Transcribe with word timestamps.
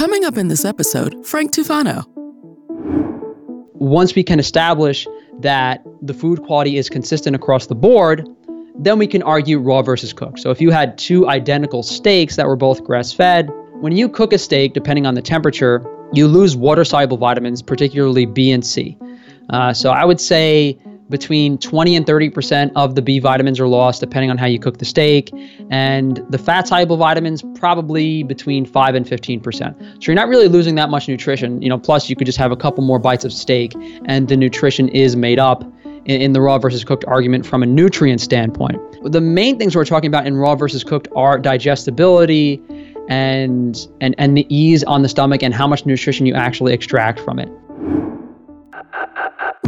Coming 0.00 0.24
up 0.24 0.38
in 0.38 0.48
this 0.48 0.64
episode, 0.64 1.26
Frank 1.26 1.52
Tufano. 1.52 2.06
Once 3.74 4.14
we 4.14 4.22
can 4.22 4.40
establish 4.40 5.06
that 5.40 5.84
the 6.00 6.14
food 6.14 6.42
quality 6.42 6.78
is 6.78 6.88
consistent 6.88 7.36
across 7.36 7.66
the 7.66 7.74
board, 7.74 8.26
then 8.78 8.98
we 8.98 9.06
can 9.06 9.22
argue 9.22 9.58
raw 9.58 9.82
versus 9.82 10.14
cooked. 10.14 10.38
So 10.38 10.50
if 10.50 10.58
you 10.58 10.70
had 10.70 10.96
two 10.96 11.28
identical 11.28 11.82
steaks 11.82 12.36
that 12.36 12.46
were 12.46 12.56
both 12.56 12.82
grass 12.82 13.12
fed, 13.12 13.50
when 13.82 13.94
you 13.94 14.08
cook 14.08 14.32
a 14.32 14.38
steak, 14.38 14.72
depending 14.72 15.04
on 15.04 15.16
the 15.16 15.20
temperature, 15.20 15.84
you 16.14 16.28
lose 16.28 16.56
water 16.56 16.86
soluble 16.86 17.18
vitamins, 17.18 17.60
particularly 17.60 18.24
B 18.24 18.50
and 18.52 18.64
C. 18.64 18.96
Uh, 19.50 19.74
so 19.74 19.90
I 19.90 20.06
would 20.06 20.18
say 20.18 20.78
between 21.10 21.58
20 21.58 21.96
and 21.96 22.06
30% 22.06 22.72
of 22.76 22.94
the 22.94 23.02
B 23.02 23.18
vitamins 23.18 23.60
are 23.60 23.68
lost 23.68 24.00
depending 24.00 24.30
on 24.30 24.38
how 24.38 24.46
you 24.46 24.58
cook 24.58 24.78
the 24.78 24.84
steak. 24.84 25.30
And 25.70 26.24
the 26.30 26.38
fat 26.38 26.68
soluble 26.68 26.96
vitamins, 26.96 27.42
probably 27.54 28.22
between 28.22 28.64
5 28.64 28.94
and 28.94 29.04
15%. 29.04 29.52
So 29.52 29.98
you're 30.00 30.14
not 30.14 30.28
really 30.28 30.48
losing 30.48 30.76
that 30.76 30.88
much 30.88 31.08
nutrition. 31.08 31.60
You 31.60 31.68
know, 31.68 31.78
plus 31.78 32.08
you 32.08 32.16
could 32.16 32.26
just 32.26 32.38
have 32.38 32.52
a 32.52 32.56
couple 32.56 32.84
more 32.84 32.98
bites 32.98 33.24
of 33.24 33.32
steak 33.32 33.74
and 34.06 34.28
the 34.28 34.36
nutrition 34.36 34.88
is 34.88 35.16
made 35.16 35.38
up 35.38 35.64
in, 36.06 36.32
the 36.32 36.40
raw 36.40 36.58
versus 36.58 36.84
cooked 36.84 37.04
argument 37.06 37.44
from 37.44 37.62
a 37.62 37.66
nutrient 37.66 38.20
standpoint. 38.20 38.78
The 39.04 39.20
main 39.20 39.58
things 39.58 39.76
we're 39.76 39.84
talking 39.84 40.08
about 40.08 40.26
in 40.26 40.36
raw 40.36 40.54
versus 40.54 40.82
cooked 40.82 41.08
are 41.14 41.38
digestibility 41.38 42.62
and 43.08 43.88
and 44.00 44.14
and 44.18 44.36
the 44.36 44.46
ease 44.54 44.84
on 44.84 45.02
the 45.02 45.08
stomach 45.08 45.42
and 45.42 45.52
how 45.52 45.66
much 45.66 45.84
nutrition 45.84 46.26
you 46.26 46.34
actually 46.34 46.72
extract 46.72 47.18
from 47.20 47.38
it. 47.38 47.50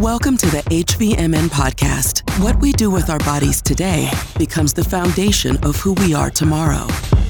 Welcome 0.02 0.36
to 0.38 0.46
the 0.46 0.62
HVMN 0.62 1.46
podcast. 1.50 2.28
What 2.42 2.60
we 2.60 2.72
do 2.72 2.90
with 2.90 3.08
our 3.08 3.20
bodies 3.20 3.62
today 3.62 4.10
becomes 4.36 4.72
the 4.72 4.82
foundation 4.82 5.56
of 5.58 5.76
who 5.76 5.92
we 5.92 6.12
are 6.12 6.28
tomorrow. 6.28 6.88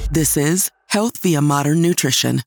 This 0.09 0.37
is 0.37 0.71
Health 0.87 1.19
via 1.21 1.39
Modern 1.39 1.83
Nutrition. 1.83 2.41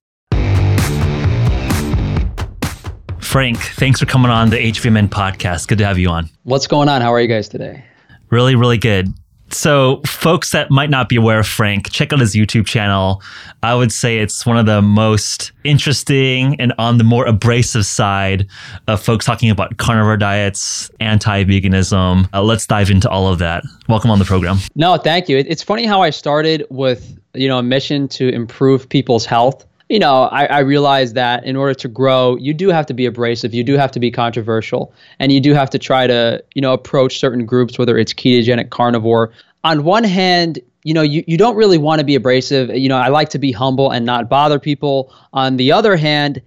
Frank, 3.21 3.59
thanks 3.59 4.01
for 4.01 4.07
coming 4.07 4.33
on 4.33 4.51
the 4.51 4.57
HVMN 4.57 5.11
podcast. 5.11 5.69
Good 5.69 5.79
to 5.79 5.87
have 5.87 5.97
you 5.97 6.09
on. 6.09 6.29
What's 6.43 6.67
going 6.67 6.89
on? 6.89 7.03
How 7.03 7.13
are 7.15 7.21
you 7.21 7.29
guys 7.29 7.49
today? 7.49 7.85
Really, 8.29 8.57
really 8.57 8.79
good. 8.79 9.07
So, 9.51 10.03
folks 10.07 10.51
that 10.51 10.71
might 10.71 10.91
not 10.91 11.09
be 11.09 11.17
aware 11.17 11.39
of 11.39 11.47
Frank, 11.47 11.91
check 11.91 12.13
out 12.13 12.19
his 12.19 12.35
YouTube 12.35 12.67
channel. 12.67 13.23
I 13.63 13.75
would 13.75 13.93
say 13.93 14.19
it's 14.19 14.45
one 14.45 14.57
of 14.57 14.67
the 14.67 14.83
most 14.83 15.53
interesting 15.65 16.61
and 16.61 16.73
on 16.79 16.99
the 16.99 17.05
more 17.05 17.25
abrasive 17.27 17.87
side 17.87 18.47
of 18.89 19.03
folks 19.03 19.25
talking 19.25 19.51
about 19.51 19.77
carnivore 19.77 20.17
diets, 20.17 20.91
anti 21.01 21.45
veganism. 21.45 22.29
Uh, 22.33 22.43
let's 22.43 22.67
dive 22.67 22.91
into 22.91 23.09
all 23.09 23.29
of 23.29 23.39
that. 23.39 23.63
Welcome 23.89 24.11
on 24.11 24.19
the 24.19 24.25
program. 24.25 24.59
No, 24.75 24.97
thank 24.97 25.29
you. 25.29 25.39
It's 25.39 25.63
funny 25.63 25.87
how 25.87 26.03
I 26.03 26.11
started 26.11 26.67
with 26.71 27.17
you 27.35 27.49
know 27.49 27.59
a 27.59 27.63
mission 27.63 28.09
to 28.09 28.29
improve 28.29 28.89
people's 28.89 29.27
health 29.27 29.65
you 29.89 29.99
know, 29.99 30.25
I, 30.25 30.47
I 30.47 30.59
realize 30.61 31.13
that 31.13 31.45
in 31.45 31.57
order 31.57 31.75
to 31.75 31.89
grow, 31.89 32.37
you 32.37 32.53
do 32.53 32.69
have 32.71 32.87
to 32.87 32.95
be 32.95 33.07
abrasive, 33.07 33.55
you 33.55 33.63
do 33.63 33.77
have 33.77 33.93
to 33.93 34.01
be 34.01 34.11
controversial, 34.11 34.93
and 35.19 35.31
you 35.31 35.41
do 35.41 35.55
have 35.55 35.71
to 35.71 35.79
try 35.79 36.07
to, 36.07 36.43
you 36.55 36.63
know, 36.63 36.73
approach 36.73 37.19
certain 37.19 37.47
groups, 37.47 37.79
whether 37.79 37.97
it's 37.97 38.13
ketogenic, 38.13 38.71
carnivore. 38.71 39.33
On 39.63 39.85
one 39.85 40.05
hand, 40.05 40.59
you 40.83 40.95
know, 40.95 41.03
you, 41.03 41.23
you 41.27 41.37
don't 41.37 41.57
really 41.57 41.79
want 41.79 42.01
to 42.01 42.05
be 42.05 42.15
abrasive. 42.15 42.71
You 42.71 42.89
know, 42.89 42.97
I 42.97 43.09
like 43.09 43.29
to 43.31 43.39
be 43.39 43.53
humble 43.53 43.91
and 43.91 44.05
not 44.05 44.29
bother 44.29 44.59
people. 44.59 45.13
On 45.33 45.57
the 45.57 45.73
other 45.73 45.97
hand, 45.97 46.41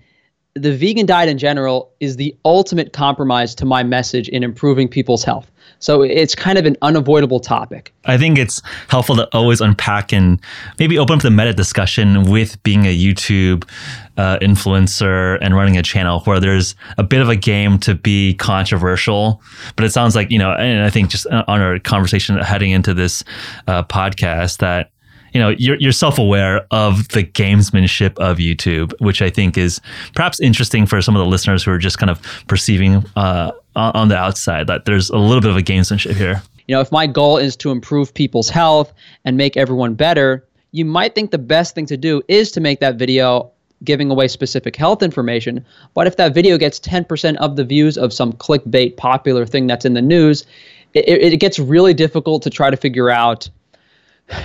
the 0.55 0.75
vegan 0.75 1.05
diet 1.05 1.30
in 1.30 1.38
general 1.38 1.92
is 2.00 2.17
the 2.17 2.36
ultimate 2.44 2.94
compromise 2.94 3.53
to 3.55 3.66
my 3.66 3.83
message 3.83 4.28
in 4.30 4.44
improving 4.44 4.88
people's 4.88 5.23
health. 5.23 5.50
So 5.81 6.02
it's 6.02 6.36
kind 6.36 6.58
of 6.58 6.66
an 6.66 6.75
unavoidable 6.81 7.39
topic. 7.39 7.94
I 8.03 8.17
think 8.17 8.38
it's 8.38 8.61
helpful 8.89 9.16
to 9.16 9.30
always 9.33 9.61
unpack 9.61 10.11
and 10.11 10.41
maybe 10.78 10.97
open 10.97 11.16
up 11.16 11.22
the 11.22 11.31
meta 11.31 11.53
discussion 11.53 12.23
with 12.23 12.61
being 12.64 12.86
a 12.86 12.95
YouTube 12.95 13.69
uh, 14.17 14.39
influencer 14.39 15.38
and 15.41 15.56
running 15.56 15.78
a 15.78 15.83
channel 15.83 16.19
where 16.22 16.41
there's 16.41 16.75
a 16.97 17.03
bit 17.03 17.22
of 17.22 17.30
a 17.30 17.36
game 17.38 17.80
to 17.80 17.95
be 17.95 18.34
controversial. 18.34 19.41
But 19.78 19.86
it 19.86 19.91
sounds 19.91 20.16
like, 20.16 20.31
you 20.31 20.39
know, 20.39 20.52
and 20.52 20.84
I 20.84 20.90
think 20.90 21.12
just 21.12 21.25
on 21.28 21.44
our 21.47 21.79
conversation 21.79 22.38
heading 22.40 22.72
into 22.72 22.94
this 22.94 23.24
uh, 23.68 23.84
podcast 23.84 24.57
that 24.57 24.91
you 25.34 25.40
know 25.40 25.50
you're, 25.50 25.78
you're 25.78 25.91
self-aware 25.91 26.66
of 26.72 27.07
the 27.09 27.23
gamesmanship 27.23 28.17
of 28.17 28.38
youtube 28.38 28.94
which 29.00 29.22
i 29.22 29.29
think 29.29 29.57
is 29.57 29.79
perhaps 30.16 30.40
interesting 30.40 30.85
for 30.85 31.01
some 31.01 31.16
of 31.16 31.19
the 31.19 31.25
listeners 31.25 31.63
who 31.63 31.72
are 31.72 31.78
just 31.78 31.97
kind 31.97 32.09
of 32.09 32.22
perceiving 32.47 33.03
uh, 33.16 33.51
on 33.75 34.09
the 34.09 34.18
outside 34.18 34.68
that 34.68 34.85
there's 34.85 35.09
a 35.09 35.18
little 35.18 35.41
bit 35.41 35.50
of 35.50 35.56
a 35.56 35.62
gamesmanship 35.62 36.16
here. 36.16 36.41
You 36.68 36.75
know 36.75 36.81
if 36.81 36.91
my 36.91 37.07
goal 37.07 37.38
is 37.38 37.56
to 37.57 37.72
improve 37.72 38.13
people's 38.13 38.50
health 38.50 38.94
and 39.25 39.38
make 39.38 39.57
everyone 39.57 39.95
better 39.95 40.45
you 40.72 40.85
might 40.85 41.16
think 41.16 41.31
the 41.31 41.38
best 41.38 41.73
thing 41.73 41.85
to 41.88 41.97
do 41.97 42.22
is 42.28 42.51
to 42.51 42.62
make 42.62 42.79
that 42.79 42.95
video 42.95 43.51
giving 43.84 44.12
away 44.12 44.28
specific 44.28 44.75
health 44.75 45.01
information. 45.01 45.66
But 45.94 46.06
if 46.06 46.18
that 46.18 46.34
video 46.34 46.57
gets 46.57 46.79
10% 46.81 47.38
of 47.38 47.56
the 47.56 47.63
views 47.63 47.97
of 47.97 48.12
some 48.12 48.34
clickbait 48.34 48.97
popular 48.97 49.45
thing 49.45 49.68
that's 49.68 49.85
in 49.85 49.94
the 49.94 50.01
news 50.01 50.45
it, 50.94 51.34
it 51.34 51.38
gets 51.38 51.59
really 51.59 51.94
difficult 51.94 52.44
to 52.44 52.50
try 52.50 52.69
to 52.69 52.78
figure 52.78 53.09
out 53.09 53.50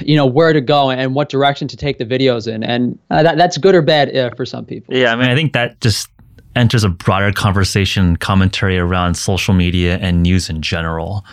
you 0.00 0.17
know 0.17 0.27
where 0.27 0.53
to 0.53 0.61
go 0.61 0.91
and 0.91 1.15
what 1.15 1.28
direction 1.28 1.69
to 1.69 1.77
take 1.77 1.99
the 1.99 2.06
videos 2.06 2.53
in. 2.53 2.62
And 2.62 2.99
uh, 3.11 3.22
that, 3.22 3.37
that's 3.37 3.59
good 3.59 3.75
or 3.75 3.83
bad 3.83 4.15
uh, 4.17 4.31
for 4.37 4.47
some 4.47 4.65
people. 4.65 4.97
Yeah 4.97 5.12
i 5.12 5.17
mean 5.17 5.28
i 5.28 5.34
think 5.34 5.53
that 5.53 5.81
just 5.81 6.09
enters 6.56 6.84
a 6.84 6.89
broader 6.89 7.33
conversation 7.33 8.17
commentary 8.17 8.78
around 8.78 9.17
social 9.17 9.55
media 9.55 9.99
and 9.99 10.23
news 10.23 10.49
in 10.49 10.62
general 10.62 11.25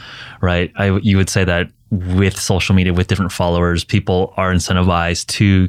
right? 0.41 0.72
I, 0.75 0.97
you 0.97 1.17
would 1.17 1.29
say 1.29 1.45
that 1.45 1.72
with 1.91 2.40
social 2.40 2.73
media 2.73 2.94
with 2.94 3.07
different 3.07 3.31
followers 3.31 3.84
people 3.84 4.34
are 4.38 4.53
incentivized 4.53 5.28
to 5.28 5.67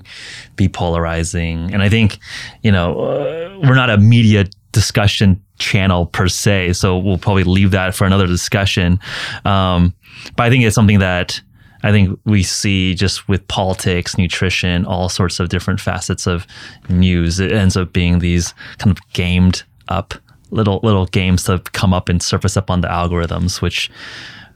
be 0.57 0.69
polarizing. 0.69 1.73
And 1.73 1.83
i 1.83 1.89
think 1.89 2.19
you 2.63 2.71
know 2.71 2.99
uh, 3.01 3.59
we're 3.63 3.75
not 3.75 3.91
a 3.91 3.99
media 3.99 4.47
discussion 4.71 5.43
channel 5.59 6.07
per 6.07 6.29
se 6.29 6.73
so 6.73 6.97
we'll 6.97 7.19
probably 7.19 7.45
leave 7.45 7.73
that 7.73 7.95
for 7.95 8.05
another 8.05 8.27
discussion. 8.27 8.99
Um, 9.45 9.95
but 10.37 10.45
i 10.45 10.51
think 10.51 10.65
it's 10.65 10.75
something 10.75 11.01
that 11.01 11.41
I 11.83 11.91
think 11.91 12.19
we 12.25 12.43
see 12.43 12.95
just 12.95 13.29
with 13.29 13.47
politics, 13.49 14.17
nutrition, 14.17 14.85
all 14.85 15.09
sorts 15.09 15.41
of 15.41 15.49
different 15.49 15.81
facets 15.81 16.27
of 16.27 16.47
news. 16.89 17.41
It 17.41 17.53
ends 17.53 17.77
up 17.77 17.93
being 17.93 18.21
these 18.21 18.55
kind 18.79 18.97
of 18.97 19.13
gamed 19.13 19.65
up 19.89 20.15
little 20.51 20.81
little 20.83 21.07
games 21.07 21.45
that 21.45 21.73
come 21.73 21.93
up 21.93 22.09
and 22.09 22.23
surface 22.23 22.57
up 22.57 22.71
on 22.71 22.83
the 22.83 22.89
algorithms, 22.89 23.61
which, 23.61 23.91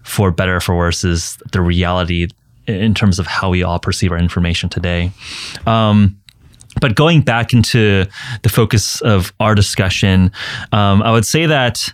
for 0.03 0.31
better 0.31 0.56
or 0.56 0.60
for 0.60 0.76
worse, 0.76 1.04
is 1.04 1.38
the 1.53 1.60
reality 1.60 2.28
in 2.66 2.94
terms 2.94 3.19
of 3.19 3.26
how 3.26 3.50
we 3.50 3.62
all 3.62 3.78
perceive 3.78 4.12
our 4.12 4.19
information 4.19 4.69
today. 4.69 5.10
Um, 5.66 6.20
but 6.81 6.94
going 6.94 7.22
back 7.22 7.53
into 7.53 8.04
the 8.42 8.48
focus 8.48 9.00
of 9.00 9.32
our 9.41 9.54
discussion, 9.54 10.31
um, 10.72 11.03
I 11.03 11.10
would 11.10 11.25
say 11.25 11.47
that 11.47 11.92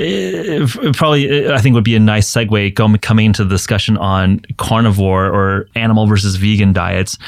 it 0.00 0.96
probably 0.96 1.50
I 1.50 1.58
think 1.58 1.74
would 1.74 1.84
be 1.84 1.96
a 1.96 2.00
nice 2.00 2.30
segue 2.30 2.74
going, 2.74 2.96
coming 2.98 3.26
into 3.26 3.44
the 3.44 3.50
discussion 3.50 3.96
on 3.98 4.40
carnivore 4.56 5.26
or 5.26 5.68
animal 5.74 6.06
versus 6.06 6.36
vegan 6.36 6.72
diets. 6.72 7.18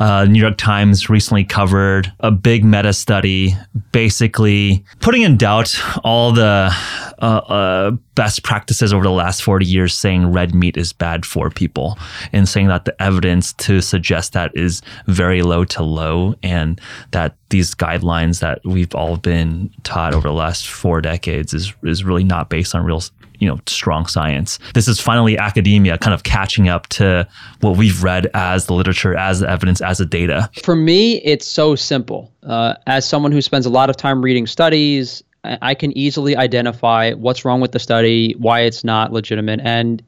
Uh, 0.00 0.24
New 0.24 0.40
York 0.40 0.56
Times 0.56 1.08
recently 1.08 1.44
covered 1.44 2.12
a 2.20 2.30
big 2.30 2.64
meta 2.64 2.92
study, 2.92 3.54
basically 3.92 4.84
putting 5.00 5.22
in 5.22 5.36
doubt 5.36 5.80
all 6.04 6.32
the 6.32 6.74
uh, 7.22 7.40
uh, 7.46 7.90
best 8.16 8.42
practices 8.42 8.92
over 8.92 9.04
the 9.04 9.10
last 9.10 9.42
40 9.42 9.64
years 9.64 9.96
saying 9.96 10.32
red 10.32 10.54
meat 10.54 10.76
is 10.76 10.92
bad 10.92 11.24
for 11.24 11.50
people 11.50 11.96
and 12.32 12.48
saying 12.48 12.66
that 12.66 12.84
the 12.84 13.00
evidence 13.00 13.52
to 13.54 13.80
suggest 13.80 14.32
that 14.32 14.50
is 14.54 14.82
very 15.06 15.42
low 15.42 15.64
to 15.64 15.84
low 15.84 16.34
and 16.42 16.80
that 17.12 17.36
these 17.50 17.74
guidelines 17.74 18.40
that 18.40 18.60
we've 18.64 18.94
all 18.94 19.16
been 19.16 19.70
taught 19.84 20.14
over 20.14 20.28
the 20.28 20.34
last 20.34 20.68
four 20.68 21.00
decades 21.00 21.54
is 21.54 21.72
is 21.84 22.02
really 22.02 22.24
not 22.24 22.50
based 22.50 22.74
on 22.74 22.84
real 22.84 23.02
you 23.38 23.48
know 23.48 23.60
strong 23.66 24.06
science. 24.06 24.58
This 24.74 24.88
is 24.88 24.98
finally 24.98 25.38
academia 25.38 25.98
kind 25.98 26.14
of 26.14 26.24
catching 26.24 26.68
up 26.68 26.88
to 26.88 27.28
what 27.60 27.76
we've 27.76 28.02
read 28.02 28.28
as 28.34 28.66
the 28.66 28.74
literature 28.74 29.16
as 29.16 29.40
the 29.40 29.48
evidence 29.48 29.80
as 29.80 29.98
the 29.98 30.06
data. 30.06 30.50
For 30.64 30.74
me 30.74 31.18
it's 31.18 31.46
so 31.46 31.76
simple. 31.76 32.32
Uh, 32.42 32.74
as 32.88 33.06
someone 33.06 33.30
who 33.30 33.42
spends 33.42 33.66
a 33.66 33.70
lot 33.70 33.90
of 33.90 33.96
time 33.96 34.22
reading 34.22 34.46
studies 34.48 35.22
I 35.44 35.74
can 35.74 35.96
easily 35.96 36.36
identify 36.36 37.12
what's 37.12 37.44
wrong 37.44 37.60
with 37.60 37.72
the 37.72 37.80
study, 37.80 38.34
why 38.38 38.60
it's 38.60 38.84
not 38.84 39.12
legitimate, 39.12 39.60
and 39.64 40.02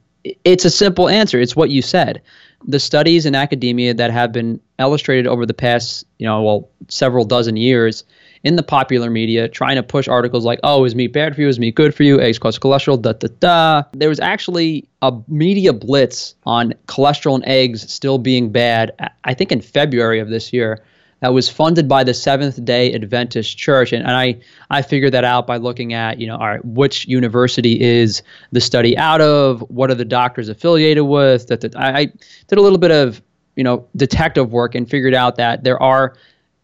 it's 0.44 0.64
a 0.64 0.70
simple 0.70 1.08
answer. 1.08 1.40
It's 1.40 1.56
what 1.56 1.70
you 1.70 1.82
said. 1.82 2.22
The 2.66 2.81
studies 2.81 3.26
in 3.26 3.34
academia 3.34 3.92
that 3.94 4.10
have 4.10 4.32
been 4.32 4.60
illustrated 4.78 5.26
over 5.26 5.44
the 5.44 5.52
past, 5.52 6.06
you 6.19 6.26
know, 6.26 6.42
well, 6.42 6.70
several 6.88 7.25
dozen 7.25 7.56
years 7.56 8.04
in 8.42 8.56
the 8.56 8.62
popular 8.62 9.10
media, 9.10 9.48
trying 9.48 9.76
to 9.76 9.82
push 9.82 10.06
articles 10.06 10.44
like, 10.44 10.60
"Oh, 10.62 10.84
is 10.84 10.94
meat 10.94 11.12
bad 11.12 11.34
for 11.34 11.40
you? 11.40 11.48
Is 11.48 11.58
meat 11.58 11.75
good 11.75 11.94
for 11.94 12.04
you? 12.04 12.20
Eggs 12.20 12.38
cause 12.38 12.58
cholesterol." 12.58 13.00
Da 13.00 13.12
da 13.12 13.28
da. 13.40 13.82
There 13.92 14.08
was 14.08 14.20
actually 14.20 14.86
a 15.02 15.12
media 15.28 15.72
blitz 15.72 16.34
on 16.44 16.75
cholesterol 16.86 17.34
and 17.34 17.44
eggs 17.46 17.90
still 17.92 18.19
being 18.19 18.50
bad. 18.50 18.92
I 19.25 19.34
think 19.34 19.50
in 19.50 19.60
February 19.60 20.20
of 20.20 20.28
this 20.28 20.52
year 20.52 20.82
that 21.24 21.32
was 21.32 21.48
funded 21.48 21.88
by 21.88 22.04
the 22.04 22.12
Seventh 22.12 22.62
Day 22.66 22.92
Adventist 22.92 23.56
Church, 23.56 23.94
and, 23.94 24.02
and 24.02 24.14
I 24.14 24.38
I 24.68 24.82
figured 24.82 25.14
that 25.14 25.24
out 25.24 25.46
by 25.46 25.56
looking 25.56 25.94
at 25.94 26.20
you 26.20 26.26
know 26.26 26.36
all 26.36 26.46
right 26.46 26.62
which 26.62 27.06
university 27.06 27.80
is 27.80 28.22
the 28.52 28.60
study 28.60 28.94
out 28.98 29.22
of, 29.22 29.60
what 29.70 29.90
are 29.90 29.94
the 29.94 30.04
doctors 30.04 30.50
affiliated 30.50 31.04
with. 31.04 31.46
That, 31.46 31.62
that 31.62 31.74
I, 31.76 32.00
I 32.00 32.04
did 32.48 32.58
a 32.58 32.60
little 32.60 32.76
bit 32.76 32.90
of 32.90 33.22
you 33.56 33.64
know 33.64 33.88
detective 33.96 34.52
work 34.52 34.74
and 34.74 34.86
figured 34.86 35.14
out 35.14 35.36
that 35.36 35.64
there 35.64 35.82
are 35.82 36.14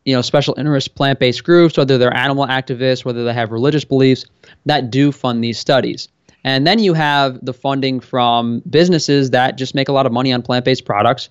you 0.05 0.15
know 0.15 0.21
special 0.21 0.55
interest 0.59 0.95
plant-based 0.95 1.43
groups, 1.43 1.79
whether 1.79 1.97
they're 1.97 2.15
animal 2.15 2.47
activists, 2.47 3.03
whether 3.03 3.25
they 3.25 3.33
have 3.33 3.53
religious 3.53 3.87
beliefs, 3.87 4.27
that 4.67 4.91
do 4.91 5.11
fund 5.11 5.43
these 5.43 5.59
studies. 5.59 6.07
And 6.45 6.67
then 6.67 6.79
you 6.79 6.93
have 6.95 7.43
the 7.45 7.53
funding 7.55 8.01
from 8.01 8.61
businesses 8.69 9.31
that 9.31 9.57
just 9.57 9.75
make 9.75 9.89
a 9.89 9.93
lot 9.93 10.07
of 10.07 10.13
money 10.13 10.33
on 10.33 10.43
plant-based 10.43 10.85
products. 10.85 11.29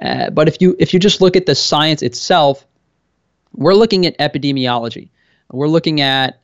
Uh, 0.00 0.30
but 0.30 0.48
if 0.48 0.60
you 0.60 0.76
if 0.78 0.92
you 0.92 1.00
just 1.00 1.20
look 1.20 1.36
at 1.36 1.46
the 1.46 1.54
science 1.54 2.02
itself, 2.02 2.66
we're 3.54 3.74
looking 3.74 4.06
at 4.06 4.18
epidemiology. 4.18 5.10
We're 5.52 5.68
looking 5.68 6.00
at 6.00 6.40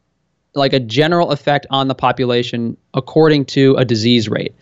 like 0.54 0.72
a 0.72 0.80
general 0.80 1.30
effect 1.30 1.66
on 1.70 1.88
the 1.88 1.94
population 1.94 2.76
according 2.94 3.44
to 3.46 3.76
a 3.76 3.84
disease 3.84 4.28
rate. 4.28 4.54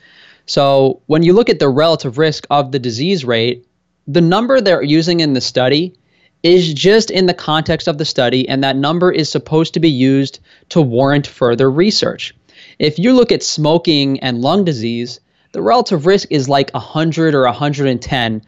So 0.46 1.02
when 1.06 1.22
you 1.22 1.32
look 1.32 1.50
at 1.50 1.58
the 1.58 1.68
relative 1.68 2.18
risk 2.18 2.46
of 2.50 2.72
the 2.72 2.78
disease 2.78 3.24
rate, 3.24 3.66
the 4.06 4.20
number 4.20 4.60
they're 4.60 4.82
using 4.82 5.20
in 5.20 5.34
the 5.34 5.40
study 5.40 5.94
is 6.42 6.72
just 6.72 7.10
in 7.10 7.26
the 7.26 7.34
context 7.34 7.88
of 7.88 7.98
the 7.98 8.04
study, 8.04 8.48
and 8.48 8.62
that 8.62 8.76
number 8.76 9.10
is 9.10 9.30
supposed 9.30 9.74
to 9.74 9.80
be 9.80 9.90
used 9.90 10.40
to 10.70 10.80
warrant 10.80 11.26
further 11.26 11.70
research. 11.70 12.34
If 12.78 12.98
you 12.98 13.12
look 13.12 13.32
at 13.32 13.42
smoking 13.42 14.20
and 14.20 14.40
lung 14.40 14.64
disease, 14.64 15.20
the 15.52 15.62
relative 15.62 16.06
risk 16.06 16.28
is 16.30 16.48
like 16.48 16.70
100 16.70 17.34
or 17.34 17.42
110. 17.42 18.42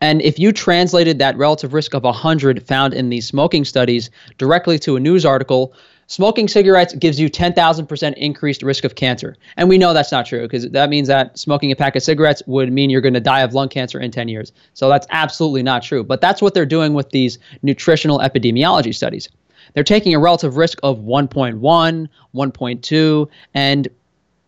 And 0.00 0.22
if 0.22 0.38
you 0.38 0.52
translated 0.52 1.18
that 1.18 1.36
relative 1.36 1.74
risk 1.74 1.94
of 1.94 2.04
100 2.04 2.66
found 2.66 2.94
in 2.94 3.10
these 3.10 3.26
smoking 3.26 3.64
studies 3.64 4.10
directly 4.38 4.78
to 4.80 4.96
a 4.96 5.00
news 5.00 5.26
article, 5.26 5.74
smoking 6.06 6.48
cigarettes 6.48 6.94
gives 6.94 7.20
you 7.20 7.28
10,000% 7.28 8.14
increased 8.14 8.62
risk 8.62 8.84
of 8.84 8.94
cancer. 8.94 9.36
And 9.56 9.68
we 9.68 9.76
know 9.76 9.92
that's 9.92 10.10
not 10.10 10.24
true 10.24 10.42
because 10.42 10.70
that 10.70 10.88
means 10.88 11.08
that 11.08 11.38
smoking 11.38 11.70
a 11.70 11.76
pack 11.76 11.96
of 11.96 12.02
cigarettes 12.02 12.42
would 12.46 12.72
mean 12.72 12.88
you're 12.88 13.02
going 13.02 13.14
to 13.14 13.20
die 13.20 13.42
of 13.42 13.52
lung 13.52 13.68
cancer 13.68 14.00
in 14.00 14.10
10 14.10 14.28
years. 14.28 14.52
So 14.72 14.88
that's 14.88 15.06
absolutely 15.10 15.62
not 15.62 15.82
true. 15.82 16.02
But 16.02 16.20
that's 16.20 16.40
what 16.40 16.54
they're 16.54 16.66
doing 16.66 16.94
with 16.94 17.10
these 17.10 17.38
nutritional 17.62 18.20
epidemiology 18.20 18.94
studies. 18.94 19.28
They're 19.74 19.84
taking 19.84 20.14
a 20.14 20.18
relative 20.18 20.56
risk 20.56 20.78
of 20.82 20.98
1.1, 20.98 21.60
1.2, 21.60 23.28
and 23.54 23.88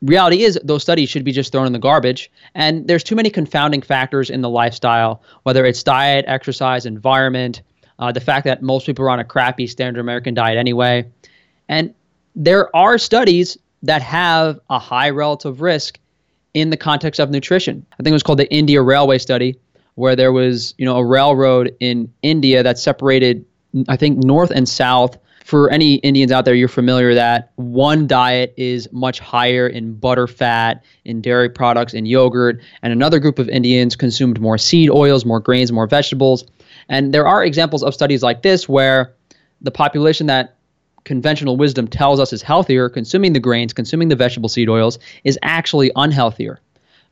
reality 0.02 0.42
is 0.42 0.58
those 0.64 0.82
studies 0.82 1.08
should 1.08 1.24
be 1.24 1.32
just 1.32 1.52
thrown 1.52 1.66
in 1.66 1.72
the 1.72 1.78
garbage 1.78 2.30
and 2.54 2.86
there's 2.88 3.04
too 3.04 3.16
many 3.16 3.30
confounding 3.30 3.82
factors 3.82 4.30
in 4.30 4.40
the 4.40 4.48
lifestyle 4.50 5.22
whether 5.44 5.64
it's 5.64 5.82
diet 5.82 6.24
exercise 6.28 6.86
environment 6.86 7.62
uh, 7.98 8.10
the 8.10 8.20
fact 8.20 8.44
that 8.44 8.62
most 8.62 8.84
people 8.86 9.04
are 9.04 9.10
on 9.10 9.20
a 9.20 9.24
crappy 9.24 9.66
standard 9.66 10.00
american 10.00 10.34
diet 10.34 10.58
anyway 10.58 11.04
and 11.68 11.94
there 12.34 12.74
are 12.74 12.98
studies 12.98 13.56
that 13.82 14.02
have 14.02 14.60
a 14.70 14.78
high 14.78 15.10
relative 15.10 15.60
risk 15.60 15.98
in 16.54 16.70
the 16.70 16.76
context 16.76 17.20
of 17.20 17.30
nutrition. 17.30 17.84
I 17.92 17.96
think 17.96 18.08
it 18.08 18.12
was 18.12 18.22
called 18.22 18.38
the 18.38 18.52
India 18.52 18.82
Railway 18.82 19.18
Study, 19.18 19.58
where 19.94 20.16
there 20.16 20.32
was, 20.32 20.74
you 20.78 20.84
know, 20.84 20.96
a 20.96 21.04
railroad 21.04 21.74
in 21.80 22.12
India 22.22 22.62
that 22.62 22.78
separated, 22.78 23.44
I 23.88 23.96
think, 23.96 24.18
north 24.18 24.50
and 24.50 24.68
south. 24.68 25.16
For 25.44 25.70
any 25.70 25.96
Indians 25.96 26.30
out 26.30 26.44
there, 26.44 26.54
you're 26.54 26.68
familiar 26.68 27.14
that 27.14 27.52
one 27.56 28.06
diet 28.06 28.54
is 28.56 28.88
much 28.92 29.18
higher 29.18 29.66
in 29.66 29.94
butter 29.94 30.26
fat, 30.26 30.84
in 31.04 31.20
dairy 31.20 31.48
products, 31.48 31.94
in 31.94 32.06
yogurt, 32.06 32.60
and 32.82 32.92
another 32.92 33.18
group 33.18 33.38
of 33.38 33.48
Indians 33.48 33.96
consumed 33.96 34.40
more 34.40 34.56
seed 34.56 34.88
oils, 34.88 35.24
more 35.24 35.40
grains, 35.40 35.72
more 35.72 35.86
vegetables. 35.86 36.44
And 36.88 37.12
there 37.12 37.26
are 37.26 37.44
examples 37.44 37.82
of 37.82 37.92
studies 37.92 38.22
like 38.22 38.42
this 38.42 38.68
where 38.68 39.14
the 39.60 39.70
population 39.70 40.26
that 40.28 40.56
conventional 41.04 41.56
wisdom 41.56 41.88
tells 41.88 42.20
us 42.20 42.32
is 42.32 42.42
healthier, 42.42 42.88
consuming 42.88 43.32
the 43.32 43.40
grains, 43.40 43.72
consuming 43.72 44.08
the 44.08 44.16
vegetable 44.16 44.48
seed 44.48 44.68
oils, 44.68 44.98
is 45.24 45.38
actually 45.42 45.90
unhealthier. 45.96 46.58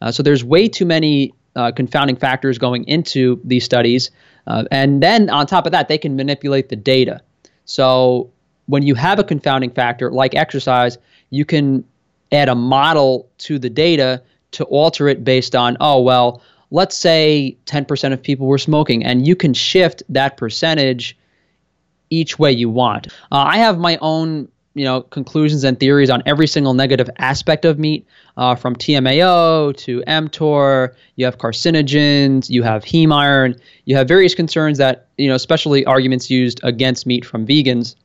Uh, 0.01 0.13
so 0.13 0.23
there's 0.23 0.45
way 0.45 0.69
too 0.69 0.87
many 0.87 1.35
uh, 1.57 1.73
confounding 1.73 2.17
factors 2.17 2.59
going 2.59 2.85
into 2.85 3.41
these 3.45 3.65
studies. 3.65 4.11
Uh, 4.47 4.65
and 4.71 5.03
then 5.03 5.29
on 5.31 5.47
top 5.47 5.67
of 5.67 5.73
that, 5.73 5.89
they 5.89 5.99
can 5.99 6.17
manipulate 6.17 6.69
the 6.69 6.77
data. 6.77 7.21
So 7.71 8.29
when 8.67 8.83
you 8.83 8.97
have 8.97 9.21
a 9.21 9.25
confounding 9.25 9.71
factor 9.71 10.11
like 10.11 10.35
exercise, 10.35 10.99
you 11.31 11.45
can 11.45 11.85
add 12.33 12.49
a 12.49 12.55
model 12.57 13.31
to 13.39 13.61
the 13.61 13.71
data 13.71 14.23
to 14.53 14.65
alter 14.65 15.07
it 15.07 15.23
based 15.23 15.55
on, 15.55 15.77
oh, 15.81 16.01
well, 16.01 16.43
let's 16.73 16.97
say 16.97 17.57
10% 17.67 18.13
of 18.13 18.21
people 18.21 18.49
were 18.49 18.59
smoking, 18.59 19.05
and 19.05 19.25
you 19.25 19.37
can 19.37 19.55
shift 19.55 20.03
that 20.09 20.37
percentage 20.37 21.17
each 22.11 22.41
way 22.41 22.51
you 22.51 22.69
want. 22.69 23.07
Uh, 23.31 23.45
I 23.47 23.59
have 23.59 23.79
my 23.79 23.99
own 24.01 24.49
you 24.75 24.85
know 24.85 25.03
conclusions 25.03 25.65
and 25.65 25.81
theories 25.81 26.11
on 26.11 26.23
every 26.27 26.47
single 26.47 26.75
negative 26.75 27.11
aspect 27.19 27.65
of 27.65 27.79
meat 27.79 28.07
uh, 28.37 28.55
from 28.55 28.77
tmao 28.77 29.77
to 29.77 30.03
mtor. 30.07 30.95
You 31.17 31.25
have 31.25 31.39
carcinogens 31.39 32.49
you 32.49 32.63
have 32.63 32.85
heme 32.85 33.13
iron. 33.13 33.61
You 33.85 33.97
have 33.97 34.07
various 34.07 34.35
concerns 34.35 34.79
that 34.79 35.09
you 35.17 35.29
know 35.29 35.35
especially 35.35 35.85
arguments 35.85 36.31
used 36.31 36.61
against 36.63 37.07
meat 37.07 37.25
from 37.25 37.47
vegans 37.47 37.97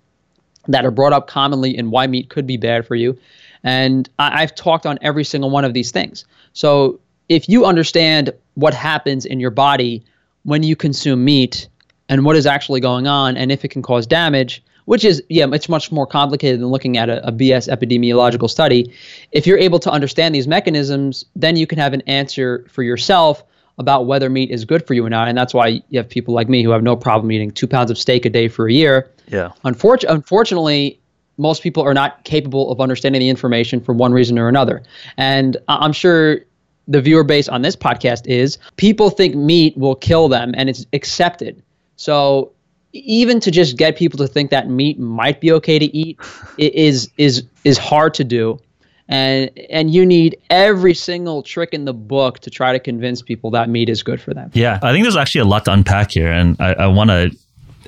that 0.68 0.86
are 0.86 0.92
brought 0.92 1.14
up 1.14 1.28
commonly 1.28 1.78
in 1.78 1.92
why 1.92 2.08
meat 2.08 2.30
could 2.30 2.48
be 2.48 2.58
bad 2.58 2.88
for 2.88 2.96
you. 2.96 3.18
And 3.64 4.10
I- 4.20 4.42
i've 4.42 4.56
talked 4.56 4.86
on 4.86 4.98
every 5.02 5.24
single 5.24 5.50
one 5.50 5.66
of 5.66 5.74
these 5.74 5.92
things. 5.92 6.26
So 6.54 7.00
if 7.30 7.48
you 7.50 7.66
understand 7.66 8.32
what 8.56 8.74
happens 8.74 9.26
in 9.26 9.40
your 9.40 9.52
body 9.52 10.04
when 10.44 10.64
you 10.64 10.76
consume 10.76 11.24
meat 11.24 11.68
and 12.10 12.24
what 12.24 12.36
is 12.36 12.46
actually 12.46 12.80
going 12.80 13.08
on 13.08 13.36
and 13.38 13.52
if 13.52 13.66
it 13.66 13.70
can 13.70 13.82
cause 13.82 14.08
damage 14.08 14.64
which 14.86 15.04
is 15.04 15.22
yeah 15.30 15.46
it's 15.52 15.70
much 15.70 15.92
more 15.92 16.08
complicated 16.08 16.60
than 16.60 16.68
looking 16.68 16.98
at 16.98 17.10
a, 17.10 17.28
a, 17.28 17.32
bs 17.32 17.70
epidemiological 17.70 18.50
study. 18.50 18.94
If 19.32 19.46
you're 19.46 19.58
able 19.58 19.80
to 19.80 19.92
understand 19.92 20.34
these 20.34 20.48
mechanisms 20.48 21.26
then 21.36 21.56
you 21.56 21.68
can 21.68 21.78
have 21.78 21.94
an 21.94 22.02
answer 22.02 22.66
for 22.70 22.84
yourself 22.84 23.44
about 23.78 24.06
whether 24.06 24.30
meat 24.30 24.52
is 24.52 24.64
good 24.64 24.88
for 24.88 24.94
you 24.94 25.06
or 25.06 25.10
not. 25.10 25.28
And 25.28 25.38
that's 25.38 25.54
why 25.54 25.82
you 25.90 26.00
have 26.00 26.08
people 26.08 26.34
like 26.34 26.48
me 26.48 26.64
who 26.64 26.70
have 26.70 26.82
no 26.82 26.96
problem 26.96 27.32
eating 27.32 27.52
two 27.52 27.68
pounds 27.68 27.92
of 27.92 27.98
steak 27.98 28.26
a 28.26 28.30
day 28.30 28.48
for 28.48 28.68
a 28.68 28.72
year. 28.72 29.12
Yeah. 29.28 29.52
Unfortunately, 29.66 30.16
unfortunately 30.16 31.00
most 31.38 31.62
people 31.62 31.84
are 31.84 31.94
not 31.94 32.24
capable 32.24 32.72
of 32.72 32.80
understanding 32.80 33.20
the 33.20 33.30
information 33.30 33.82
for 33.82 33.94
one 33.94 34.14
reason 34.14 34.40
or 34.40 34.48
another. 34.48 34.84
And 35.18 35.58
i'm 35.68 35.92
sure 35.92 36.40
the 36.88 37.02
viewer 37.02 37.24
base 37.24 37.50
on 37.50 37.62
this 37.62 37.76
podcast 37.76 38.28
is 38.28 38.58
people 38.78 39.10
think 39.10 39.36
meat 39.36 39.76
will 39.78 39.96
kill 39.96 40.28
them 40.30 40.54
and 40.56 40.70
it's 40.70 40.86
accepted. 40.94 41.62
So 41.96 42.52
even 42.96 43.40
to 43.42 43.52
just 43.52 43.78
get 43.78 43.98
people 43.98 44.18
to 44.18 44.28
think 44.28 44.52
that 44.52 44.70
meat 44.70 45.00
might 45.00 45.42
be 45.42 45.52
okay 45.52 45.80
to 45.80 45.86
eat 45.86 46.20
is 46.58 47.10
is 47.18 47.44
is 47.64 47.78
hard 47.78 48.14
to 48.16 48.24
do. 48.24 48.60
And 49.08 49.52
and 49.70 49.94
you 49.94 50.04
need 50.04 50.38
every 50.50 50.96
single 50.96 51.44
trick 51.44 51.74
in 51.74 51.86
the 51.86 51.94
book 51.94 52.40
to 52.40 52.50
try 52.50 52.74
to 52.74 52.80
convince 52.80 53.22
people 53.22 53.52
that 53.52 53.70
meat 53.70 53.88
is 53.88 54.02
good 54.02 54.20
for 54.20 54.34
them. 54.34 54.50
Yeah 54.54 54.80
i 54.82 54.92
think 54.92 55.04
there's 55.04 55.16
actually 55.16 55.42
a 55.42 55.46
lot 55.46 55.66
to 55.66 55.72
unpack 55.72 56.12
here 56.12 56.32
and 56.32 56.60
i, 56.60 56.74
I 56.74 56.88
want 56.88 57.12
to 57.12 57.32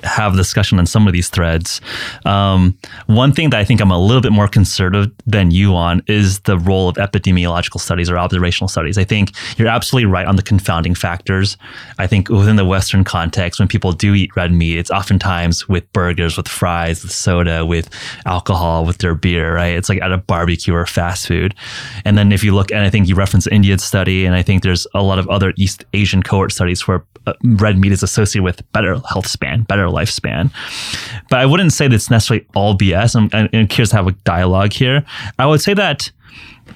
have 0.02 0.36
discussion 0.36 0.78
on 0.78 0.86
some 0.86 1.06
of 1.06 1.12
these 1.12 1.28
threads. 1.28 1.80
Um, 2.24 2.78
one 3.06 3.32
thing 3.32 3.50
that 3.50 3.60
I 3.60 3.64
think 3.64 3.80
I'm 3.80 3.90
a 3.90 3.98
little 3.98 4.22
bit 4.22 4.32
more 4.32 4.48
conservative 4.48 5.12
than 5.26 5.50
you 5.50 5.74
on 5.74 6.02
is 6.06 6.40
the 6.40 6.58
role 6.58 6.88
of 6.88 6.96
epidemiological 6.96 7.80
studies 7.80 8.10
or 8.10 8.18
observational 8.18 8.68
studies. 8.68 8.98
I 8.98 9.04
think 9.04 9.32
you're 9.56 9.68
absolutely 9.68 10.06
right 10.06 10.26
on 10.26 10.36
the 10.36 10.42
confounding 10.42 10.94
factors. 10.94 11.56
I 11.98 12.06
think 12.06 12.28
within 12.28 12.56
the 12.56 12.64
Western 12.64 13.04
context, 13.04 13.58
when 13.58 13.68
people 13.68 13.92
do 13.92 14.14
eat 14.14 14.34
red 14.36 14.52
meat, 14.52 14.78
it's 14.78 14.90
oftentimes 14.90 15.68
with 15.68 15.90
burgers, 15.92 16.36
with 16.36 16.48
fries, 16.48 17.02
with 17.02 17.12
soda, 17.12 17.64
with 17.64 17.88
alcohol, 18.26 18.84
with 18.84 18.98
their 18.98 19.14
beer, 19.14 19.54
right? 19.54 19.76
It's 19.76 19.88
like 19.88 20.00
at 20.00 20.12
a 20.12 20.18
barbecue 20.18 20.74
or 20.74 20.86
fast 20.86 21.26
food. 21.26 21.54
And 22.04 22.16
then 22.16 22.32
if 22.32 22.44
you 22.44 22.54
look, 22.54 22.70
and 22.70 22.80
I 22.80 22.90
think 22.90 23.08
you 23.08 23.14
reference 23.14 23.46
India's 23.46 23.82
study, 23.82 24.26
and 24.26 24.34
I 24.34 24.42
think 24.42 24.62
there's 24.62 24.86
a 24.94 25.02
lot 25.02 25.18
of 25.18 25.28
other 25.28 25.52
East 25.56 25.84
Asian 25.92 26.22
cohort 26.22 26.52
studies 26.52 26.86
where 26.86 27.04
uh, 27.26 27.32
red 27.44 27.78
meat 27.78 27.92
is 27.92 28.02
associated 28.02 28.44
with 28.44 28.72
better 28.72 28.98
health 29.08 29.26
span, 29.26 29.62
better 29.62 29.87
lifespan. 29.90 30.50
But 31.30 31.40
I 31.40 31.46
wouldn't 31.46 31.72
say 31.72 31.88
that's 31.88 32.10
necessarily 32.10 32.46
all 32.54 32.76
BS. 32.76 33.16
I'm, 33.16 33.28
I'm 33.32 33.66
curious 33.66 33.90
to 33.90 33.96
have 33.96 34.06
a 34.06 34.12
dialogue 34.12 34.72
here. 34.72 35.04
I 35.38 35.46
would 35.46 35.60
say 35.60 35.74
that 35.74 36.10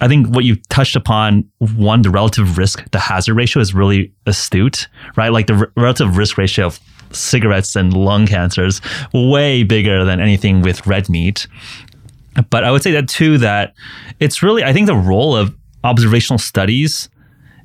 I 0.01 0.09
think 0.09 0.29
what 0.29 0.45
you 0.45 0.57
touched 0.69 0.97
upon, 0.97 1.49
one, 1.59 2.03
the 2.03 2.11
relative 2.11 2.59
risk, 2.59 2.89
the 2.91 2.99
hazard 2.99 3.35
ratio 3.35 3.61
is 3.61 3.75
really 3.75 4.13
astute, 4.27 4.89
right? 5.17 5.31
Like 5.31 5.47
the 5.47 5.55
r- 5.55 5.73
relative 5.77 6.17
risk 6.17 6.39
ratio 6.39 6.67
of 6.67 6.81
cigarettes 7.13 7.77
and 7.77 7.95
lung 7.95 8.27
cancers 8.27 8.81
way 9.13 9.63
bigger 9.63 10.05
than 10.05 10.21
anything 10.21 10.63
with 10.63 10.87
red 10.87 11.09
meat. 11.09 11.47
But 12.51 12.65
I 12.65 12.71
would 12.71 12.83
say 12.83 12.93
that 12.93 13.09
too, 13.09 13.39
that 13.39 13.75
it's 14.19 14.43
really, 14.43 14.65
I 14.65 14.73
think 14.73 14.87
the 14.87 14.97
role 14.97 15.37
of 15.37 15.55
observational 15.85 16.39
studies 16.39 17.09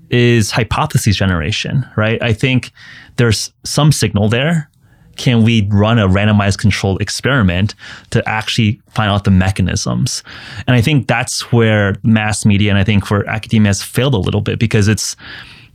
is 0.10 0.51
hypothesis 0.51 1.16
generation, 1.16 1.86
right? 1.96 2.22
I 2.22 2.34
think 2.34 2.72
there's 3.16 3.51
some 3.63 3.92
signal 3.92 4.30
there 4.30 4.70
can 5.17 5.43
we 5.43 5.67
run 5.69 6.00
a 6.00 6.07
randomized 6.07 6.59
controlled 6.59 7.01
experiment 7.01 7.75
to 8.12 8.27
actually 8.27 8.81
find 8.89 9.09
out 9.09 9.24
the 9.24 9.31
mechanisms? 9.31 10.24
And 10.67 10.75
I 10.75 10.81
think 10.81 11.07
that's 11.07 11.51
where 11.51 11.95
mass 12.03 12.45
media 12.45 12.69
and 12.69 12.79
I 12.79 12.83
think 12.83 13.09
where 13.09 13.27
academia 13.27 13.69
has 13.69 13.81
failed 13.81 14.13
a 14.13 14.19
little 14.19 14.41
bit 14.41 14.59
because 14.59 14.88
it's 14.88 15.15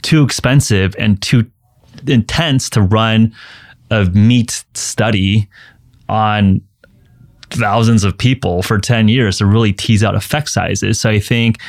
too 0.03 0.23
expensive 0.23 0.95
and 0.99 1.21
too 1.23 1.51
intense 2.07 2.71
to 2.71 2.83
run 2.83 3.35
a 3.91 4.07
meat 4.07 4.65
study 4.75 5.49
on 6.09 6.61
thousands 7.51 8.05
of 8.05 8.17
people 8.17 8.63
for 8.63 8.79
10 8.79 9.09
years 9.09 9.39
to 9.39 9.47
really 9.47 9.73
tease 9.73 10.03
out 10.03 10.15
effect 10.15 10.49
sizes. 10.49 11.01
So 11.01 11.11
I 11.11 11.21
think 11.21 11.61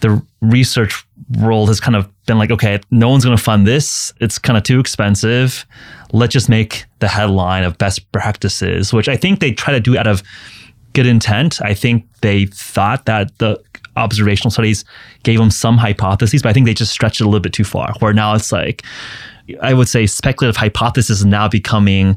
the 0.00 0.22
research 0.40 1.04
world 1.38 1.68
has 1.68 1.80
kind 1.80 1.96
of 1.96 2.08
been 2.26 2.38
like, 2.38 2.50
okay, 2.50 2.80
no 2.90 3.08
one's 3.08 3.24
going 3.24 3.36
to 3.36 3.42
fund 3.42 3.66
this. 3.66 4.12
It's 4.20 4.38
kind 4.38 4.56
of 4.56 4.62
too 4.62 4.78
expensive. 4.78 5.64
Let's 6.12 6.32
just 6.32 6.48
make 6.48 6.84
the 6.98 7.08
headline 7.08 7.64
of 7.64 7.78
best 7.78 8.10
practices, 8.12 8.92
which 8.92 9.08
I 9.08 9.16
think 9.16 9.40
they 9.40 9.52
try 9.52 9.72
to 9.72 9.80
do 9.80 9.96
out 9.96 10.06
of 10.06 10.22
good 10.92 11.06
intent. 11.06 11.60
I 11.62 11.74
think 11.74 12.06
they 12.20 12.46
thought 12.46 13.06
that 13.06 13.36
the 13.38 13.62
observational 13.96 14.50
studies 14.50 14.84
gave 15.22 15.38
them 15.38 15.50
some 15.50 15.78
hypotheses, 15.78 16.42
but 16.42 16.50
I 16.50 16.52
think 16.52 16.66
they 16.66 16.74
just 16.74 16.92
stretched 16.92 17.20
it 17.20 17.24
a 17.24 17.26
little 17.26 17.40
bit 17.40 17.52
too 17.52 17.64
far. 17.64 17.94
Where 17.98 18.12
now 18.12 18.34
it's 18.34 18.52
like, 18.52 18.82
I 19.60 19.74
would 19.74 19.88
say 19.88 20.06
speculative 20.06 20.56
hypothesis 20.56 21.18
is 21.18 21.24
now 21.24 21.48
becoming 21.48 22.16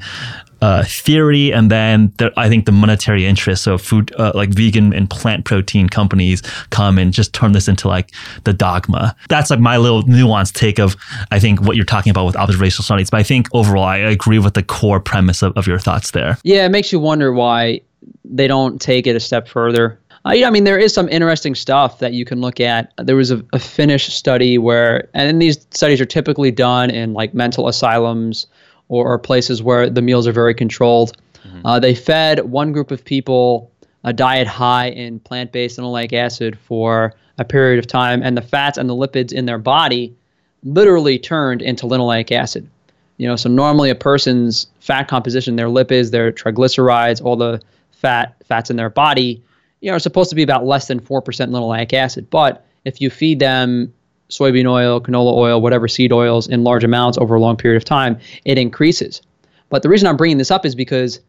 uh, 0.62 0.84
theory, 0.86 1.52
and 1.52 1.70
then 1.70 2.14
the, 2.18 2.32
I 2.38 2.50
think 2.50 2.66
the 2.66 2.72
monetary 2.72 3.26
interests 3.26 3.68
of 3.68 3.82
food, 3.82 4.14
uh, 4.18 4.32
like 4.36 4.50
vegan 4.50 4.94
and 4.94 5.10
plant 5.10 5.46
protein 5.46 5.90
companies, 5.90 6.42
come 6.70 6.98
and 6.98 7.14
just 7.14 7.34
turn 7.34 7.52
this 7.52 7.68
into 7.68 7.88
like 7.88 8.12
the 8.44 8.54
dogma. 8.54 9.16
That's 9.30 9.50
like 9.50 9.60
my 9.60 9.78
little 9.78 10.04
nuanced 10.04 10.54
take 10.54 10.80
of 10.80 10.96
I 11.32 11.40
think 11.40 11.62
what 11.62 11.76
you're 11.76 11.86
talking 11.86 12.10
about 12.10 12.26
with 12.26 12.36
observational 12.36 12.84
studies. 12.84 13.10
But 13.10 13.20
I 13.20 13.24
think 13.24 13.48
overall, 13.54 13.86
I 13.86 13.98
agree 13.98 14.40
with 14.40 14.54
the 14.54 14.64
core 14.64 15.00
premise 15.00 15.42
of, 15.42 15.56
of 15.58 15.68
your 15.68 15.80
thoughts 15.80 16.12
there. 16.12 16.38
Yeah, 16.44 16.66
it 16.66 16.70
makes 16.70 16.92
you 16.92 17.00
wonder 17.00 17.34
why 17.34 17.82
they 18.24 18.48
don't 18.48 18.82
take 18.82 19.08
it 19.08 19.16
a 19.16 19.20
step 19.20 19.48
further. 19.48 20.00
Uh, 20.26 20.32
yeah, 20.32 20.48
I 20.48 20.50
mean, 20.50 20.64
there 20.64 20.80
is 20.80 20.92
some 20.92 21.08
interesting 21.10 21.54
stuff 21.54 22.00
that 22.00 22.14
you 22.14 22.26
can 22.26 22.42
look 22.42 22.60
at. 22.60 22.92
There 22.98 23.16
was 23.16 23.30
a, 23.30 23.46
a 23.54 23.60
Finnish 23.60 24.08
study 24.08 24.58
where, 24.58 25.08
and 25.14 25.40
these 25.40 25.62
studies 25.70 26.02
are 26.02 26.06
typically 26.06 26.50
done 26.50 26.90
in 26.90 27.14
like 27.14 27.36
mental 27.36 27.68
asylums 27.68 28.48
or, 28.88 29.13
or 29.13 29.20
places 29.20 29.62
where 29.63 29.89
the 29.89 30.01
meals 30.01 30.27
are 30.27 30.32
very 30.32 30.54
controlled. 30.54 31.18
Mm-hmm. 31.46 31.65
Uh, 31.65 31.80
they 31.80 31.96
fed 31.96 32.39
one 32.39 32.72
group 32.72 32.92
of 32.92 33.04
people 33.04 33.72
a 34.06 34.13
diet 34.13 34.48
high 34.48 34.89
in 34.89 35.20
plant 35.20 35.51
based 35.51 35.80
linoleic 35.80 36.13
acid 36.13 36.58
for 36.60 37.13
a 37.38 37.44
period 37.44 37.80
of 37.80 37.88
time, 37.88 38.22
and 38.22 38.38
the 38.38 38.42
fats 38.42 38.77
and 38.77 38.88
the 38.88 38.94
lipids 38.94 39.34
in 39.34 39.46
their 39.46 39.58
body 39.58 40.15
literally 40.63 41.20
turned 41.20 41.62
into 41.62 41.88
linoleic 41.88 42.32
acid. 42.32 42.70
You 43.18 43.27
know, 43.27 43.36
so 43.36 43.50
normally 43.50 43.89
a 43.89 43.96
person's 43.96 44.68
fat 44.80 45.08
composition, 45.08 45.56
their 45.56 45.68
lipids, 45.68 46.12
their 46.12 46.32
triglycerides, 46.32 47.24
all 47.24 47.36
the 47.36 47.62
fat 47.92 48.36
fats 48.46 48.70
in 48.70 48.75
their 48.75 48.89
body, 48.89 49.42
you 49.82 49.89
know, 49.89 49.96
are 49.96 50.00
supposed 50.00 50.30
to 50.30 50.36
be 50.36 50.44
about 50.44 50.65
less 50.65 50.88
than 50.88 51.00
four 51.00 51.22
percent 51.22 51.51
linoleic 51.51 51.92
acid. 51.92 52.30
But 52.30 52.63
if 52.84 53.01
you 53.01 53.10
feed 53.10 53.39
them 53.39 53.92
soybean 54.29 54.70
oil, 54.70 55.01
canola 55.01 55.34
oil, 55.34 55.62
whatever 55.62 55.88
seed 55.88 56.12
oils 56.12 56.48
in 56.48 56.63
large 56.63 56.84
amounts 56.84 57.17
over 57.17 57.36
a 57.36 57.39
long 57.39 57.58
period 57.58 57.77
of 57.77 57.86
time, 57.86 58.20
it 58.44 58.58
increases. 58.58 59.22
But 59.70 59.84
the 59.84 59.89
reason 59.89 60.08
I'm 60.08 60.17
bringing 60.17 60.38
this 60.38 60.51
up 60.51 60.65
is 60.65 60.75
because 60.75 61.20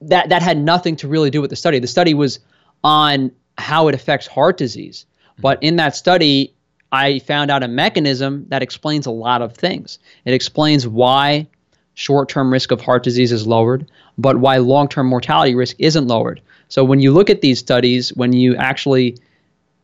that 0.00 0.28
that 0.28 0.42
had 0.42 0.58
nothing 0.58 0.96
to 0.96 1.08
really 1.08 1.30
do 1.30 1.40
with 1.40 1.50
the 1.50 1.56
study. 1.56 1.78
The 1.78 1.86
study 1.86 2.14
was 2.14 2.40
on 2.84 3.32
how 3.58 3.88
it 3.88 3.94
affects 3.94 4.26
heart 4.26 4.56
disease. 4.56 5.06
Mm-hmm. 5.06 5.42
But 5.42 5.62
in 5.62 5.76
that 5.76 5.96
study, 5.96 6.52
I 6.92 7.18
found 7.20 7.50
out 7.50 7.62
a 7.62 7.68
mechanism 7.68 8.46
that 8.48 8.62
explains 8.62 9.06
a 9.06 9.10
lot 9.10 9.42
of 9.42 9.54
things. 9.54 9.98
It 10.24 10.34
explains 10.34 10.86
why 10.86 11.48
short-term 11.94 12.52
risk 12.52 12.70
of 12.70 12.80
heart 12.80 13.02
disease 13.02 13.32
is 13.32 13.46
lowered, 13.46 13.90
but 14.18 14.38
why 14.38 14.58
long-term 14.58 15.06
mortality 15.06 15.54
risk 15.54 15.76
isn't 15.78 16.06
lowered. 16.06 16.42
So 16.68 16.84
when 16.84 17.00
you 17.00 17.12
look 17.12 17.30
at 17.30 17.40
these 17.40 17.58
studies, 17.58 18.10
when 18.10 18.32
you 18.32 18.54
actually 18.56 19.16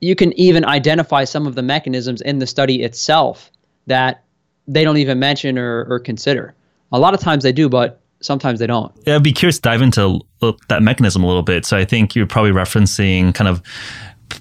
you 0.03 0.17
can 0.17 0.39
even 0.39 0.65
identify 0.65 1.25
some 1.25 1.47
of 1.47 1.55
the 1.55 1.63
mechanisms 1.63 2.21
in 2.21 2.41
the 2.41 2.47
study 2.47 2.83
itself 2.83 3.51
that 3.87 4.25
they 4.67 4.85
don't 4.85 4.99
even 4.99 5.19
mention 5.19 5.57
or, 5.57 5.87
or 5.89 5.99
consider. 6.01 6.55
A 6.91 6.99
lot 6.99 7.15
of 7.15 7.21
times 7.21 7.45
they 7.45 7.53
do, 7.53 7.69
but 7.69 8.01
sometimes 8.21 8.59
they 8.59 8.67
don't. 8.67 8.93
Yeah, 9.07 9.17
I'd 9.17 9.23
be 9.23 9.33
curious 9.33 9.57
to 9.57 9.63
dive 9.63 9.81
into 9.81 10.21
that 10.69 10.83
mechanism 10.83 11.23
a 11.23 11.27
little 11.27 11.43
bit. 11.43 11.65
So 11.65 11.77
I 11.77 11.85
think 11.85 12.15
you're 12.15 12.27
probably 12.27 12.51
referencing 12.51 13.35
kind 13.35 13.49
of 13.49 13.63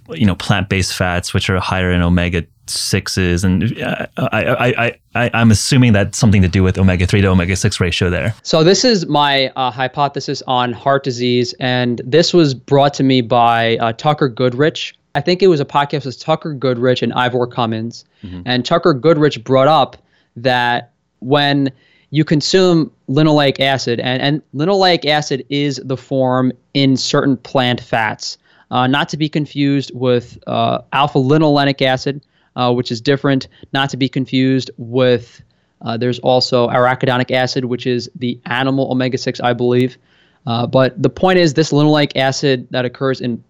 you 0.09 0.25
know 0.25 0.35
plant-based 0.35 0.93
fats 0.95 1.33
which 1.33 1.49
are 1.49 1.59
higher 1.59 1.91
in 1.91 2.01
omega 2.01 2.45
sixes 2.65 3.43
and 3.43 3.63
I, 3.83 4.07
I, 4.17 4.85
I, 4.85 5.29
I, 5.33 5.41
am 5.41 5.51
assuming 5.51 5.91
that's 5.91 6.17
something 6.17 6.41
to 6.41 6.47
do 6.47 6.63
with 6.63 6.77
omega 6.77 7.05
3 7.05 7.19
to 7.19 7.27
omega 7.27 7.57
6 7.57 7.79
ratio 7.81 8.09
there 8.09 8.33
so 8.43 8.63
this 8.63 8.85
is 8.85 9.05
my 9.07 9.49
uh, 9.57 9.69
hypothesis 9.69 10.41
on 10.47 10.71
heart 10.71 11.03
disease 11.03 11.53
and 11.59 11.99
this 12.05 12.33
was 12.33 12.53
brought 12.53 12.93
to 12.93 13.03
me 13.03 13.19
by 13.19 13.75
uh, 13.77 13.91
tucker 13.93 14.29
goodrich 14.29 14.95
I 15.15 15.21
think 15.21 15.41
it 15.43 15.47
was 15.47 15.59
a 15.59 15.65
podcast 15.65 16.05
with 16.05 16.19
Tucker 16.19 16.53
Goodrich 16.53 17.01
and 17.01 17.13
Ivor 17.13 17.47
Cummins. 17.47 18.05
Mm-hmm. 18.23 18.41
And 18.45 18.65
Tucker 18.65 18.93
Goodrich 18.93 19.43
brought 19.43 19.67
up 19.67 19.97
that 20.37 20.91
when 21.19 21.71
you 22.11 22.23
consume 22.23 22.91
linoleic 23.09 23.59
acid, 23.59 23.99
and, 23.99 24.21
and 24.21 24.41
linoleic 24.53 25.05
acid 25.05 25.45
is 25.49 25.81
the 25.83 25.97
form 25.97 26.51
in 26.73 26.97
certain 26.97 27.37
plant 27.37 27.81
fats, 27.81 28.37
uh, 28.69 28.87
not 28.87 29.09
to 29.09 29.17
be 29.17 29.27
confused 29.29 29.91
with 29.93 30.37
uh, 30.47 30.79
alpha 30.93 31.19
linolenic 31.19 31.81
acid, 31.81 32.21
uh, 32.55 32.73
which 32.73 32.91
is 32.91 33.01
different, 33.01 33.47
not 33.73 33.89
to 33.89 33.97
be 33.97 34.09
confused 34.09 34.71
with, 34.77 35.41
uh, 35.81 35.97
there's 35.97 36.19
also 36.19 36.67
arachidonic 36.69 37.31
acid, 37.31 37.65
which 37.65 37.87
is 37.87 38.09
the 38.15 38.39
animal 38.45 38.91
omega 38.91 39.17
6, 39.17 39.39
I 39.41 39.53
believe. 39.53 39.97
Uh, 40.45 40.67
but 40.67 41.01
the 41.01 41.09
point 41.09 41.37
is, 41.37 41.53
this 41.53 41.71
linoleic 41.71 42.15
acid 42.15 42.67
that 42.71 42.85
occurs 42.85 43.21
in 43.21 43.43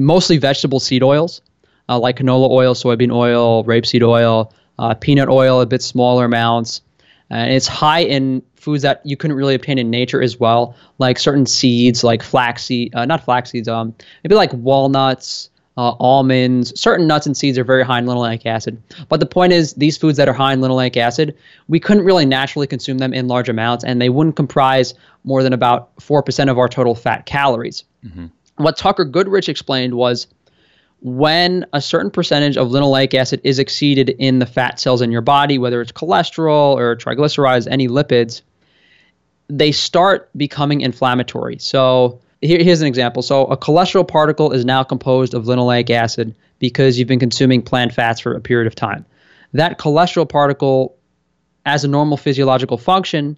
mostly 0.00 0.38
vegetable 0.38 0.80
seed 0.80 1.02
oils, 1.02 1.42
uh, 1.88 1.98
like 1.98 2.16
canola 2.16 2.50
oil, 2.50 2.74
soybean 2.74 3.12
oil, 3.12 3.64
rapeseed 3.64 4.02
oil, 4.02 4.52
uh, 4.78 4.94
peanut 4.94 5.28
oil, 5.28 5.60
a 5.60 5.66
bit 5.66 5.82
smaller 5.82 6.24
amounts. 6.24 6.80
And 7.28 7.52
it's 7.52 7.68
high 7.68 8.00
in 8.00 8.42
foods 8.56 8.82
that 8.82 9.00
you 9.04 9.16
couldn't 9.16 9.36
really 9.36 9.54
obtain 9.54 9.78
in 9.78 9.90
nature 9.90 10.20
as 10.20 10.40
well, 10.40 10.74
like 10.98 11.18
certain 11.18 11.46
seeds, 11.46 12.02
like 12.02 12.22
flaxseed, 12.22 12.94
uh, 12.94 13.04
not 13.04 13.24
flax 13.24 13.50
seeds, 13.50 13.68
um, 13.68 13.94
maybe 14.24 14.34
like 14.34 14.52
walnuts, 14.52 15.50
uh, 15.76 15.92
almonds, 16.00 16.78
certain 16.78 17.06
nuts 17.06 17.26
and 17.26 17.36
seeds 17.36 17.56
are 17.56 17.64
very 17.64 17.84
high 17.84 17.98
in 17.98 18.06
linoleic 18.06 18.44
acid. 18.44 18.82
But 19.08 19.20
the 19.20 19.26
point 19.26 19.52
is, 19.52 19.74
these 19.74 19.96
foods 19.96 20.16
that 20.16 20.28
are 20.28 20.34
high 20.34 20.52
in 20.52 20.60
linoleic 20.60 20.96
acid, 20.96 21.36
we 21.68 21.78
couldn't 21.78 22.04
really 22.04 22.26
naturally 22.26 22.66
consume 22.66 22.98
them 22.98 23.14
in 23.14 23.28
large 23.28 23.48
amounts, 23.48 23.84
and 23.84 24.00
they 24.00 24.08
wouldn't 24.08 24.36
comprise 24.36 24.92
more 25.24 25.42
than 25.42 25.52
about 25.52 25.94
4% 25.96 26.50
of 26.50 26.58
our 26.58 26.68
total 26.68 26.94
fat 26.94 27.26
calories. 27.26 27.84
Mm-hmm 28.04 28.26
what 28.64 28.76
Tucker 28.76 29.04
Goodrich 29.04 29.48
explained 29.48 29.94
was 29.94 30.26
when 31.02 31.64
a 31.72 31.80
certain 31.80 32.10
percentage 32.10 32.56
of 32.56 32.68
linoleic 32.68 33.14
acid 33.14 33.40
is 33.42 33.58
exceeded 33.58 34.10
in 34.18 34.38
the 34.38 34.46
fat 34.46 34.78
cells 34.78 35.00
in 35.00 35.10
your 35.10 35.22
body, 35.22 35.58
whether 35.58 35.80
it's 35.80 35.92
cholesterol 35.92 36.74
or 36.74 36.94
triglycerides, 36.96 37.66
any 37.70 37.88
lipids, 37.88 38.42
they 39.48 39.72
start 39.72 40.30
becoming 40.36 40.82
inflammatory. 40.82 41.58
So 41.58 42.20
here, 42.42 42.62
here's 42.62 42.80
an 42.80 42.86
example. 42.86 43.22
So 43.22 43.46
a 43.46 43.56
cholesterol 43.56 44.06
particle 44.06 44.52
is 44.52 44.64
now 44.64 44.82
composed 44.82 45.34
of 45.34 45.44
linoleic 45.44 45.90
acid 45.90 46.34
because 46.58 46.98
you've 46.98 47.08
been 47.08 47.18
consuming 47.18 47.62
plant 47.62 47.92
fats 47.92 48.20
for 48.20 48.34
a 48.34 48.40
period 48.40 48.66
of 48.66 48.74
time. 48.74 49.04
That 49.52 49.78
cholesterol 49.78 50.28
particle, 50.28 50.96
as 51.66 51.84
a 51.84 51.88
normal 51.88 52.16
physiological 52.16 52.78
function, 52.78 53.36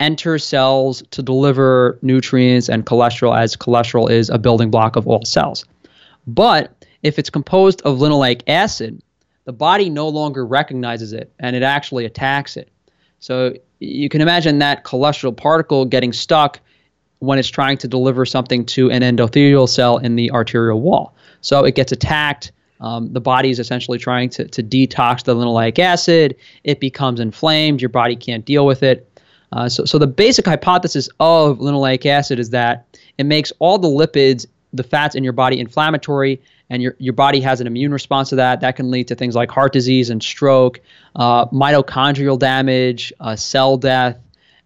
enter 0.00 0.38
cells 0.38 1.02
to 1.10 1.22
deliver 1.22 1.98
nutrients 2.02 2.68
and 2.68 2.86
cholesterol, 2.86 3.38
as 3.38 3.56
cholesterol 3.56 4.10
is 4.10 4.30
a 4.30 4.38
building 4.38 4.70
block 4.70 4.96
of 4.96 5.06
all 5.06 5.24
cells. 5.24 5.64
But 6.26 6.86
if 7.02 7.18
it's 7.18 7.30
composed 7.30 7.82
of 7.82 7.98
linoleic 7.98 8.42
acid, 8.46 9.02
the 9.44 9.52
body 9.52 9.90
no 9.90 10.08
longer 10.08 10.44
recognizes 10.46 11.12
it 11.12 11.32
and 11.38 11.56
it 11.56 11.62
actually 11.62 12.04
attacks 12.04 12.56
it. 12.56 12.68
So 13.20 13.54
you 13.78 14.08
can 14.08 14.20
imagine 14.20 14.58
that 14.58 14.84
cholesterol 14.84 15.36
particle 15.36 15.84
getting 15.84 16.12
stuck 16.12 16.60
when 17.18 17.38
it's 17.38 17.48
trying 17.48 17.76
to 17.78 17.88
deliver 17.88 18.24
something 18.24 18.64
to 18.64 18.90
an 18.90 19.02
endothelial 19.02 19.68
cell 19.68 19.98
in 19.98 20.16
the 20.16 20.30
arterial 20.30 20.80
wall. 20.80 21.14
So 21.42 21.64
it 21.64 21.74
gets 21.74 21.92
attacked. 21.92 22.52
Um, 22.80 23.12
the 23.12 23.20
body 23.20 23.50
is 23.50 23.58
essentially 23.58 23.98
trying 23.98 24.30
to, 24.30 24.48
to 24.48 24.62
detox 24.62 25.24
the 25.24 25.34
linoleic 25.34 25.78
acid. 25.78 26.34
It 26.64 26.80
becomes 26.80 27.20
inflamed. 27.20 27.82
Your 27.82 27.90
body 27.90 28.16
can't 28.16 28.44
deal 28.44 28.64
with 28.64 28.82
it. 28.82 29.09
Uh, 29.52 29.68
so, 29.68 29.84
so 29.84 29.98
the 29.98 30.06
basic 30.06 30.46
hypothesis 30.46 31.08
of 31.18 31.58
linoleic 31.58 32.06
acid 32.06 32.38
is 32.38 32.50
that 32.50 32.86
it 33.18 33.24
makes 33.24 33.52
all 33.58 33.78
the 33.78 33.88
lipids, 33.88 34.46
the 34.72 34.82
fats 34.82 35.14
in 35.14 35.24
your 35.24 35.32
body 35.32 35.58
inflammatory, 35.58 36.40
and 36.70 36.82
your, 36.82 36.94
your 36.98 37.12
body 37.12 37.40
has 37.40 37.60
an 37.60 37.66
immune 37.66 37.92
response 37.92 38.28
to 38.28 38.36
that. 38.36 38.60
That 38.60 38.76
can 38.76 38.90
lead 38.90 39.08
to 39.08 39.16
things 39.16 39.34
like 39.34 39.50
heart 39.50 39.72
disease 39.72 40.08
and 40.08 40.22
stroke, 40.22 40.80
uh, 41.16 41.46
mitochondrial 41.46 42.38
damage, 42.38 43.12
uh, 43.18 43.34
cell 43.34 43.76
death. 43.76 44.16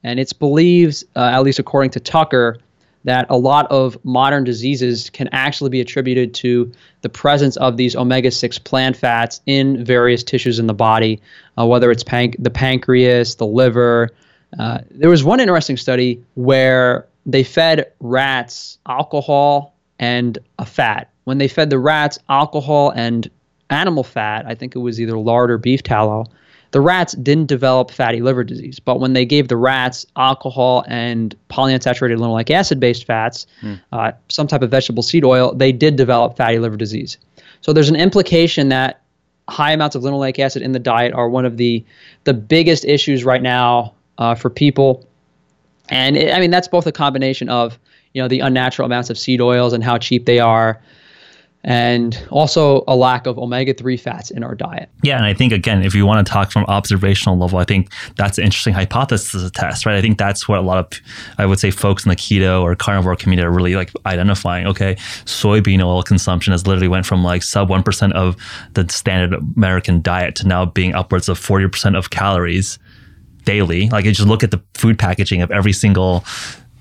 And 0.03 0.21
it's 0.21 0.35
believed, 0.35 1.05
uh, 1.17 1.31
at 1.33 1.43
least 1.43 1.59
according 1.59 1.93
to 1.93 2.01
Tucker, 2.01 2.59
that 3.05 3.27
a 3.31 3.37
lot 3.37 3.71
of 3.71 4.03
modern 4.05 4.45
diseases 4.45 5.09
can 5.11 5.29
actually 5.33 5.71
be 5.71 5.81
attributed 5.81 6.35
to 6.35 6.71
the 7.03 7.09
presence 7.09 7.57
of 7.57 7.77
these 7.77 7.95
omega 7.97 8.31
6 8.31 8.59
plant 8.61 8.97
fats 8.97 9.41
in 9.47 9.85
various 9.85 10.23
tissues 10.23 10.59
in 10.59 10.67
the 10.67 10.75
body, 10.75 11.21
uh, 11.59 11.67
whether 11.67 11.91
it's 11.91 12.05
panc- 12.05 12.37
the 12.39 12.51
pancreas, 12.51 13.37
the 13.37 13.47
liver, 13.47 14.11
uh, 14.59 14.79
there 14.91 15.11
was 15.11 15.25
one 15.25 15.41
interesting 15.41 15.77
study 15.77 16.23
where 16.35 17.07
they 17.27 17.43
fed 17.43 17.93
rats 18.01 18.79
alcohol 18.87 19.75
and 19.99 20.39
a 20.59 20.67
fat. 20.67 21.11
When 21.25 21.39
they 21.39 21.49
fed 21.49 21.71
the 21.71 21.79
rats 21.79 22.19
alcohol 22.29 22.91
and 22.91 23.31
animal 23.71 24.05
fat, 24.05 24.45
I 24.47 24.55
think 24.55 24.75
it 24.75 24.81
was 24.81 25.01
either 25.01 25.19
lard 25.19 25.51
or 25.51 25.59
beef 25.59 25.83
tallow, 25.83 26.27
the 26.73 26.81
rats 26.81 27.15
didn't 27.15 27.47
develop 27.47 27.91
fatty 27.93 28.21
liver 28.21 28.43
disease. 28.43 28.81
But 28.81 28.99
when 28.99 29.13
they 29.13 29.25
gave 29.25 29.47
the 29.49 29.57
rats 29.57 30.05
alcohol 30.17 30.85
and 30.89 31.35
polyunsaturated 31.49 32.17
linoleic 32.17 32.51
acid 32.51 32.81
based 32.81 33.07
fats, 33.07 33.47
mm. 33.63 33.81
uh, 33.93 34.13
some 34.29 34.49
type 34.49 34.61
of 34.61 34.71
vegetable 34.71 35.05
seed 35.05 35.25
oil, 35.25 35.55
they 35.55 35.71
did 35.71 35.97
develop 35.97 36.37
fatty 36.37 36.59
liver 36.59 36.77
disease. 36.77 37.17
So 37.61 37.73
there's 37.73 37.89
an 37.89 37.97
implication 37.97 38.71
that 38.71 39.01
high 39.49 39.73
amounts 39.73 39.95
of 39.95 40.03
linoleic 40.03 40.39
acid 40.39 40.63
in 40.63 40.73
the 40.73 40.79
diet 40.79 41.13
are 41.15 41.29
one 41.29 41.45
of 41.45 41.59
the 41.59 41.85
the 42.25 42.35
biggest 42.35 42.85
issues 42.85 43.25
right 43.25 43.43
now 43.43 43.94
uh, 44.19 44.35
for 44.35 44.51
people. 44.51 45.07
And 45.89 46.17
it, 46.17 46.33
I 46.33 46.41
mean 46.41 46.51
that's 46.51 46.69
both 46.69 46.87
a 46.87 46.93
combination 46.93 47.49
of 47.49 47.79
you 48.13 48.23
know 48.23 48.29
the 48.29 48.41
unnatural 48.41 48.87
amounts 48.87 49.11
of 49.11 49.19
seed 49.19 49.41
oils 49.41 49.73
and 49.73 49.85
how 49.85 49.99
cheap 49.99 50.25
they 50.25 50.39
are, 50.39 50.81
and 51.65 52.27
also 52.31 52.85
a 52.87 52.95
lack 52.95 53.27
of 53.27 53.39
omega-3 53.39 53.99
fats 53.99 54.31
in 54.31 54.45
our 54.45 54.55
diet. 54.55 54.89
Yeah, 55.03 55.17
and 55.17 55.27
I 55.27 55.35
think 55.35 55.53
again, 55.53 55.83
if 55.83 55.95
you 55.95 56.07
want 56.07 56.27
to 56.27 56.33
talk 56.33 56.53
from 56.53 56.65
observational 56.67 57.37
level, 57.37 57.59
I 57.59 57.65
think 57.65 57.91
that's 58.17 58.39
an 58.39 58.45
interesting 58.45 58.73
hypothesis 58.73 59.43
to 59.43 59.51
test, 59.51 59.85
right? 59.85 59.97
I 59.97 60.01
think 60.01 60.17
that's 60.17 60.49
what 60.49 60.59
a 60.59 60.63
lot 60.63 60.79
of 60.79 61.01
I 61.37 61.45
would 61.45 61.59
say 61.59 61.71
folks 61.71 62.05
in 62.05 62.09
the 62.09 62.17
keto 62.17 62.63
or 62.63 62.75
carnivore 62.77 63.17
community 63.17 63.47
are 63.47 63.51
really 63.51 63.75
like 63.75 63.93
identifying. 64.07 64.67
Okay, 64.69 64.95
soybean 65.25 65.85
oil 65.85 66.03
consumption 66.03 66.53
has 66.53 66.67
literally 66.67 66.89
went 66.89 67.05
from 67.05 67.25
like 67.25 67.43
sub 67.43 67.69
1% 67.69 68.13
of 68.13 68.37
the 68.75 68.87
standard 68.91 69.39
American 69.57 70.01
diet 70.01 70.35
to 70.37 70.47
now 70.47 70.65
being 70.65 70.95
upwards 70.95 71.29
of 71.29 71.39
40% 71.39 71.99
of 71.99 72.11
calories 72.11 72.79
daily. 73.45 73.89
Like 73.89 74.05
you 74.05 74.13
just 74.13 74.29
look 74.29 74.43
at 74.43 74.51
the 74.51 74.63
food 74.75 74.99
packaging 74.99 75.43
of 75.43 75.51
every 75.51 75.73
single 75.73 76.25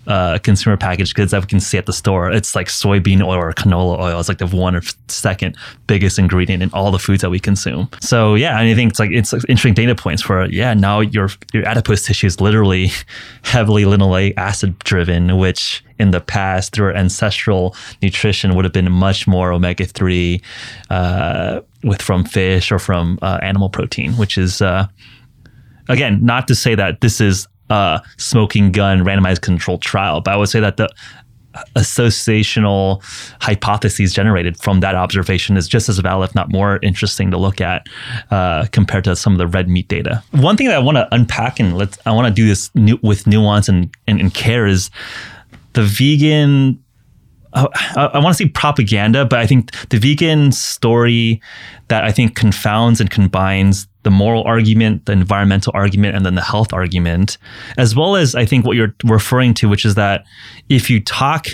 uh, 0.07 0.37
consumer 0.39 0.75
packaged 0.75 1.15
goods 1.15 1.31
that 1.31 1.41
we 1.41 1.47
can 1.47 1.59
see 1.59 1.77
at 1.77 1.85
the 1.85 1.93
store. 1.93 2.31
It's 2.31 2.55
like 2.55 2.67
soybean 2.67 3.21
oil 3.21 3.35
or 3.35 3.53
canola 3.53 3.99
oil. 3.99 4.19
It's 4.19 4.27
like 4.27 4.37
the 4.37 4.47
one 4.47 4.75
or 4.75 4.81
second 5.07 5.57
biggest 5.87 6.19
ingredient 6.19 6.61
in 6.61 6.69
all 6.73 6.91
the 6.91 6.99
foods 6.99 7.21
that 7.21 7.29
we 7.29 7.39
consume. 7.39 7.89
So 8.01 8.35
yeah, 8.35 8.59
and 8.59 8.67
I 8.67 8.75
think 8.75 8.91
it's 8.91 8.99
like 8.99 9.11
it's 9.11 9.31
like 9.31 9.43
interesting 9.47 9.73
data 9.73 9.95
points 9.95 10.21
for 10.21 10.45
yeah. 10.49 10.73
Now 10.73 10.99
your 10.99 11.29
your 11.53 11.65
adipose 11.65 12.05
tissue 12.05 12.27
is 12.27 12.41
literally 12.41 12.91
heavily 13.43 13.83
linoleic 13.83 14.33
acid 14.37 14.77
driven, 14.79 15.37
which 15.37 15.83
in 15.99 16.11
the 16.11 16.21
past 16.21 16.73
through 16.73 16.87
our 16.87 16.95
ancestral 16.95 17.75
nutrition 18.01 18.55
would 18.55 18.65
have 18.65 18.73
been 18.73 18.91
much 18.91 19.27
more 19.27 19.53
omega 19.53 19.85
three 19.85 20.41
uh, 20.89 21.61
with 21.83 22.01
from 22.01 22.25
fish 22.25 22.71
or 22.71 22.79
from 22.79 23.19
uh, 23.21 23.39
animal 23.41 23.69
protein, 23.69 24.13
which 24.13 24.37
is. 24.37 24.61
Uh, 24.61 24.87
again, 25.89 26.23
not 26.23 26.47
to 26.47 26.55
say 26.55 26.75
that 26.75 27.01
this 27.01 27.21
is 27.21 27.47
a 27.69 28.01
smoking 28.17 28.71
gun 28.71 28.99
randomized 28.99 29.41
controlled 29.41 29.81
trial. 29.81 30.21
But 30.21 30.33
I 30.33 30.37
would 30.37 30.49
say 30.49 30.59
that 30.59 30.77
the 30.77 30.89
associational 31.75 33.03
hypotheses 33.41 34.13
generated 34.13 34.57
from 34.57 34.79
that 34.79 34.95
observation 34.95 35.55
is 35.55 35.67
just 35.67 35.87
as 35.87 35.99
valid, 35.99 36.29
if 36.29 36.35
not 36.35 36.51
more 36.51 36.79
interesting 36.81 37.31
to 37.31 37.37
look 37.37 37.61
at 37.61 37.85
uh, 38.31 38.65
compared 38.71 39.03
to 39.03 39.15
some 39.15 39.33
of 39.33 39.39
the 39.39 39.47
red 39.47 39.69
meat 39.69 39.87
data. 39.87 40.23
One 40.31 40.57
thing 40.57 40.67
that 40.67 40.75
I 40.75 40.79
want 40.79 40.97
to 40.97 41.07
unpack 41.11 41.59
and 41.59 41.77
let's 41.77 41.97
I 42.05 42.11
want 42.11 42.27
to 42.27 42.33
do 42.33 42.47
this 42.47 42.71
nu- 42.73 42.99
with 43.03 43.27
nuance 43.27 43.69
and, 43.69 43.95
and, 44.07 44.19
and 44.19 44.33
care 44.33 44.65
is 44.65 44.89
the 45.73 45.83
vegan 45.83 46.79
I, 47.55 47.67
I 47.95 48.19
want 48.19 48.35
to 48.35 48.43
say 48.43 48.49
propaganda, 48.49 49.25
but 49.25 49.37
I 49.37 49.45
think 49.45 49.71
the 49.89 49.99
vegan 49.99 50.51
story 50.51 51.39
that 51.87 52.03
I 52.03 52.11
think 52.11 52.35
confounds 52.35 52.99
and 52.99 53.11
combines 53.11 53.87
the 54.03 54.11
moral 54.11 54.43
argument, 54.43 55.05
the 55.05 55.13
environmental 55.13 55.71
argument, 55.75 56.15
and 56.15 56.25
then 56.25 56.35
the 56.35 56.41
health 56.41 56.73
argument, 56.73 57.37
as 57.77 57.95
well 57.95 58.15
as 58.15 58.35
I 58.35 58.45
think 58.45 58.65
what 58.65 58.75
you're 58.75 58.93
referring 59.05 59.53
to, 59.55 59.69
which 59.69 59.85
is 59.85 59.95
that 59.95 60.25
if 60.69 60.89
you 60.89 61.01
talk 61.01 61.47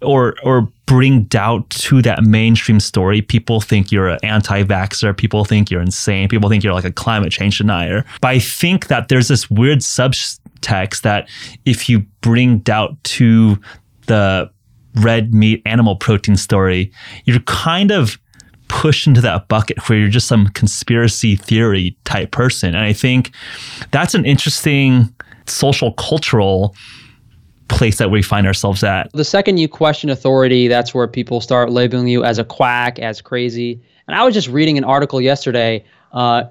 or 0.00 0.34
or 0.42 0.68
bring 0.86 1.22
doubt 1.24 1.70
to 1.70 2.02
that 2.02 2.22
mainstream 2.22 2.80
story, 2.80 3.22
people 3.22 3.60
think 3.60 3.90
you're 3.90 4.08
an 4.08 4.18
anti-vaxxer, 4.22 5.16
people 5.16 5.44
think 5.44 5.70
you're 5.70 5.80
insane, 5.80 6.28
people 6.28 6.50
think 6.50 6.62
you're 6.62 6.74
like 6.74 6.84
a 6.84 6.92
climate 6.92 7.32
change 7.32 7.58
denier. 7.58 8.04
But 8.20 8.28
I 8.28 8.38
think 8.38 8.88
that 8.88 9.08
there's 9.08 9.28
this 9.28 9.48
weird 9.48 9.78
subtext 9.78 11.02
that 11.02 11.28
if 11.64 11.88
you 11.88 12.00
bring 12.20 12.58
doubt 12.58 13.02
to 13.04 13.58
the 14.06 14.50
red 14.96 15.32
meat 15.32 15.62
animal 15.64 15.96
protein 15.96 16.36
story, 16.36 16.92
you're 17.24 17.40
kind 17.40 17.90
of 17.90 18.18
pushed 18.72 19.06
into 19.06 19.20
that 19.20 19.48
bucket 19.48 19.86
where 19.86 19.98
you're 19.98 20.08
just 20.08 20.26
some 20.26 20.48
conspiracy 20.48 21.36
theory 21.36 21.94
type 22.04 22.30
person. 22.30 22.74
And 22.74 22.82
I 22.82 22.94
think 22.94 23.30
that's 23.90 24.14
an 24.14 24.24
interesting 24.24 25.14
social 25.46 25.92
cultural 25.92 26.74
place 27.68 27.98
that 27.98 28.10
we 28.10 28.22
find 28.22 28.46
ourselves 28.46 28.82
at. 28.82 29.12
The 29.12 29.26
second 29.26 29.58
you 29.58 29.68
question 29.68 30.08
authority, 30.08 30.68
that's 30.68 30.94
where 30.94 31.06
people 31.06 31.42
start 31.42 31.70
labeling 31.70 32.08
you 32.08 32.24
as 32.24 32.38
a 32.38 32.44
quack, 32.44 32.98
as 32.98 33.20
crazy. 33.20 33.78
And 34.08 34.16
I 34.16 34.24
was 34.24 34.32
just 34.32 34.48
reading 34.48 34.78
an 34.78 34.84
article 34.84 35.20
yesterday. 35.20 35.84
Uh, 36.12 36.44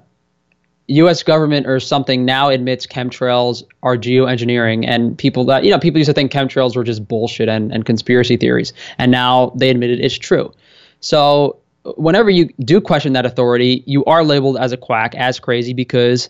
U.S. 0.86 1.24
government 1.24 1.66
or 1.66 1.80
something 1.80 2.24
now 2.24 2.50
admits 2.50 2.86
chemtrails 2.86 3.64
are 3.82 3.96
geoengineering, 3.96 4.84
and 4.86 5.16
people 5.18 5.44
that 5.46 5.64
you 5.64 5.70
know 5.70 5.78
people 5.78 5.98
used 5.98 6.08
to 6.08 6.14
think 6.14 6.30
chemtrails 6.30 6.76
were 6.76 6.84
just 6.84 7.06
bullshit 7.06 7.48
and, 7.48 7.72
and 7.72 7.84
conspiracy 7.84 8.36
theories, 8.36 8.72
and 8.98 9.10
now 9.10 9.52
they 9.56 9.70
admitted 9.70 10.00
it's 10.00 10.18
true. 10.18 10.52
So 11.00 11.61
whenever 11.84 12.30
you 12.30 12.48
do 12.60 12.80
question 12.80 13.12
that 13.14 13.26
authority, 13.26 13.82
you 13.86 14.04
are 14.04 14.24
labeled 14.24 14.56
as 14.56 14.72
a 14.72 14.76
quack, 14.76 15.14
as 15.14 15.40
crazy, 15.40 15.72
because 15.72 16.28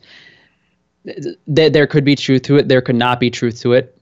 th- 1.05 1.73
there 1.73 1.87
could 1.87 2.05
be 2.05 2.15
truth 2.15 2.43
to 2.43 2.57
it, 2.57 2.69
there 2.69 2.81
could 2.81 2.97
not 2.97 3.21
be 3.21 3.31
truth 3.31 3.61
to 3.61 3.73
it. 3.73 3.99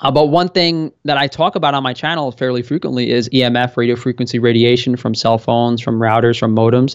Uh, 0.00 0.12
but 0.12 0.26
one 0.26 0.48
thing 0.48 0.92
that 1.04 1.18
I 1.18 1.26
talk 1.26 1.56
about 1.56 1.74
on 1.74 1.82
my 1.82 1.92
channel 1.92 2.30
fairly 2.30 2.62
frequently 2.62 3.10
is 3.10 3.28
EMF, 3.30 3.76
radio 3.76 3.96
frequency 3.96 4.38
radiation 4.38 4.96
from 4.96 5.14
cell 5.14 5.38
phones, 5.38 5.80
from 5.80 5.98
routers, 5.98 6.38
from 6.38 6.54
modems. 6.54 6.94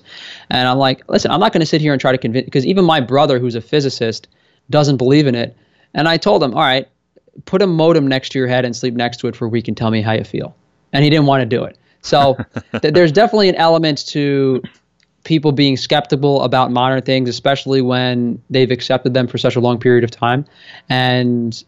And 0.50 0.69
I'm 0.69 0.78
like, 0.78 1.04
listen, 1.10 1.30
I'm 1.30 1.41
not 1.41 1.52
going 1.52 1.60
to 1.60 1.65
sit 1.65 1.82
here 1.82 1.91
and 1.91 2.00
try 2.00 2.13
to 2.13 2.17
convince, 2.17 2.46
because 2.46 2.65
even 2.65 2.86
my 2.86 3.02
brother, 3.02 3.39
who's 3.39 3.56
a 3.56 3.62
physicist, 3.62 4.30
doesn't 4.69 4.98
believe 4.98 5.28
in 5.28 5.36
it. 5.36 5.58
And 5.93 6.08
I 6.08 6.15
told 6.15 6.41
him, 6.41 6.54
all 6.54 6.62
right, 6.62 6.88
put 7.43 7.62
a 7.62 7.67
modem 7.67 8.08
next 8.08 8.30
to 8.30 8.39
your 8.39 8.48
head 8.48 8.63
and 8.63 8.74
sleep 8.74 8.93
next 8.93 9.17
to 9.17 9.28
it 9.28 9.36
for 9.36 9.46
a 9.46 9.50
week 9.50 9.67
and 9.67 9.76
tell 9.76 9.91
me 9.91 10.02
how 10.02 10.13
you 10.13 10.24
feel. 10.24 10.56
And 10.93 11.04
he 11.04 11.10
didn't 11.10 11.26
want 11.26 11.41
to 11.41 11.46
do 11.46 11.63
it. 11.65 11.78
So 12.04 12.38
th- 12.82 12.94
there's 12.94 13.12
definitely 13.12 13.50
an 13.50 13.56
element 13.56 14.06
to 14.08 14.62
people 15.24 15.52
being 15.52 15.78
skeptical 15.78 16.42
about 16.44 16.72
modern 16.72 17.02
things, 17.02 17.30
especially 17.30 17.82
when 17.82 18.42
they've 18.50 18.72
accepted 18.72 19.13
them 19.13 19.28
for 19.28 19.38
such 19.38 19.56
a 19.56 19.60
long 19.60 19.80
period 19.80 20.04
of 20.04 20.12
time. 20.12 20.46
And 20.89 21.63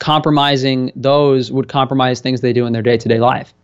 compromising 0.00 0.92
those 0.96 1.50
would 1.50 1.68
compromise 1.68 2.20
things 2.20 2.40
they 2.40 2.52
do 2.52 2.66
in 2.66 2.72
their 2.72 2.82
day 2.82 2.98
to 2.98 3.08
day 3.08 3.20
life. 3.20 3.54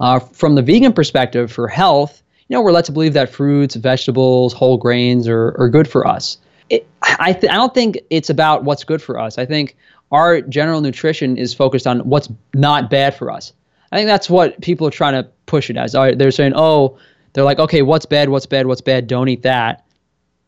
Uh, 0.00 0.18
from 0.18 0.54
the 0.54 0.62
vegan 0.62 0.92
perspective, 0.92 1.52
for 1.52 1.68
health, 1.68 2.22
you 2.48 2.54
know, 2.54 2.62
we're 2.62 2.72
led 2.72 2.84
to 2.84 2.92
believe 2.92 3.14
that 3.14 3.28
fruits, 3.30 3.74
vegetables, 3.74 4.52
whole 4.52 4.76
grains 4.76 5.28
are, 5.28 5.54
are 5.58 5.68
good 5.68 5.88
for 5.88 6.06
us. 6.06 6.38
It, 6.70 6.86
I, 7.02 7.32
th- 7.32 7.52
I 7.52 7.56
don't 7.56 7.74
think 7.74 7.98
it's 8.10 8.30
about 8.30 8.64
what's 8.64 8.84
good 8.84 9.02
for 9.02 9.18
us. 9.18 9.38
I 9.38 9.46
think 9.46 9.76
our 10.10 10.40
general 10.42 10.80
nutrition 10.80 11.36
is 11.36 11.54
focused 11.54 11.86
on 11.86 12.00
what's 12.00 12.28
not 12.54 12.90
bad 12.90 13.14
for 13.14 13.30
us. 13.30 13.52
I 13.92 13.96
think 13.96 14.06
that's 14.06 14.28
what 14.30 14.60
people 14.62 14.86
are 14.86 14.90
trying 14.90 15.22
to 15.22 15.28
push 15.46 15.68
it 15.70 15.76
as. 15.76 15.92
They're 15.92 16.30
saying, 16.30 16.54
oh, 16.56 16.98
they're 17.34 17.44
like, 17.44 17.58
okay, 17.58 17.82
what's 17.82 18.06
bad, 18.06 18.30
what's 18.30 18.46
bad, 18.46 18.66
what's 18.66 18.80
bad? 18.80 19.06
Don't 19.06 19.28
eat 19.28 19.42
that. 19.42 19.86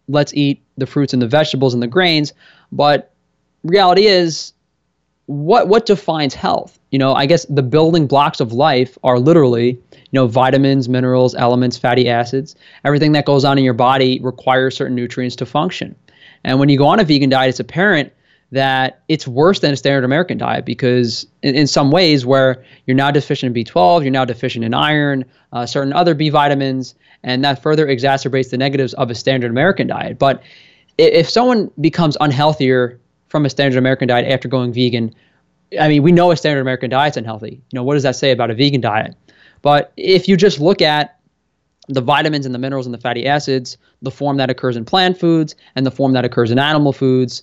Let's 0.09 0.35
eat 0.35 0.63
the 0.77 0.87
fruits 0.87 1.13
and 1.13 1.23
the 1.23 1.29
vegetables 1.29 1.75
and 1.75 1.83
the 1.83 1.87
grains. 1.87 2.33
But 2.73 3.13
reality 3.63 4.07
is, 4.07 4.53
what 5.27 5.69
what 5.69 5.87
defines 5.87 6.35
health? 6.35 6.79
You 6.91 6.99
know, 6.99 7.15
I 7.15 7.25
guess 7.25 7.47
the 7.47 7.63
building 7.63 8.07
blocks 8.07 8.41
of 8.41 8.53
life 8.53 8.99
are 9.03 9.19
literally, 9.19 9.71
you 9.71 10.13
know, 10.13 10.27
vitamins, 10.27 10.89
minerals, 10.89 11.35
elements, 11.35 11.79
fatty 11.79 12.09
acids. 12.09 12.55
Everything 12.85 13.13
that 13.13 13.25
goes 13.25 13.45
on 13.45 13.57
in 13.57 13.65
your 13.65 13.75
body 13.75 14.21
requires 14.23 14.77
certain 14.77 14.95
nutrients 14.95 15.37
to 15.37 15.47
function. 15.47 15.95
And 16.45 16.59
when 16.59 16.69
you 16.69 16.77
go 16.77 16.87
on 16.87 17.01
a 17.01 17.05
vegan 17.05 17.31
diet, 17.31 17.51
it's 17.51 17.61
apparent 17.61 18.13
that 18.53 19.03
it's 19.09 19.27
worse 19.27 19.61
than 19.61 19.73
a 19.73 19.77
standard 19.77 20.05
American 20.05 20.39
diet 20.39 20.65
because 20.65 21.27
in, 21.43 21.55
in 21.55 21.67
some 21.67 21.91
ways 21.91 22.25
where 22.25 22.65
you're 22.87 22.97
now 22.97 23.11
deficient 23.11 23.57
in 23.57 23.65
B12, 23.65 24.03
you're 24.03 24.11
now 24.11 24.25
deficient 24.25 24.65
in 24.65 24.75
iron, 24.75 25.25
uh, 25.53 25.67
certain 25.67 25.93
other 25.93 26.15
B 26.15 26.29
vitamins, 26.29 26.95
and 27.23 27.45
that 27.45 27.63
further 27.63 27.87
exacerbates 27.87 28.51
the 28.51 28.59
negatives 28.59 28.95
of 28.95 29.11
a 29.11 29.15
standard 29.15 29.51
American 29.51 29.87
diet. 29.87 30.19
But 30.19 30.43
if 30.99 31.29
someone 31.29 31.71
becomes 31.81 32.17
unhealthier 32.19 32.99
from 33.29 33.45
a 33.45 33.51
standard 33.51 33.79
American 33.79 34.09
diet 34.09 34.31
after 34.31 34.49
going 34.49 34.73
vegan, 34.73 35.15
I 35.81 35.89
mean, 35.89 36.03
we 36.03 36.13
know 36.13 36.31
a 36.31 36.37
standard 36.37 36.61
American 36.61 36.91
diet's 36.91 37.17
unhealthy. 37.17 37.61
You 37.73 37.77
know, 37.77 37.83
what 37.83 37.95
does 37.95 38.05
that 38.05 38.17
say 38.17 38.31
about 38.31 38.51
a 38.51 38.55
vegan 38.55 38.81
diet? 38.81 39.17
But 39.63 39.93
if 39.97 40.29
you 40.29 40.37
just 40.37 40.61
look 40.61 40.83
at 40.83 41.19
the 41.89 42.01
vitamins 42.01 42.47
and 42.47 42.55
the 42.55 42.59
minerals 42.59 42.87
and 42.87 42.95
the 42.95 43.01
fatty 43.01 43.27
acids, 43.27 43.77
the 44.03 44.11
form 44.11 44.37
that 44.37 44.51
occurs 44.51 44.77
in 44.77 44.85
plant 44.85 45.19
foods 45.19 45.55
and 45.75 45.85
the 45.85 45.91
form 45.91 46.13
that 46.13 46.25
occurs 46.25 46.51
in 46.51 46.59
animal 46.59 46.93
foods, 46.93 47.43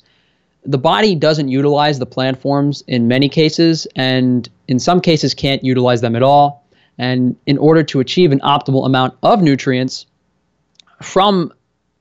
the 0.64 0.78
body 0.78 1.16
doesn't 1.16 1.48
utilize 1.48 2.00
the 2.00 2.06
plant 2.06 2.40
forms 2.40 2.84
in 2.88 3.08
many 3.08 3.30
cases, 3.30 3.88
and 3.96 4.48
in 4.68 4.80
some 4.80 5.02
cases 5.02 5.34
can't 5.34 5.64
utilize 5.64 6.02
them 6.02 6.16
at 6.16 6.24
all. 6.24 6.68
And 6.98 7.36
in 7.48 7.58
order 7.58 7.84
to 7.84 8.00
achieve 8.00 8.32
an 8.32 8.40
optimal 8.42 8.86
amount 8.86 9.16
of 9.24 9.42
nutrients 9.42 10.06
from 11.02 11.52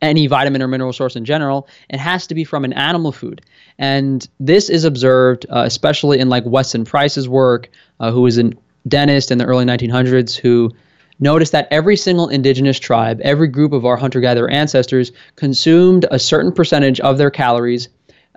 any 0.02 0.26
vitamin 0.26 0.62
or 0.62 0.68
mineral 0.68 0.92
source 0.92 1.16
in 1.16 1.24
general, 1.24 1.68
it 1.88 1.98
has 1.98 2.26
to 2.26 2.34
be 2.34 2.44
from 2.44 2.64
an 2.64 2.72
animal 2.74 3.12
food. 3.12 3.42
And 3.78 4.26
this 4.38 4.68
is 4.68 4.84
observed, 4.84 5.46
uh, 5.50 5.62
especially 5.66 6.18
in 6.18 6.28
like 6.28 6.44
Weston 6.46 6.84
Price's 6.84 7.28
work, 7.28 7.70
uh, 7.98 8.10
who 8.10 8.22
was 8.22 8.38
a 8.38 8.52
dentist 8.88 9.30
in 9.30 9.38
the 9.38 9.44
early 9.44 9.64
1900s, 9.64 10.36
who 10.36 10.70
noticed 11.18 11.52
that 11.52 11.68
every 11.70 11.96
single 11.96 12.28
indigenous 12.28 12.78
tribe, 12.78 13.20
every 13.22 13.48
group 13.48 13.72
of 13.72 13.84
our 13.84 13.96
hunter 13.96 14.20
gatherer 14.20 14.50
ancestors, 14.50 15.12
consumed 15.36 16.06
a 16.10 16.18
certain 16.18 16.50
percentage 16.50 16.98
of 17.00 17.18
their 17.18 17.30
calories, 17.30 17.88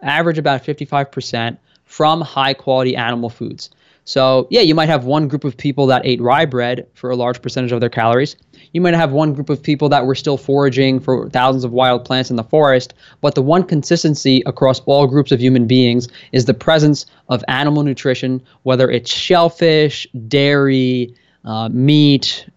average 0.04 0.38
about 0.38 0.64
55%, 0.64 1.58
from 1.86 2.22
high 2.22 2.54
quality 2.54 2.96
animal 2.96 3.30
foods. 3.30 3.70
So, 4.06 4.48
yeah, 4.50 4.62
you 4.62 4.76
might 4.76 4.90
have 4.90 5.06
one 5.06 5.28
group 5.28 5.44
of 5.46 5.56
people 5.56 5.86
that 5.88 6.06
ate 6.06 6.20
rye 6.20 6.46
bread 6.46 6.88
for 6.94 7.10
a 7.10 7.16
large 7.16 7.42
percentage 7.42 7.72
of 7.72 7.80
their 7.80 7.90
calories. 7.90 8.36
You 8.74 8.82
might 8.82 8.96
have 8.96 9.12
one 9.12 9.34
group 9.34 9.50
of 9.50 9.64
people 9.64 9.88
that 9.90 10.06
were 10.06 10.16
still 10.16 10.36
foraging 10.36 11.00
for 11.00 11.30
thousands 11.30 11.64
of 11.64 11.72
wild 11.72 12.04
plants 12.04 12.30
in 12.30 12.36
the 12.36 12.44
forest. 12.44 12.96
But 13.22 13.36
the 13.36 13.42
one 13.42 13.64
consistency 13.64 14.42
across 14.46 14.82
all 14.82 15.08
groups 15.08 15.32
of 15.32 15.40
human 15.40 15.68
beings 15.68 16.10
is 16.34 16.46
the 16.46 16.54
presence 16.54 17.06
of 17.30 17.44
animal 17.48 17.84
nutrition, 17.84 18.42
whether 18.64 18.90
it's 18.90 19.12
shellfish, 19.14 20.06
dairy, 20.28 21.16
uh, 21.46 21.70
meat, 21.70 22.50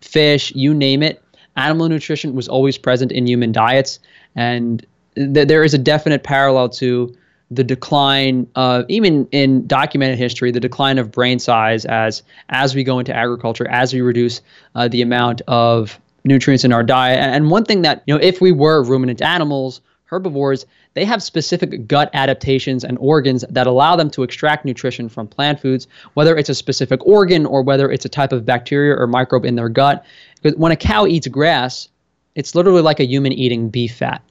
fish, 0.00 0.54
you 0.54 0.72
name 0.72 1.02
it. 1.02 1.20
Animal 1.56 1.88
nutrition 1.88 2.34
was 2.34 2.48
always 2.48 2.78
present 2.78 3.12
in 3.12 3.26
human 3.26 3.52
diets. 3.52 3.98
And 4.36 4.86
th- 5.16 5.48
there 5.48 5.64
is 5.64 5.74
a 5.74 5.78
definite 5.78 6.22
parallel 6.22 6.68
to 6.68 7.14
the 7.50 7.64
decline 7.64 8.48
of 8.54 8.84
even 8.88 9.28
in 9.30 9.66
documented 9.66 10.18
history 10.18 10.50
the 10.50 10.60
decline 10.60 10.98
of 10.98 11.12
brain 11.12 11.38
size 11.38 11.84
as 11.84 12.22
as 12.48 12.74
we 12.74 12.82
go 12.82 12.98
into 12.98 13.14
agriculture 13.14 13.68
as 13.68 13.92
we 13.92 14.00
reduce 14.00 14.40
uh, 14.74 14.88
the 14.88 15.02
amount 15.02 15.40
of 15.46 16.00
nutrients 16.24 16.64
in 16.64 16.72
our 16.72 16.82
diet. 16.82 17.18
And, 17.18 17.50
one 17.50 17.64
thing 17.64 17.82
that 17.82 18.02
you 18.06 18.14
know 18.14 18.20
if 18.20 18.40
we 18.40 18.50
were 18.50 18.82
ruminant 18.82 19.22
animals 19.22 19.80
herbivores 20.06 20.66
they 20.94 21.04
have 21.04 21.22
specific 21.22 21.86
gut 21.86 22.08
adaptations 22.14 22.84
and 22.84 22.96
organs 22.98 23.44
that 23.50 23.66
allow 23.66 23.96
them 23.96 24.10
to 24.10 24.22
extract 24.22 24.64
nutrition 24.64 25.08
from 25.08 25.26
plant 25.26 25.60
foods 25.60 25.86
whether 26.14 26.36
it's 26.36 26.48
a 26.48 26.54
specific 26.54 27.04
organ 27.06 27.46
or 27.46 27.62
whether 27.62 27.90
it's 27.90 28.04
a 28.04 28.08
type 28.08 28.32
of 28.32 28.44
bacteria 28.44 28.94
or 28.94 29.06
microbe 29.06 29.44
in 29.44 29.54
their 29.54 29.68
gut. 29.68 30.04
Because 30.40 30.58
when 30.58 30.72
a 30.72 30.76
cow 30.76 31.06
eats 31.06 31.28
grass 31.28 31.88
it's 32.34 32.54
literally 32.54 32.82
like 32.82 33.00
a 33.00 33.06
human 33.06 33.32
eating 33.32 33.68
beef 33.68 33.96
fat 33.96 34.22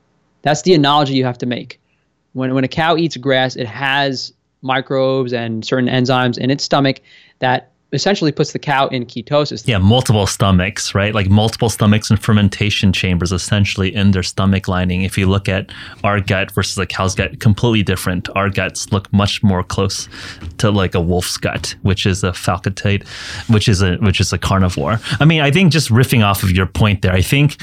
that's 0.43 0.61
the 0.61 0.73
analogy 0.73 1.15
you 1.15 1.25
have 1.25 1.37
to 1.39 1.45
make 1.45 1.79
when 2.33 2.53
when 2.53 2.63
a 2.63 2.67
cow 2.67 2.97
eats 2.97 3.15
grass, 3.17 3.55
it 3.55 3.67
has 3.67 4.33
microbes 4.61 5.33
and 5.33 5.65
certain 5.65 5.89
enzymes 5.89 6.37
in 6.37 6.49
its 6.49 6.63
stomach 6.63 6.99
that 7.39 7.69
essentially 7.91 8.31
puts 8.31 8.53
the 8.53 8.59
cow 8.59 8.87
in 8.87 9.05
ketosis. 9.05 9.67
Yeah, 9.67 9.77
multiple 9.77 10.25
stomachs, 10.25 10.95
right? 10.95 11.13
Like 11.13 11.29
multiple 11.29 11.69
stomachs 11.69 12.09
and 12.09 12.19
fermentation 12.19 12.91
chambers 12.91 13.31
essentially 13.31 13.93
in 13.93 14.11
their 14.11 14.23
stomach 14.23 14.67
lining. 14.67 15.03
If 15.03 15.15
you 15.15 15.27
look 15.27 15.47
at 15.47 15.71
our 16.03 16.19
gut 16.19 16.49
versus 16.49 16.75
a 16.79 16.87
cow's 16.87 17.13
gut, 17.13 17.39
completely 17.39 17.83
different. 17.83 18.29
Our 18.35 18.49
guts 18.49 18.91
look 18.91 19.13
much 19.13 19.43
more 19.43 19.63
close 19.63 20.09
to 20.57 20.71
like 20.71 20.95
a 20.95 21.01
wolf's 21.01 21.37
gut, 21.37 21.75
which 21.83 22.07
is 22.07 22.23
a 22.23 22.31
facultative, 22.31 23.07
which 23.47 23.67
is 23.67 23.83
a 23.83 23.97
which 23.97 24.19
is 24.19 24.33
a 24.33 24.39
carnivore. 24.39 24.99
I 25.19 25.25
mean, 25.25 25.41
I 25.41 25.51
think 25.51 25.71
just 25.71 25.89
riffing 25.89 26.25
off 26.25 26.41
of 26.41 26.49
your 26.49 26.65
point 26.65 27.03
there, 27.03 27.13
I 27.13 27.21
think 27.21 27.57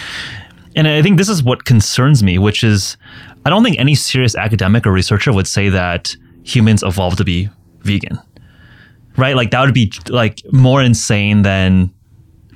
and 0.77 0.87
I 0.87 1.03
think 1.03 1.19
this 1.19 1.29
is 1.29 1.43
what 1.43 1.65
concerns 1.65 2.23
me, 2.23 2.39
which 2.39 2.63
is 2.63 2.97
I 3.45 3.51
don't 3.51 3.65
think 3.65 3.79
any 3.79 3.95
serious 3.95 4.37
academic 4.37 4.87
or 4.87 4.93
researcher 4.93 5.33
would 5.33 5.47
say 5.47 5.69
that 5.69 6.15
humans 6.43 6.83
evolved 6.83 7.19
to 7.19 7.25
be 7.25 7.49
vegan. 7.81 8.19
Right? 9.17 9.35
Like 9.35 9.51
that 9.51 9.61
would 9.65 9.75
be 9.75 9.93
like 10.09 10.41
more 10.53 10.83
insane 10.83 11.43
than 11.43 11.93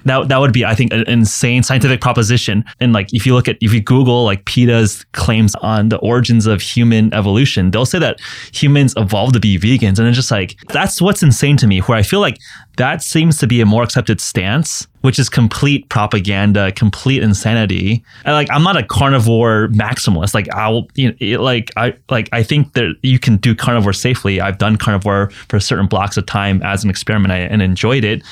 that 0.04 0.28
that 0.28 0.38
would 0.38 0.52
be 0.52 0.64
I 0.64 0.74
think 0.74 0.92
an 0.92 1.04
insane 1.08 1.62
scientific 1.62 2.00
proposition. 2.00 2.64
And 2.80 2.92
like 2.92 3.12
if 3.12 3.26
you 3.26 3.34
look 3.34 3.48
at 3.48 3.56
if 3.60 3.72
you 3.72 3.80
Google 3.80 4.24
like 4.24 4.44
PETA's 4.44 5.04
claims 5.12 5.54
on 5.56 5.88
the 5.88 5.98
origins 5.98 6.46
of 6.46 6.60
human 6.60 7.12
evolution, 7.12 7.70
they'll 7.70 7.86
say 7.86 7.98
that 7.98 8.20
humans 8.52 8.94
evolved 8.96 9.34
to 9.34 9.40
be 9.40 9.58
vegans, 9.58 9.98
and 9.98 10.06
it's 10.06 10.16
just 10.16 10.30
like 10.30 10.56
that's 10.68 11.00
what's 11.00 11.22
insane 11.22 11.56
to 11.58 11.66
me. 11.66 11.80
Where 11.80 11.98
I 11.98 12.02
feel 12.02 12.20
like 12.20 12.38
that 12.76 13.02
seems 13.02 13.38
to 13.38 13.46
be 13.46 13.60
a 13.60 13.66
more 13.66 13.82
accepted 13.82 14.20
stance 14.20 14.86
which 15.04 15.18
is 15.18 15.28
complete 15.28 15.86
propaganda, 15.90 16.72
complete 16.72 17.22
insanity. 17.22 18.02
And 18.24 18.32
like 18.32 18.48
I'm 18.50 18.62
not 18.62 18.78
a 18.78 18.82
carnivore 18.82 19.68
maximalist. 19.68 20.32
Like 20.32 20.48
I'll 20.54 20.88
you 20.94 21.14
know 21.20 21.42
like 21.42 21.70
I 21.76 21.94
like 22.08 22.30
I 22.32 22.42
think 22.42 22.72
that 22.72 22.96
you 23.02 23.18
can 23.18 23.36
do 23.36 23.54
carnivore 23.54 23.92
safely. 23.92 24.40
I've 24.40 24.56
done 24.56 24.78
carnivore 24.78 25.28
for 25.50 25.60
certain 25.60 25.88
blocks 25.88 26.16
of 26.16 26.24
time 26.24 26.62
as 26.62 26.84
an 26.84 26.88
experiment 26.88 27.34
and 27.34 27.60
enjoyed 27.60 28.02
it. 28.02 28.22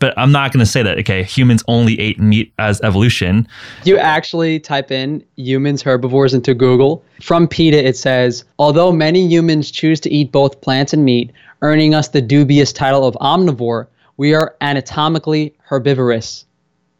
But 0.00 0.14
I'm 0.16 0.32
not 0.32 0.54
going 0.54 0.64
to 0.64 0.70
say 0.70 0.82
that 0.82 0.96
okay, 1.00 1.22
humans 1.22 1.62
only 1.68 2.00
ate 2.00 2.18
meat 2.18 2.50
as 2.58 2.80
evolution. 2.80 3.46
You 3.84 3.98
actually 3.98 4.58
type 4.58 4.90
in 4.90 5.22
humans 5.36 5.82
herbivores 5.82 6.32
into 6.32 6.54
Google. 6.54 7.04
From 7.20 7.46
PETA 7.46 7.86
it 7.86 7.96
says, 7.98 8.42
although 8.58 8.90
many 8.90 9.26
humans 9.28 9.70
choose 9.70 10.00
to 10.00 10.10
eat 10.10 10.32
both 10.32 10.62
plants 10.62 10.94
and 10.94 11.04
meat, 11.04 11.30
earning 11.60 11.94
us 11.94 12.08
the 12.08 12.22
dubious 12.22 12.72
title 12.72 13.06
of 13.06 13.14
omnivore, 13.16 13.86
we 14.22 14.34
are 14.34 14.54
anatomically 14.60 15.52
herbivorous. 15.64 16.46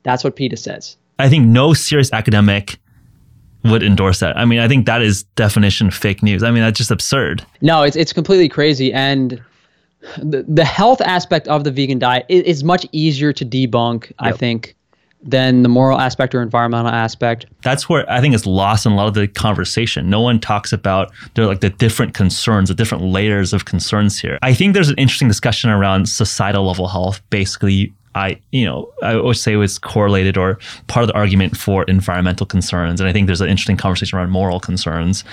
That's 0.02 0.24
what 0.24 0.35
PETA 0.35 0.56
says. 0.56 0.96
I 1.20 1.28
think 1.28 1.46
no 1.46 1.72
serious 1.72 2.12
academic 2.12 2.80
would 3.62 3.85
endorse 3.85 4.18
that. 4.18 4.37
I 4.37 4.44
mean, 4.44 4.58
I 4.58 4.66
think 4.66 4.87
that 4.87 5.02
is 5.02 5.22
definition 5.37 5.92
fake 5.92 6.20
news. 6.20 6.42
I 6.42 6.50
mean, 6.50 6.64
that's 6.64 6.76
just 6.76 6.90
absurd. 6.90 7.46
No, 7.61 7.85
it's 7.85 7.94
it's 7.94 8.12
completely 8.12 8.48
crazy 8.48 8.92
and 8.92 9.40
the, 10.18 10.44
the 10.48 10.64
health 10.64 11.00
aspect 11.00 11.46
of 11.46 11.62
the 11.62 11.70
vegan 11.70 12.00
diet 12.00 12.26
is, 12.28 12.42
is 12.42 12.64
much 12.64 12.88
easier 12.90 13.32
to 13.32 13.46
debunk, 13.46 14.06
yep. 14.06 14.14
I 14.18 14.32
think, 14.32 14.74
than 15.22 15.62
the 15.62 15.68
moral 15.68 16.00
aspect 16.00 16.35
or 16.35 16.42
environmental 16.42 16.90
aspect. 16.90 17.46
That's 17.62 17.88
where 17.88 18.11
I 18.11 18.20
think 18.20 18.35
it's 18.35 18.46
lost 18.46 18.87
in 18.87 18.92
a 18.92 18.96
lot 18.96 19.06
of 19.06 19.14
the 19.14 19.28
conversation. 19.28 20.11
No 20.11 20.20
one 20.20 20.40
talks 20.40 20.72
about 20.72 21.12
the 21.35 21.46
like 21.46 21.61
the 21.61 21.70
different 21.70 22.14
concerns, 22.14 22.68
the 22.68 22.74
different 22.74 23.04
layers 23.04 23.52
of 23.52 23.64
concerns 23.64 24.18
here. 24.20 24.38
I 24.42 24.54
think 24.54 24.74
there's 24.74 24.88
an 24.88 24.98
interesting 24.98 25.28
discussion 25.28 25.70
around 25.70 26.08
societal 26.08 26.66
level 26.66 26.88
health. 26.88 27.20
Basically, 27.30 27.92
I 28.14 28.40
you 28.50 28.64
know 28.64 28.92
I 29.02 29.16
would 29.16 29.37
say 29.37 29.52
it 29.52 29.56
was 29.56 29.78
correlated 29.78 30.37
or 30.37 30.58
part 30.88 31.04
of 31.04 31.08
the 31.08 31.14
argument 31.14 31.56
for 31.56 31.85
environmental 31.85 32.46
concerns, 32.46 33.00
and 33.00 33.08
I 33.08 33.12
think 33.12 33.26
there's 33.26 33.40
an 33.40 33.48
interesting 33.48 33.76
conversation 33.76 34.18
around 34.18 34.30
moral 34.30 34.61
concerns. 34.61 35.24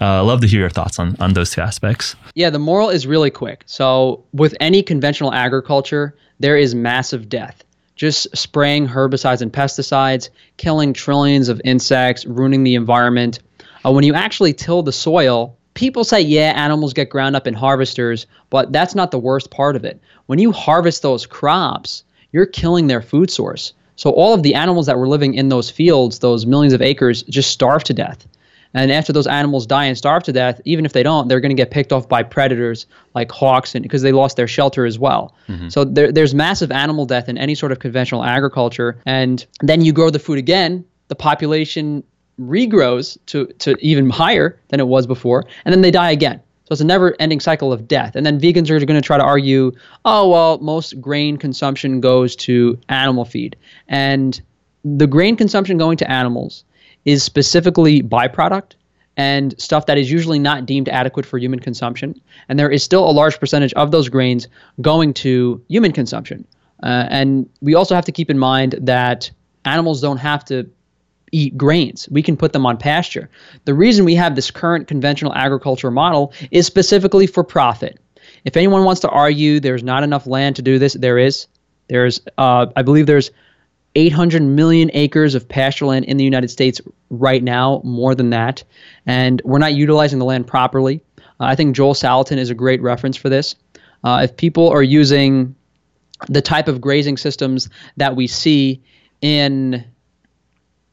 Uh, 0.00 0.22
love 0.24 0.40
to 0.42 0.46
hear 0.46 0.60
your 0.60 0.70
thoughts 0.70 0.98
on 0.98 1.16
on 1.20 1.32
those 1.32 1.50
two 1.50 1.62
aspects. 1.62 2.16
Yeah, 2.34 2.50
the 2.50 2.58
moral 2.58 2.90
is 2.90 3.06
really 3.06 3.30
quick. 3.30 3.62
So 3.66 4.24
with 4.32 4.54
any 4.60 4.82
conventional 4.82 5.32
agriculture, 5.32 6.14
there 6.38 6.56
is 6.56 6.74
massive 6.74 7.28
death 7.28 7.64
just 7.98 8.34
spraying 8.34 8.88
herbicides 8.88 9.42
and 9.42 9.52
pesticides, 9.52 10.30
killing 10.56 10.94
trillions 10.94 11.50
of 11.50 11.60
insects, 11.64 12.24
ruining 12.24 12.62
the 12.64 12.76
environment. 12.76 13.40
Uh, 13.84 13.92
when 13.92 14.04
you 14.04 14.14
actually 14.14 14.54
till 14.54 14.82
the 14.82 14.92
soil, 14.92 15.58
people 15.74 16.04
say, 16.04 16.20
yeah, 16.20 16.52
animals 16.56 16.94
get 16.94 17.10
ground 17.10 17.36
up 17.36 17.46
in 17.46 17.54
harvesters, 17.54 18.26
but 18.50 18.72
that's 18.72 18.94
not 18.94 19.10
the 19.10 19.18
worst 19.18 19.50
part 19.50 19.76
of 19.76 19.84
it. 19.84 20.00
When 20.26 20.38
you 20.38 20.52
harvest 20.52 21.02
those 21.02 21.26
crops, 21.26 22.04
you're 22.32 22.46
killing 22.46 22.86
their 22.86 23.02
food 23.02 23.30
source. 23.30 23.74
So 23.96 24.10
all 24.10 24.32
of 24.32 24.44
the 24.44 24.54
animals 24.54 24.86
that 24.86 24.96
were 24.96 25.08
living 25.08 25.34
in 25.34 25.48
those 25.48 25.68
fields, 25.68 26.20
those 26.20 26.46
millions 26.46 26.72
of 26.72 26.80
acres, 26.80 27.24
just 27.24 27.50
starve 27.50 27.82
to 27.84 27.94
death. 27.94 28.26
And 28.78 28.92
after 28.92 29.12
those 29.12 29.26
animals 29.26 29.66
die 29.66 29.86
and 29.86 29.98
starve 29.98 30.22
to 30.24 30.32
death, 30.32 30.60
even 30.64 30.86
if 30.86 30.92
they 30.92 31.02
don't, 31.02 31.28
they're 31.28 31.40
going 31.40 31.50
to 31.50 31.62
get 31.62 31.70
picked 31.70 31.92
off 31.92 32.08
by 32.08 32.22
predators 32.22 32.86
like 33.14 33.32
hawks, 33.32 33.74
and 33.74 33.82
because 33.82 34.02
they 34.02 34.12
lost 34.12 34.36
their 34.36 34.46
shelter 34.46 34.86
as 34.86 34.98
well. 34.98 35.34
Mm-hmm. 35.48 35.68
So 35.68 35.84
there, 35.84 36.12
there's 36.12 36.34
massive 36.34 36.70
animal 36.70 37.06
death 37.06 37.28
in 37.28 37.36
any 37.38 37.54
sort 37.54 37.72
of 37.72 37.80
conventional 37.80 38.24
agriculture. 38.24 39.00
And 39.04 39.44
then 39.60 39.80
you 39.80 39.92
grow 39.92 40.10
the 40.10 40.18
food 40.18 40.38
again, 40.38 40.84
the 41.08 41.16
population 41.16 42.04
regrows 42.40 43.18
to 43.26 43.46
to 43.58 43.74
even 43.80 44.08
higher 44.08 44.60
than 44.68 44.78
it 44.78 44.86
was 44.86 45.06
before, 45.06 45.44
and 45.64 45.72
then 45.72 45.82
they 45.82 45.90
die 45.90 46.12
again. 46.12 46.40
So 46.66 46.72
it's 46.72 46.82
a 46.82 46.84
never-ending 46.84 47.40
cycle 47.40 47.72
of 47.72 47.88
death. 47.88 48.14
And 48.14 48.26
then 48.26 48.38
vegans 48.38 48.68
are 48.70 48.78
going 48.84 49.00
to 49.00 49.06
try 49.06 49.16
to 49.16 49.24
argue, 49.24 49.72
oh 50.04 50.28
well, 50.28 50.58
most 50.58 51.00
grain 51.00 51.36
consumption 51.38 52.00
goes 52.00 52.36
to 52.36 52.78
animal 52.90 53.24
feed, 53.24 53.56
and 53.88 54.40
the 54.84 55.06
grain 55.06 55.34
consumption 55.36 55.78
going 55.78 55.96
to 55.96 56.10
animals 56.10 56.64
is 57.04 57.22
specifically 57.22 58.02
byproduct 58.02 58.72
and 59.16 59.60
stuff 59.60 59.86
that 59.86 59.98
is 59.98 60.10
usually 60.10 60.38
not 60.38 60.64
deemed 60.64 60.88
adequate 60.88 61.26
for 61.26 61.38
human 61.38 61.58
consumption. 61.58 62.20
And 62.48 62.58
there 62.58 62.70
is 62.70 62.82
still 62.82 63.08
a 63.08 63.10
large 63.10 63.40
percentage 63.40 63.72
of 63.74 63.90
those 63.90 64.08
grains 64.08 64.46
going 64.80 65.12
to 65.14 65.62
human 65.68 65.92
consumption. 65.92 66.46
Uh, 66.82 67.06
and 67.10 67.48
we 67.60 67.74
also 67.74 67.94
have 67.94 68.04
to 68.04 68.12
keep 68.12 68.30
in 68.30 68.38
mind 68.38 68.76
that 68.80 69.30
animals 69.64 70.00
don't 70.00 70.18
have 70.18 70.44
to 70.46 70.70
eat 71.32 71.58
grains. 71.58 72.08
We 72.10 72.22
can 72.22 72.36
put 72.36 72.52
them 72.52 72.64
on 72.64 72.76
pasture. 72.76 73.28
The 73.64 73.74
reason 73.74 74.04
we 74.04 74.14
have 74.14 74.36
this 74.36 74.50
current 74.50 74.86
conventional 74.86 75.34
agriculture 75.34 75.90
model 75.90 76.32
is 76.52 76.66
specifically 76.66 77.26
for 77.26 77.42
profit. 77.44 77.98
If 78.44 78.56
anyone 78.56 78.84
wants 78.84 79.00
to 79.02 79.08
argue 79.08 79.58
there's 79.58 79.82
not 79.82 80.04
enough 80.04 80.26
land 80.26 80.56
to 80.56 80.62
do 80.62 80.78
this, 80.78 80.94
there 80.94 81.18
is. 81.18 81.46
There's, 81.88 82.20
uh, 82.38 82.66
I 82.76 82.82
believe 82.82 83.06
there's 83.06 83.30
800 83.98 84.40
million 84.42 84.92
acres 84.94 85.34
of 85.34 85.48
pasture 85.48 85.86
land 85.86 86.04
in 86.04 86.18
the 86.18 86.24
United 86.24 86.50
States 86.50 86.80
right 87.10 87.42
now, 87.42 87.80
more 87.82 88.14
than 88.14 88.30
that. 88.30 88.62
And 89.06 89.42
we're 89.44 89.58
not 89.58 89.74
utilizing 89.74 90.20
the 90.20 90.24
land 90.24 90.46
properly. 90.46 91.02
Uh, 91.18 91.46
I 91.46 91.56
think 91.56 91.74
Joel 91.74 91.94
Salatin 91.94 92.36
is 92.36 92.48
a 92.48 92.54
great 92.54 92.80
reference 92.80 93.16
for 93.16 93.28
this. 93.28 93.56
Uh, 94.04 94.20
if 94.22 94.36
people 94.36 94.68
are 94.68 94.84
using 94.84 95.56
the 96.28 96.40
type 96.40 96.68
of 96.68 96.80
grazing 96.80 97.16
systems 97.16 97.68
that 97.96 98.14
we 98.14 98.28
see 98.28 98.80
in 99.20 99.84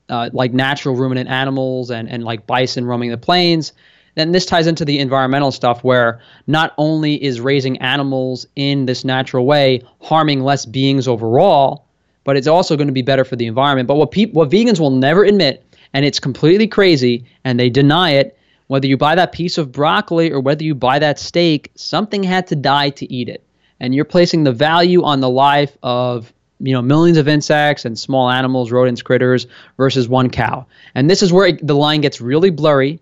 uh, 0.10 0.32
like 0.34 0.54
natural 0.54 0.96
ruminant 0.96 1.30
animals 1.30 1.92
and, 1.92 2.10
and 2.10 2.24
like 2.24 2.48
bison 2.48 2.86
roaming 2.86 3.12
the 3.12 3.20
plains, 3.20 3.72
then 4.16 4.32
this 4.32 4.48
ties 4.48 4.66
into 4.66 4.84
the 4.84 4.98
environmental 4.98 5.52
stuff 5.52 5.84
where 5.84 6.22
not 6.48 6.74
only 6.80 7.24
is 7.24 7.40
raising 7.40 7.78
animals 7.78 8.48
in 8.56 8.88
this 8.88 9.06
natural 9.06 9.46
way 9.46 9.84
harming 10.02 10.42
less 10.42 10.66
beings 10.66 11.08
overall, 11.08 11.85
but 12.26 12.36
it's 12.36 12.48
also 12.48 12.76
going 12.76 12.88
to 12.88 12.94
be 12.94 13.02
better 13.02 13.24
for 13.24 13.38
the 13.38 13.46
environment. 13.48 13.88
But 13.88 13.96
what 13.96 14.12
people, 14.12 14.42
what 14.42 14.50
vegans 14.50 14.80
will 14.80 14.92
never 14.92 15.24
admit, 15.24 15.64
and 15.94 16.04
it's 16.04 16.20
completely 16.20 16.68
crazy, 16.68 17.24
and 17.46 17.58
they 17.58 17.70
deny 17.70 18.12
it, 18.12 18.38
whether 18.68 18.88
you 18.88 18.98
buy 18.98 19.16
that 19.16 19.32
piece 19.32 19.58
of 19.58 19.72
broccoli 19.72 20.32
or 20.32 20.42
whether 20.42 20.64
you 20.64 20.76
buy 20.76 21.00
that 21.00 21.20
steak, 21.20 21.72
something 21.76 22.24
had 22.24 22.48
to 22.48 22.56
die 22.56 22.90
to 22.90 23.12
eat 23.14 23.30
it. 23.30 23.42
and 23.80 23.94
you're 23.94 24.06
placing 24.06 24.44
the 24.44 24.52
value 24.52 25.04
on 25.04 25.20
the 25.20 25.30
life 25.30 25.78
of 25.84 26.34
you 26.60 26.74
know 26.74 26.82
millions 26.82 27.18
of 27.18 27.28
insects 27.28 27.86
and 27.86 28.00
small 28.00 28.30
animals, 28.30 28.72
rodents, 28.72 29.02
critters 29.02 29.48
versus 29.78 30.08
one 30.08 30.30
cow. 30.30 30.66
And 30.96 31.10
this 31.10 31.22
is 31.22 31.32
where 31.34 31.48
it, 31.48 31.66
the 31.66 31.76
line 31.76 32.02
gets 32.02 32.22
really 32.22 32.50
blurry. 32.50 33.00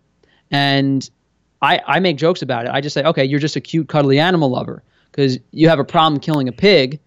And 0.51 1.07
I, 1.61 1.79
I 1.87 1.99
make 1.99 2.17
jokes 2.17 2.41
about 2.41 2.65
it. 2.65 2.71
I 2.71 2.81
just 2.81 2.93
say, 2.93 3.03
okay, 3.03 3.23
you're 3.23 3.39
just 3.39 3.55
a 3.55 3.61
cute, 3.61 3.87
cuddly 3.87 4.19
animal 4.19 4.49
lover 4.49 4.83
because 5.11 5.37
you 5.51 5.69
have 5.69 5.79
a 5.79 5.83
problem 5.83 6.19
killing 6.19 6.47
a 6.47 6.51
pig 6.51 6.99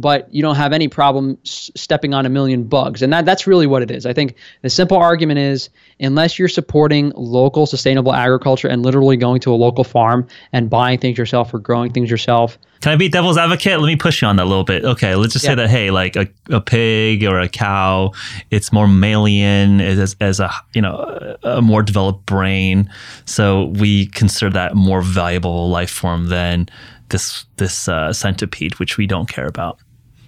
but 0.00 0.32
you 0.32 0.42
don't 0.42 0.56
have 0.56 0.72
any 0.72 0.88
problem 0.88 1.38
s- 1.44 1.70
stepping 1.74 2.14
on 2.14 2.26
a 2.26 2.28
million 2.28 2.64
bugs. 2.64 3.02
And 3.02 3.12
that, 3.12 3.24
that's 3.24 3.46
really 3.46 3.66
what 3.66 3.82
it 3.82 3.90
is. 3.90 4.06
I 4.06 4.12
think 4.12 4.34
the 4.62 4.70
simple 4.70 4.96
argument 4.96 5.38
is 5.38 5.70
unless 6.00 6.38
you're 6.38 6.48
supporting 6.48 7.12
local 7.14 7.66
sustainable 7.66 8.12
agriculture 8.12 8.68
and 8.68 8.82
literally 8.82 9.16
going 9.16 9.40
to 9.40 9.52
a 9.52 9.56
local 9.56 9.84
farm 9.84 10.26
and 10.52 10.70
buying 10.70 10.98
things 10.98 11.18
yourself 11.18 11.52
or 11.52 11.58
growing 11.58 11.92
things 11.92 12.10
yourself. 12.10 12.58
Can 12.80 12.92
I 12.92 12.96
be 12.96 13.10
devil's 13.10 13.36
advocate? 13.36 13.78
Let 13.78 13.86
me 13.86 13.96
push 13.96 14.22
you 14.22 14.28
on 14.28 14.36
that 14.36 14.44
a 14.44 14.48
little 14.48 14.64
bit. 14.64 14.84
Okay, 14.84 15.14
let's 15.14 15.34
just 15.34 15.44
yeah. 15.44 15.50
say 15.50 15.54
that 15.56 15.68
hey, 15.68 15.90
like 15.90 16.16
a, 16.16 16.26
a 16.48 16.62
pig 16.62 17.24
or 17.24 17.38
a 17.38 17.48
cow, 17.48 18.12
it's 18.50 18.72
more 18.72 18.88
mammalian 18.88 19.82
as, 19.82 20.16
as 20.20 20.40
a 20.40 20.50
you 20.72 20.80
know 20.80 21.36
a 21.42 21.60
more 21.60 21.82
developed 21.82 22.24
brain, 22.24 22.90
so 23.26 23.66
we 23.66 24.06
consider 24.06 24.50
that 24.52 24.74
more 24.74 25.02
valuable 25.02 25.68
life 25.68 25.90
form 25.90 26.28
than 26.28 26.70
this 27.10 27.44
this 27.58 27.86
uh, 27.86 28.14
centipede, 28.14 28.78
which 28.78 28.96
we 28.96 29.06
don't 29.06 29.28
care 29.28 29.46
about 29.46 29.78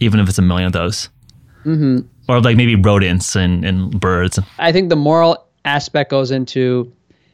even 0.03 0.21
if 0.21 0.29
it's 0.29 0.39
a 0.39 0.43
million 0.43 0.67
of 0.67 0.73
those. 0.73 1.09
Mm-hmm. 1.65 2.01
Or 2.29 2.41
like 2.41 2.57
maybe 2.57 2.75
rodents 2.77 3.37
and, 3.37 3.65
and 3.65 4.01
birds. 4.01 4.39
I 4.59 4.73
think 4.73 4.89
the 4.89 4.97
moral 4.97 5.47
aspect 5.65 6.11
goes 6.11 6.31
into 6.31 6.93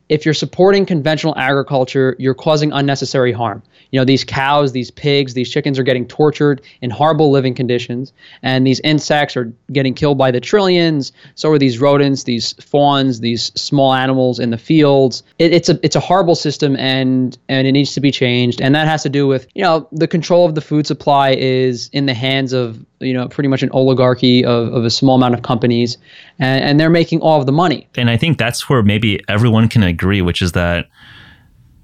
if 0.09 0.25
you're 0.25 0.35
supporting 0.35 0.87
conventional 0.87 1.35
agriculture, 1.37 2.17
you're 2.19 2.35
causing 2.35 2.73
unnecessary 2.73 3.33
harm. 3.33 3.63
You 3.91 4.01
know, 4.01 4.05
these 4.05 4.25
cows, 4.25 4.73
these 4.73 4.91
pigs, 4.91 5.35
these 5.35 5.51
chickens 5.51 5.79
are 5.79 5.83
getting 5.83 6.07
tortured 6.07 6.61
in 6.83 6.91
horrible 6.91 7.31
living 7.31 7.55
conditions, 7.55 8.13
and 8.43 8.67
these 8.67 8.81
insects 8.81 9.37
are 9.37 9.53
getting 9.73 9.95
killed 9.95 10.19
by 10.19 10.31
the 10.31 10.41
trillions. 10.41 11.13
So 11.35 11.51
are 11.51 11.59
these 11.59 11.79
rodents, 11.79 12.25
these 12.25 12.53
fawns, 12.55 13.21
these 13.21 13.47
small 13.55 13.95
animals 13.95 14.39
in 14.39 14.51
the 14.51 14.59
fields. 14.59 15.23
It, 15.39 15.53
it's 15.53 15.69
a 15.69 15.79
it's 15.83 15.97
a 15.97 16.01
horrible 16.01 16.35
system, 16.35 16.77
and 16.77 17.37
and 17.49 17.67
it 17.67 17.73
needs 17.73 17.95
to 17.95 18.01
be 18.01 18.11
changed. 18.11 18.61
And 18.61 18.75
that 18.75 18.87
has 18.89 19.03
to 19.05 19.09
do 19.09 19.27
with 19.27 19.47
you 19.55 19.63
know 19.63 19.89
the 19.93 20.09
control 20.09 20.47
of 20.47 20.55
the 20.55 20.61
food 20.61 20.87
supply 20.87 21.31
is 21.31 21.89
in 21.93 22.07
the 22.07 22.15
hands 22.15 22.53
of 22.53 22.85
you 23.01 23.15
know 23.15 23.29
pretty 23.29 23.49
much 23.49 23.63
an 23.63 23.71
oligarchy 23.71 24.45
of, 24.45 24.73
of 24.73 24.85
a 24.85 24.91
small 24.91 25.17
amount 25.17 25.35
of 25.35 25.43
companies, 25.43 25.97
and, 26.39 26.65
and 26.65 26.81
they're 26.81 26.91
making 26.91 27.21
all 27.21 27.41
of 27.41 27.47
the 27.47 27.53
money. 27.53 27.89
And 27.97 28.11
I 28.11 28.17
think 28.17 28.39
that's 28.39 28.69
where 28.69 28.83
maybe 28.83 29.21
everyone 29.29 29.69
can 29.69 29.83
agree, 29.83 30.23
which 30.23 30.43
is 30.43 30.53
that 30.53 30.87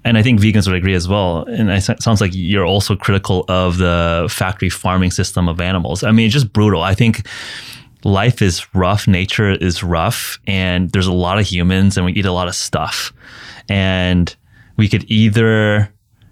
and 0.05 0.19
I 0.19 0.21
think 0.21 0.39
vegans 0.39 0.67
would 0.67 0.75
agree 0.75 0.93
as 0.93 1.07
well. 1.07 1.45
And 1.45 1.69
it 1.71 1.81
sounds 1.81 2.21
like 2.21 2.29
you're 2.33 2.65
also 2.65 2.95
critical 2.95 3.43
of 3.49 3.79
the 3.79 4.27
factory 4.29 4.69
farming 4.69 5.09
system 5.09 5.49
of 5.49 5.59
animals. 5.59 6.03
I 6.03 6.11
mean, 6.11 6.27
it's 6.27 6.33
just 6.33 6.53
brutal. 6.53 6.83
I 6.83 6.93
think 6.93 7.27
life 8.03 8.39
is 8.39 8.63
rough, 8.75 9.07
nature 9.07 9.49
is 9.49 9.83
rough, 9.83 10.39
and 10.45 10.91
there's 10.91 11.07
a 11.07 11.13
lot 11.13 11.39
of 11.39 11.47
humans, 11.47 11.97
and 11.97 12.05
we 12.05 12.13
eat 12.13 12.25
a 12.27 12.31
lot 12.31 12.47
of 12.47 12.53
stuff. 12.55 13.11
And 13.67 14.33
we 14.77 14.87
could 14.87 15.09
either 15.09 15.91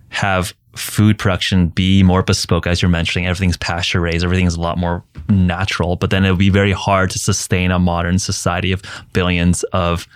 have 0.10 0.54
food 0.76 1.20
production 1.20 1.68
be 1.68 2.04
more 2.04 2.24
bespoke, 2.24 2.66
as 2.66 2.82
you're 2.82 2.90
mentioning, 2.90 3.28
everything's 3.28 3.58
pasture 3.58 4.02
raised, 4.02 4.24
everything's 4.24 4.56
a 4.56 4.62
lot 4.62 4.78
more 4.78 5.04
natural, 5.30 5.96
but 5.96 6.10
then 6.10 6.26
it 6.26 6.30
would 6.32 6.40
be 6.40 6.50
very 6.50 6.72
hard 6.72 7.10
to 7.12 7.20
sustain 7.20 7.72
a 7.72 7.80
modern 7.80 8.18
society 8.20 8.72
of 8.72 8.82
billions 9.14 9.64
of 9.66 10.08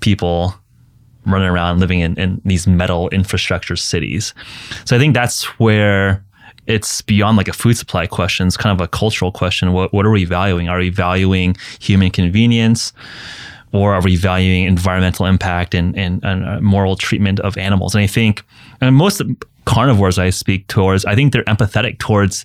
people 0.00 0.54
running 1.24 1.48
around 1.48 1.78
living 1.78 2.00
in, 2.00 2.18
in 2.18 2.40
these 2.44 2.66
metal 2.66 3.08
infrastructure 3.10 3.76
cities. 3.76 4.34
So 4.84 4.96
I 4.96 4.98
think 4.98 5.14
that's 5.14 5.44
where 5.60 6.24
it's 6.66 7.02
beyond 7.02 7.36
like 7.36 7.48
a 7.48 7.52
food 7.52 7.76
supply 7.76 8.06
question. 8.06 8.46
It's 8.46 8.56
kind 8.56 8.78
of 8.78 8.84
a 8.84 8.88
cultural 8.88 9.32
question. 9.32 9.72
What, 9.72 9.92
what 9.92 10.06
are 10.06 10.10
we 10.10 10.24
valuing? 10.24 10.68
Are 10.68 10.78
we 10.78 10.90
valuing 10.90 11.56
human 11.80 12.10
convenience? 12.10 12.92
Or 13.72 13.94
are 13.94 14.02
we 14.02 14.16
valuing 14.16 14.64
environmental 14.64 15.24
impact 15.24 15.74
and, 15.74 15.96
and, 15.96 16.22
and 16.22 16.44
uh, 16.44 16.60
moral 16.60 16.94
treatment 16.94 17.40
of 17.40 17.56
animals? 17.56 17.94
And 17.94 18.04
I 18.04 18.06
think, 18.06 18.44
and 18.82 18.94
most 18.94 19.22
carnivores 19.72 20.18
I 20.18 20.30
speak 20.30 20.66
towards, 20.68 21.04
I 21.04 21.14
think 21.14 21.32
they're 21.32 21.44
empathetic 21.44 21.98
towards 21.98 22.44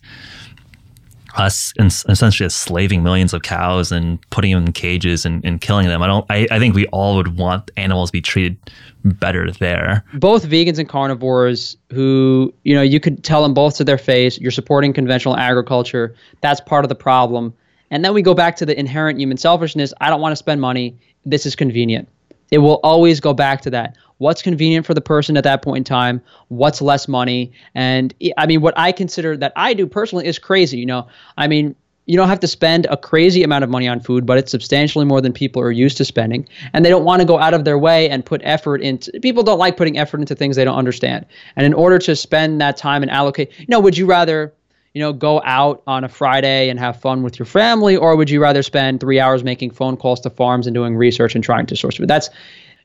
us 1.36 1.72
essentially 1.80 2.46
enslaving 2.46 3.04
millions 3.04 3.34
of 3.34 3.44
cows 3.44 3.92
and 3.92 4.20
putting 4.32 4.54
them 4.54 4.66
in 4.66 4.72
cages 4.74 5.26
and, 5.26 5.44
and 5.46 5.62
killing 5.62 5.88
them. 5.88 6.02
I 6.02 6.08
don't. 6.08 6.26
I, 6.30 6.48
I 6.50 6.60
think 6.60 6.74
we 6.74 6.88
all 6.88 7.16
would 7.18 7.38
want 7.38 7.70
animals 7.78 8.10
to 8.10 8.14
be 8.14 8.22
treated 8.22 8.58
better 9.04 9.52
there. 9.52 10.04
Both 10.16 10.46
vegans 10.46 10.80
and 10.80 10.90
carnivores, 10.90 11.78
who 11.92 12.54
you 12.64 12.74
know, 12.74 12.82
you 12.82 13.00
could 13.00 13.24
tell 13.24 13.44
them 13.44 13.54
both 13.54 13.78
to 13.78 13.84
their 13.84 13.98
face, 13.98 14.40
you're 14.40 14.52
supporting 14.52 14.94
conventional 14.94 15.38
agriculture. 15.38 16.16
That's 16.42 16.62
part 16.62 16.86
of 16.86 16.90
the 16.90 16.96
problem. 16.96 17.54
And 17.92 18.04
then 18.04 18.14
we 18.14 18.22
go 18.22 18.34
back 18.34 18.56
to 18.58 18.66
the 18.66 18.78
inherent 18.78 19.20
human 19.20 19.38
selfishness. 19.38 19.94
I 20.02 20.10
don't 20.10 20.20
want 20.20 20.32
to 20.34 20.38
spend 20.38 20.60
money. 20.60 20.98
This 21.26 21.46
is 21.46 21.56
convenient. 21.56 22.10
It 22.52 22.60
will 22.60 22.80
always 22.84 23.20
go 23.20 23.34
back 23.34 23.62
to 23.62 23.70
that 23.72 23.98
what's 24.18 24.42
convenient 24.42 24.86
for 24.86 24.94
the 24.94 25.02
person 25.02 25.38
at 25.38 25.44
that 25.44 25.62
point 25.62 25.78
in 25.78 25.84
time, 25.84 26.22
what's 26.48 26.82
less 26.82 27.08
money. 27.08 27.52
And 27.76 28.14
I 28.38 28.46
mean, 28.46 28.62
what 28.62 28.74
I 28.78 28.92
consider 28.92 29.38
that 29.38 29.54
I 29.56 29.74
do 29.74 29.86
personally 29.88 30.26
is 30.26 30.40
crazy. 30.40 30.78
You 30.78 30.86
know, 30.86 31.08
I 31.38 31.48
mean, 31.48 31.76
you 32.08 32.16
don't 32.16 32.30
have 32.30 32.40
to 32.40 32.48
spend 32.48 32.86
a 32.90 32.96
crazy 32.96 33.44
amount 33.44 33.66
of 33.66 33.70
money 33.70 33.88
on 33.88 34.00
food, 34.00 34.26
but 34.26 34.38
it's 34.38 34.50
substantially 34.50 35.04
more 35.04 35.20
than 35.20 35.34
people 35.34 35.62
are 35.62 35.72
used 35.72 35.98
to 35.98 36.06
spending. 36.06 36.48
And 36.72 36.86
they 36.86 36.90
don't 36.90 37.04
want 37.04 37.22
to 37.22 37.26
go 37.26 37.38
out 37.38 37.54
of 37.54 37.66
their 37.66 37.78
way 37.78 38.10
and 38.10 38.26
put 38.26 38.42
effort 38.46 38.82
into 38.82 39.12
people 39.20 39.44
don't 39.44 39.60
like 39.60 39.76
putting 39.76 39.98
effort 39.98 40.22
into 40.22 40.34
things 40.34 40.56
they 40.56 40.64
don't 40.64 40.78
understand. 40.78 41.26
And 41.58 41.66
in 41.66 41.74
order 41.74 42.00
to 42.00 42.16
spend 42.16 42.62
that 42.62 42.78
time 42.78 43.04
and 43.04 43.12
allocate, 43.12 43.52
you 43.60 43.66
know, 43.68 43.82
would 43.82 43.98
you 43.98 44.06
rather, 44.06 44.54
you 44.98 45.04
know, 45.04 45.14
go 45.14 45.40
out 45.46 45.84
on 45.86 46.04
a 46.04 46.10
Friday 46.10 46.70
and 46.70 46.80
have 46.80 47.00
fun 47.00 47.22
with 47.22 47.38
your 47.38 47.46
family, 47.46 47.96
or 47.96 48.16
would 48.16 48.32
you 48.32 48.42
rather 48.42 48.64
spend 48.64 49.00
three 49.00 49.20
hours 49.20 49.44
making 49.44 49.70
phone 49.70 49.96
calls 49.96 50.20
to 50.22 50.32
farms 50.32 50.66
and 50.66 50.74
doing 50.74 50.96
research 50.96 51.36
and 51.36 51.44
trying 51.44 51.68
to 51.68 51.76
source 51.76 51.98
food? 51.98 52.08
That's 52.08 52.32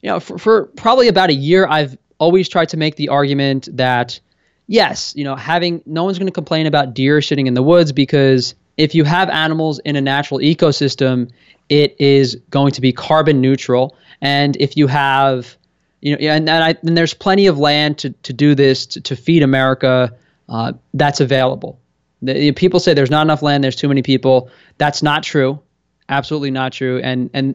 you 0.02 0.10
know, 0.10 0.20
for, 0.20 0.36
for 0.36 0.66
probably 0.76 1.08
about 1.08 1.30
a 1.30 1.34
year, 1.34 1.66
I've 1.66 1.96
always 2.18 2.50
tried 2.50 2.68
to 2.68 2.76
make 2.76 2.96
the 2.96 3.08
argument 3.08 3.66
that 3.78 4.20
yes, 4.66 5.14
you 5.16 5.24
know, 5.24 5.36
having 5.36 5.80
no 5.86 6.04
one's 6.04 6.18
going 6.18 6.26
to 6.26 6.34
complain 6.34 6.66
about 6.66 6.92
deer 6.92 7.20
shitting 7.20 7.46
in 7.46 7.54
the 7.54 7.62
woods 7.62 7.92
because 7.92 8.56
if 8.76 8.94
you 8.94 9.04
have 9.04 9.30
animals 9.30 9.78
in 9.78 9.96
a 9.96 10.02
natural 10.02 10.38
ecosystem, 10.38 11.30
it 11.70 11.96
is 11.98 12.36
going 12.50 12.72
to 12.72 12.82
be 12.82 12.92
carbon 12.92 13.40
neutral. 13.40 13.96
And 14.20 14.54
if 14.60 14.76
you 14.76 14.86
have, 14.86 15.56
you 16.02 16.12
know, 16.12 16.18
and, 16.18 16.46
and, 16.46 16.62
I, 16.62 16.76
and 16.82 16.94
there's 16.94 17.14
plenty 17.14 17.46
of 17.46 17.58
land 17.58 17.96
to, 18.00 18.10
to 18.10 18.34
do 18.34 18.54
this, 18.54 18.84
to, 18.84 19.00
to 19.00 19.16
feed 19.16 19.42
America, 19.42 20.14
uh, 20.50 20.74
that's 20.92 21.20
available. 21.20 21.78
The, 22.22 22.52
people 22.52 22.80
say 22.80 22.94
there's 22.94 23.10
not 23.10 23.22
enough 23.22 23.42
land, 23.42 23.62
there's 23.64 23.76
too 23.76 23.88
many 23.88 24.02
people. 24.02 24.50
That's 24.78 25.02
not 25.02 25.22
true. 25.22 25.60
Absolutely 26.08 26.50
not 26.50 26.72
true. 26.72 27.00
And, 27.02 27.30
and 27.34 27.54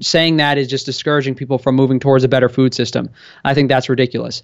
saying 0.00 0.38
that 0.38 0.58
is 0.58 0.68
just 0.68 0.86
discouraging 0.86 1.34
people 1.34 1.58
from 1.58 1.74
moving 1.74 2.00
towards 2.00 2.24
a 2.24 2.28
better 2.28 2.48
food 2.48 2.74
system. 2.74 3.10
I 3.44 3.54
think 3.54 3.68
that's 3.68 3.88
ridiculous. 3.88 4.42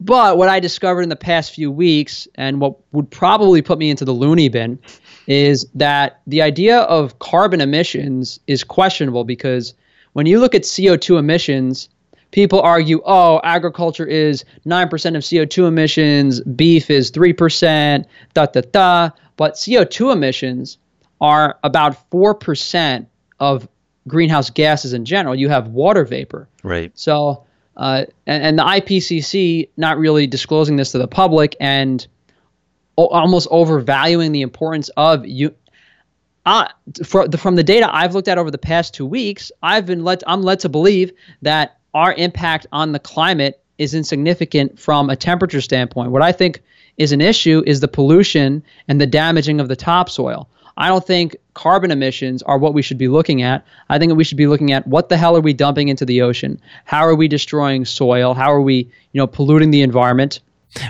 But 0.00 0.36
what 0.36 0.48
I 0.48 0.60
discovered 0.60 1.02
in 1.02 1.08
the 1.08 1.16
past 1.16 1.54
few 1.54 1.70
weeks, 1.70 2.26
and 2.34 2.60
what 2.60 2.76
would 2.92 3.10
probably 3.10 3.62
put 3.62 3.78
me 3.78 3.90
into 3.90 4.04
the 4.04 4.12
loony 4.12 4.48
bin, 4.48 4.78
is 5.26 5.66
that 5.74 6.20
the 6.26 6.42
idea 6.42 6.80
of 6.80 7.18
carbon 7.20 7.60
emissions 7.60 8.40
is 8.46 8.64
questionable 8.64 9.24
because 9.24 9.74
when 10.12 10.26
you 10.26 10.40
look 10.40 10.54
at 10.54 10.62
CO2 10.62 11.18
emissions, 11.18 11.88
people 12.34 12.60
argue, 12.60 13.00
oh, 13.04 13.40
agriculture 13.44 14.04
is 14.04 14.44
9% 14.66 14.84
of 14.92 15.22
CO2 15.22 15.68
emissions, 15.68 16.40
beef 16.40 16.90
is 16.90 17.12
3%, 17.12 18.04
da 18.34 18.46
da 18.46 18.60
da. 18.72 19.10
But 19.36 19.54
CO2 19.54 20.12
emissions 20.12 20.78
are 21.20 21.56
about 21.62 22.10
4% 22.10 23.06
of 23.38 23.68
greenhouse 24.08 24.50
gases 24.50 24.94
in 24.94 25.04
general. 25.04 25.36
You 25.36 25.48
have 25.48 25.68
water 25.68 26.04
vapor. 26.04 26.48
Right. 26.64 26.90
So, 26.98 27.44
uh, 27.76 28.06
and, 28.26 28.42
and, 28.42 28.58
the 28.58 28.64
IPCC 28.64 29.68
not 29.76 29.98
really 29.98 30.26
disclosing 30.26 30.74
this 30.74 30.90
to 30.90 30.98
the 30.98 31.08
public 31.08 31.54
and 31.60 32.04
o- 32.98 33.08
almost 33.08 33.46
overvaluing 33.52 34.32
the 34.32 34.42
importance 34.42 34.90
of 34.96 35.24
you. 35.24 35.54
Uh, 36.46 36.66
for 37.04 37.28
the, 37.28 37.38
from 37.38 37.54
the 37.54 37.64
data 37.64 37.88
I've 37.92 38.12
looked 38.12 38.28
at 38.28 38.38
over 38.38 38.50
the 38.50 38.58
past 38.58 38.92
two 38.92 39.06
weeks, 39.06 39.52
I've 39.62 39.86
been 39.86 40.02
led. 40.02 40.24
I'm 40.26 40.42
led 40.42 40.60
to 40.60 40.68
believe 40.68 41.12
that 41.42 41.78
our 41.94 42.12
impact 42.14 42.66
on 42.72 42.92
the 42.92 42.98
climate 42.98 43.60
is 43.78 43.94
insignificant 43.94 44.78
from 44.78 45.10
a 45.10 45.16
temperature 45.16 45.60
standpoint. 45.60 46.10
What 46.10 46.22
I 46.22 46.32
think 46.32 46.60
is 46.96 47.12
an 47.12 47.20
issue 47.20 47.62
is 47.66 47.80
the 47.80 47.88
pollution 47.88 48.62
and 48.88 49.00
the 49.00 49.06
damaging 49.06 49.60
of 49.60 49.68
the 49.68 49.76
topsoil. 49.76 50.48
I 50.76 50.88
don't 50.88 51.06
think 51.06 51.36
carbon 51.54 51.92
emissions 51.92 52.42
are 52.42 52.58
what 52.58 52.74
we 52.74 52.82
should 52.82 52.98
be 52.98 53.06
looking 53.06 53.42
at. 53.42 53.64
I 53.90 53.98
think 53.98 54.12
we 54.14 54.24
should 54.24 54.38
be 54.38 54.48
looking 54.48 54.72
at 54.72 54.86
what 54.88 55.08
the 55.08 55.16
hell 55.16 55.36
are 55.36 55.40
we 55.40 55.52
dumping 55.52 55.88
into 55.88 56.04
the 56.04 56.20
ocean? 56.20 56.60
How 56.84 57.00
are 57.06 57.14
we 57.14 57.28
destroying 57.28 57.84
soil? 57.84 58.34
How 58.34 58.52
are 58.52 58.60
we, 58.60 58.90
you 59.12 59.18
know, 59.18 59.26
polluting 59.26 59.70
the 59.70 59.82
environment? 59.82 60.40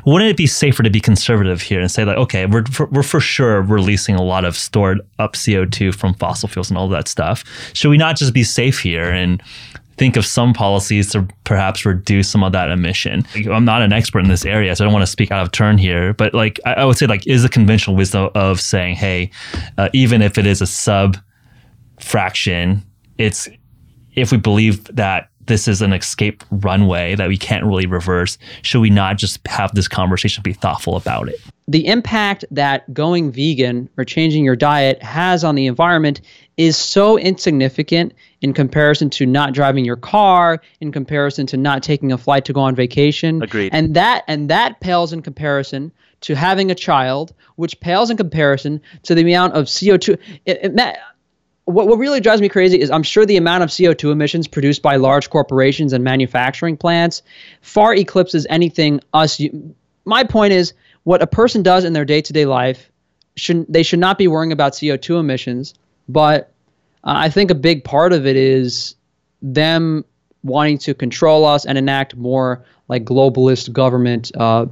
Wouldn't 0.07 0.31
it 0.31 0.39
be 0.39 0.47
safer 0.47 0.83
to 0.83 0.89
be 0.89 1.01
conservative 1.01 1.61
here 1.61 1.81
and 1.81 1.91
say 1.91 2.07
like, 2.07 2.17
okay, 2.17 2.47
we're 2.47 2.65
for, 2.65 2.87
we're 2.87 3.03
for 3.03 3.21
sure 3.21 3.61
releasing 3.61 4.15
a 4.15 4.23
lot 4.23 4.47
of 4.47 4.57
stored 4.57 5.03
up 5.19 5.35
CO 5.35 5.67
two 5.67 5.93
from 5.93 6.15
fossil 6.15 6.49
fuels 6.49 6.71
and 6.71 6.79
all 6.79 6.89
that 6.89 7.07
stuff. 7.07 7.45
Should 7.75 7.91
we 7.91 7.99
not 7.99 8.17
just 8.17 8.33
be 8.33 8.45
safe 8.45 8.79
here 8.79 9.11
and 9.11 9.43
think 9.97 10.17
of 10.17 10.27
some 10.27 10.53
policies 10.53 11.11
to 11.13 11.27
perhaps 11.45 11.85
reduce 11.85 12.29
some 12.29 12.43
of 12.43 12.53
that 12.53 12.71
emission. 12.71 13.27
I'm 13.51 13.65
not 13.65 13.83
an 13.83 13.93
expert 13.93 14.21
in 14.21 14.29
this 14.29 14.45
area, 14.45 14.75
so 14.75 14.85
I 14.85 14.87
don't 14.87 14.93
want 14.93 15.05
to 15.05 15.11
speak 15.11 15.31
out 15.31 15.43
of 15.43 15.53
turn 15.53 15.79
here. 15.79 16.13
But 16.15 16.35
like, 16.35 16.61
I, 16.65 16.75
I 16.75 16.85
would 16.85 16.97
say, 16.97 17.07
like, 17.07 17.27
is 17.27 17.43
the 17.43 17.49
conventional 17.49 17.97
wisdom 17.97 18.31
of 18.35 18.61
saying, 18.61 18.97
hey, 18.97 19.31
uh, 19.79 19.89
even 19.93 20.23
if 20.23 20.39
it 20.39 20.47
is 20.47 20.61
a 20.61 20.67
sub 20.67 21.17
fraction, 22.01 22.83
it's 23.19 23.49
if 24.15 24.33
we 24.33 24.39
believe 24.39 24.85
that 24.95 25.29
this 25.47 25.69
is 25.69 25.83
an 25.83 25.93
escape 25.93 26.43
runway 26.51 27.15
that 27.15 27.29
we 27.29 27.37
can't 27.37 27.65
really 27.65 27.87
reverse, 27.87 28.39
should 28.63 28.81
we 28.81 28.91
not 28.91 29.19
just 29.19 29.47
have 29.47 29.75
this 29.75 29.89
conversation, 29.89 30.43
be 30.43 30.53
thoughtful 30.53 30.97
about 30.97 31.29
it? 31.29 31.37
The 31.69 31.87
impact 31.87 32.45
that 32.51 32.93
going 32.93 33.31
vegan 33.31 33.89
or 33.97 34.05
changing 34.05 34.45
your 34.45 34.57
diet 34.57 35.03
has 35.03 35.45
on 35.45 35.55
the 35.55 35.67
environment 35.67 36.21
is 36.57 36.77
so 36.77 37.19
insignificant 37.19 38.15
in 38.45 38.53
comparison 38.53 39.09
to 39.09 39.25
not 39.25 39.55
driving 39.55 39.87
your 39.87 39.97
car, 39.97 40.61
in 40.79 40.93
comparison 40.93 41.47
to 41.47 41.57
not 41.57 41.83
taking 41.83 42.13
a 42.13 42.19
flight 42.19 42.45
to 42.45 42.53
go 42.53 42.61
on 42.61 42.75
vacation. 42.75 43.43
Agreed. 43.43 43.71
And 43.73 43.95
that 43.95 44.23
and 44.29 44.51
that 44.51 44.81
pales 44.81 45.15
in 45.15 45.23
comparison 45.23 45.91
to 46.21 46.35
having 46.37 46.71
a 46.71 46.75
child, 46.75 47.33
which 47.57 47.81
pales 47.81 48.11
in 48.11 48.19
comparison 48.19 48.83
to 49.05 49.15
the 49.15 49.23
amount 49.23 49.55
of 49.55 49.65
CO2. 49.65 50.19
It, 50.45 50.61
it, 50.63 50.97
what, 51.65 51.89
what 51.89 51.99
really 51.99 52.21
drives 52.21 52.43
me 52.43 52.51
crazy 52.51 52.79
is 52.79 52.91
I'm 52.91 53.03
sure 53.03 53.25
the 53.25 53.39
amount 53.39 53.63
of 53.63 53.71
CO2 53.71 54.13
emissions 54.13 54.47
produced 54.47 54.83
by 54.83 54.97
large 54.97 55.31
corporations 55.31 55.95
and 55.95 56.05
manufacturing 56.05 56.77
plants 56.77 57.23
far 57.63 57.95
eclipses 57.95 58.47
anything 58.51 59.01
us. 59.15 59.41
My 60.05 60.23
point 60.23 60.53
is, 60.53 60.75
what 61.05 61.23
a 61.23 61.27
person 61.27 61.63
does 61.63 61.85
in 61.85 61.95
their 61.95 62.05
day-to-day 62.05 62.45
life, 62.45 62.91
should 63.37 63.65
they 63.71 63.83
should 63.83 64.01
not 64.01 64.19
be 64.19 64.29
worrying 64.29 64.53
about 64.53 64.73
CO2 64.73 65.19
emissions. 65.19 65.73
But 66.07 66.54
uh, 67.05 67.15
I 67.17 67.29
think 67.29 67.51
a 67.51 67.55
big 67.55 67.85
part 67.85 68.13
of 68.13 68.27
it 68.27 68.37
is 68.37 68.95
them 69.43 70.05
wanting 70.43 70.79
to 70.79 70.95
control 70.95 71.45
us 71.45 71.65
and 71.65 71.79
enact 71.79 72.17
more 72.17 72.65
like 72.89 73.05
globalist 73.05 73.73
government 73.73 74.31
uh, 74.37 74.67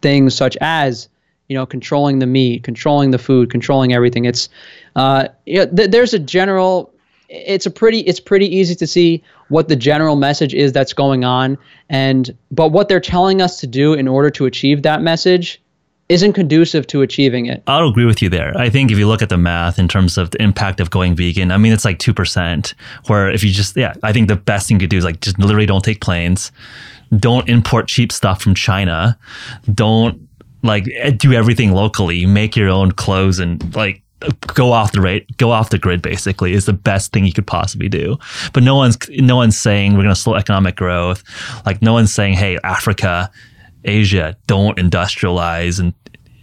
things, 0.00 0.34
such 0.34 0.56
as 0.60 1.08
you 1.48 1.54
know, 1.54 1.66
controlling 1.66 2.18
the 2.18 2.26
meat, 2.26 2.62
controlling 2.62 3.10
the 3.10 3.18
food, 3.18 3.50
controlling 3.50 3.92
everything. 3.92 4.26
It's, 4.26 4.48
uh, 4.96 5.28
you 5.46 5.58
know, 5.58 5.66
th- 5.66 5.90
there's 5.90 6.12
a 6.12 6.18
general, 6.18 6.92
it's 7.28 7.66
a 7.66 7.70
pretty, 7.70 8.00
it's 8.00 8.20
pretty 8.20 8.54
easy 8.54 8.74
to 8.74 8.86
see 8.86 9.22
what 9.48 9.68
the 9.68 9.76
general 9.76 10.14
message 10.14 10.54
is 10.54 10.72
that's 10.72 10.92
going 10.92 11.24
on, 11.24 11.56
and 11.88 12.36
but 12.50 12.68
what 12.68 12.88
they're 12.88 13.00
telling 13.00 13.40
us 13.40 13.58
to 13.60 13.66
do 13.66 13.94
in 13.94 14.06
order 14.06 14.28
to 14.30 14.44
achieve 14.44 14.82
that 14.82 15.00
message 15.00 15.60
isn't 16.08 16.32
conducive 16.32 16.86
to 16.86 17.02
achieving 17.02 17.46
it. 17.46 17.62
I'll 17.66 17.88
agree 17.88 18.06
with 18.06 18.22
you 18.22 18.28
there. 18.28 18.56
I 18.56 18.70
think 18.70 18.90
if 18.90 18.98
you 18.98 19.06
look 19.06 19.20
at 19.20 19.28
the 19.28 19.36
math 19.36 19.78
in 19.78 19.88
terms 19.88 20.16
of 20.16 20.30
the 20.30 20.42
impact 20.42 20.80
of 20.80 20.90
going 20.90 21.14
vegan, 21.14 21.52
I 21.52 21.58
mean, 21.58 21.72
it's 21.72 21.84
like 21.84 21.98
2%, 21.98 22.74
where 23.06 23.30
if 23.30 23.44
you 23.44 23.50
just, 23.50 23.76
yeah, 23.76 23.94
I 24.02 24.12
think 24.12 24.28
the 24.28 24.36
best 24.36 24.68
thing 24.68 24.76
you 24.76 24.80
could 24.80 24.90
do 24.90 24.96
is 24.96 25.04
like 25.04 25.20
just 25.20 25.38
literally 25.38 25.66
don't 25.66 25.84
take 25.84 26.00
planes, 26.00 26.50
don't 27.16 27.48
import 27.48 27.88
cheap 27.88 28.10
stuff 28.10 28.40
from 28.40 28.54
China, 28.54 29.18
don't 29.74 30.28
like 30.62 30.88
eh, 30.96 31.10
do 31.10 31.32
everything 31.32 31.72
locally, 31.72 32.26
make 32.26 32.56
your 32.56 32.68
own 32.68 32.92
clothes 32.92 33.38
and 33.38 33.74
like 33.74 34.02
go 34.54 34.72
off 34.72 34.92
the 34.92 35.00
rate, 35.00 35.36
go 35.36 35.50
off 35.50 35.70
the 35.70 35.78
grid 35.78 36.02
basically 36.02 36.52
is 36.52 36.66
the 36.66 36.72
best 36.72 37.12
thing 37.12 37.24
you 37.24 37.32
could 37.32 37.46
possibly 37.46 37.88
do. 37.88 38.18
But 38.52 38.62
no 38.62 38.74
one's 38.74 38.98
no 39.10 39.36
one's 39.36 39.56
saying 39.56 39.92
we're 39.92 40.02
going 40.02 40.14
to 40.14 40.20
slow 40.20 40.34
economic 40.34 40.76
growth. 40.76 41.22
Like 41.64 41.82
no 41.82 41.92
one's 41.92 42.12
saying, 42.12 42.34
hey, 42.34 42.58
Africa, 42.64 43.30
Asia, 43.84 44.36
don't 44.46 44.78
industrialize 44.78 45.80
and 45.80 45.94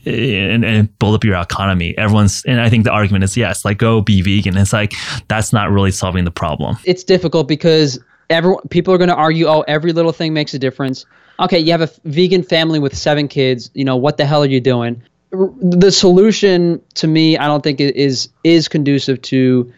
and, 0.08 0.63
and 0.63 1.00
build 1.00 1.15
up 1.15 1.24
your 1.24 1.36
economy. 1.36 1.98
Everyone's, 1.98 2.43
and 2.45 2.62
I 2.62 2.69
think 2.69 2.84
the 2.84 2.91
argument 2.91 3.24
is 3.24 3.36
yes, 3.36 3.65
like 3.65 3.80
go 3.80 4.02
be 4.02 4.21
vegan. 4.21 4.56
It's 4.56 4.71
like 4.71 4.93
that's 5.28 5.52
not 5.52 5.71
really 5.71 5.89
solving 5.89 6.26
the 6.26 6.32
problem. 6.32 6.78
It's 6.86 7.04
difficult 7.04 7.48
because 7.48 8.00
everyone, 8.30 8.62
people 8.69 8.93
are 8.93 9.00
going 9.00 9.10
to 9.10 9.15
argue, 9.15 9.48
oh, 9.48 9.62
every 9.67 9.93
little 9.93 10.12
thing 10.12 10.32
makes 10.32 10.54
a 10.54 10.60
difference 10.60 11.08
okay, 11.39 11.60
you 11.60 11.71
have 11.71 11.82
a 11.82 11.89
vegan 12.06 12.43
family 12.43 12.80
with 12.80 12.95
seven 12.95 13.28
kids. 13.28 13.69
You 13.74 13.86
know, 13.86 13.95
what 13.95 14.17
the 14.17 14.26
hell 14.26 14.43
are 14.43 14.48
you 14.48 14.62
doing? 14.62 15.02
The 15.32 15.91
solution 15.91 16.82
to 16.95 17.08
me, 17.08 17.38
I 17.38 17.48
don't 17.48 17.63
think 17.63 17.80
is 17.82 18.30
is 18.43 18.67
conducive 18.67 19.21
to 19.24 19.71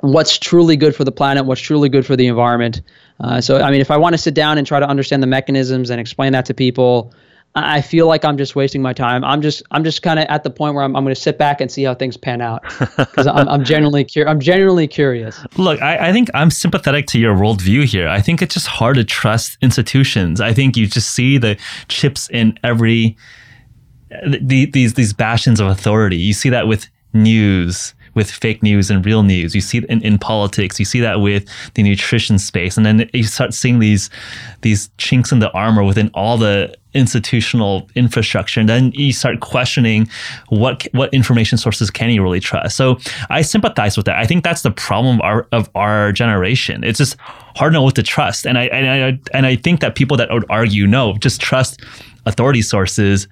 what's 0.00 0.38
truly 0.38 0.76
good 0.76 0.94
for 0.94 1.04
the 1.04 1.12
planet, 1.12 1.46
what's 1.46 1.60
truly 1.60 1.88
good 1.88 2.04
for 2.04 2.16
the 2.16 2.26
environment. 2.26 2.82
Uh, 3.20 3.40
so, 3.40 3.60
I 3.60 3.70
mean, 3.70 3.80
if 3.80 3.90
I 3.90 3.96
want 3.96 4.14
to 4.14 4.18
sit 4.18 4.34
down 4.34 4.58
and 4.58 4.66
try 4.66 4.80
to 4.80 4.86
understand 4.86 5.22
the 5.22 5.26
mechanisms 5.26 5.90
and 5.90 6.00
explain 6.00 6.32
that 6.32 6.44
to 6.46 6.54
people, 6.54 7.12
I 7.56 7.80
feel 7.80 8.06
like 8.06 8.22
I'm 8.22 8.36
just 8.36 8.54
wasting 8.54 8.82
my 8.82 8.92
time. 8.92 9.24
I'm 9.24 9.40
just 9.40 9.62
I'm 9.70 9.82
just 9.82 10.02
kind 10.02 10.18
of 10.18 10.26
at 10.28 10.44
the 10.44 10.50
point 10.50 10.74
where 10.74 10.84
I'm, 10.84 10.94
I'm 10.94 11.04
going 11.04 11.14
to 11.14 11.20
sit 11.20 11.38
back 11.38 11.62
and 11.62 11.72
see 11.72 11.84
how 11.84 11.94
things 11.94 12.18
pan 12.18 12.42
out 12.42 12.62
because 12.98 13.26
I'm, 13.26 13.48
I'm 13.48 13.64
genuinely 13.64 14.04
cur- 14.04 14.28
I'm 14.28 14.40
genuinely 14.40 14.86
curious. 14.86 15.42
Look, 15.56 15.80
I, 15.80 16.08
I 16.08 16.12
think 16.12 16.28
I'm 16.34 16.50
sympathetic 16.50 17.06
to 17.08 17.18
your 17.18 17.34
worldview 17.34 17.84
here. 17.84 18.08
I 18.08 18.20
think 18.20 18.42
it's 18.42 18.52
just 18.52 18.66
hard 18.66 18.96
to 18.96 19.04
trust 19.04 19.56
institutions. 19.62 20.38
I 20.38 20.52
think 20.52 20.76
you 20.76 20.86
just 20.86 21.14
see 21.14 21.38
the 21.38 21.58
chips 21.88 22.28
in 22.28 22.58
every 22.62 23.16
the, 24.10 24.66
these 24.66 24.92
these 24.92 25.14
bastions 25.14 25.58
of 25.58 25.66
authority. 25.68 26.18
You 26.18 26.34
see 26.34 26.50
that 26.50 26.68
with 26.68 26.86
news 27.14 27.94
with 28.16 28.30
fake 28.30 28.62
news 28.62 28.90
and 28.90 29.06
real 29.06 29.22
news. 29.22 29.54
You 29.54 29.60
see 29.60 29.78
it 29.78 29.84
in, 29.84 30.02
in 30.02 30.18
politics. 30.18 30.80
You 30.80 30.84
see 30.84 31.00
that 31.00 31.20
with 31.20 31.46
the 31.74 31.84
nutrition 31.84 32.38
space, 32.38 32.76
and 32.76 32.84
then 32.84 33.08
you 33.12 33.22
start 33.22 33.54
seeing 33.54 33.78
these 33.78 34.10
these 34.62 34.90
chinks 34.98 35.30
in 35.30 35.38
the 35.38 35.52
armor 35.52 35.84
within 35.84 36.10
all 36.14 36.36
the 36.38 36.74
institutional 36.94 37.88
infrastructure. 37.94 38.58
And 38.58 38.68
then 38.68 38.90
you 38.92 39.12
start 39.12 39.40
questioning 39.40 40.08
what 40.48 40.86
what 40.92 41.12
information 41.12 41.58
sources 41.58 41.90
can 41.90 42.10
you 42.10 42.22
really 42.22 42.40
trust? 42.40 42.76
So 42.76 42.98
i 43.30 43.42
sympathize 43.42 43.96
with 43.96 44.06
that. 44.06 44.16
I 44.16 44.26
think 44.26 44.42
that's 44.42 44.62
the 44.62 44.70
problem 44.70 45.16
of 45.16 45.20
our, 45.22 45.46
of 45.52 45.70
our 45.74 46.10
generation. 46.10 46.82
It's 46.82 46.98
just 46.98 47.16
hard 47.54 47.72
to 47.72 47.74
know 47.74 47.82
what 47.82 47.94
to 47.96 48.02
trust. 48.02 48.46
And 48.46 48.58
i 48.58 48.64
and 48.64 49.04
i 49.04 49.36
and 49.36 49.46
i 49.46 49.54
think 49.54 49.80
that 49.80 49.94
people 49.94 50.16
that 50.16 50.30
would 50.30 50.46
argue 50.48 50.86
no 50.86 51.14
just 51.18 51.40
trust 51.40 51.82
authority 52.24 52.62
sources 52.62 53.28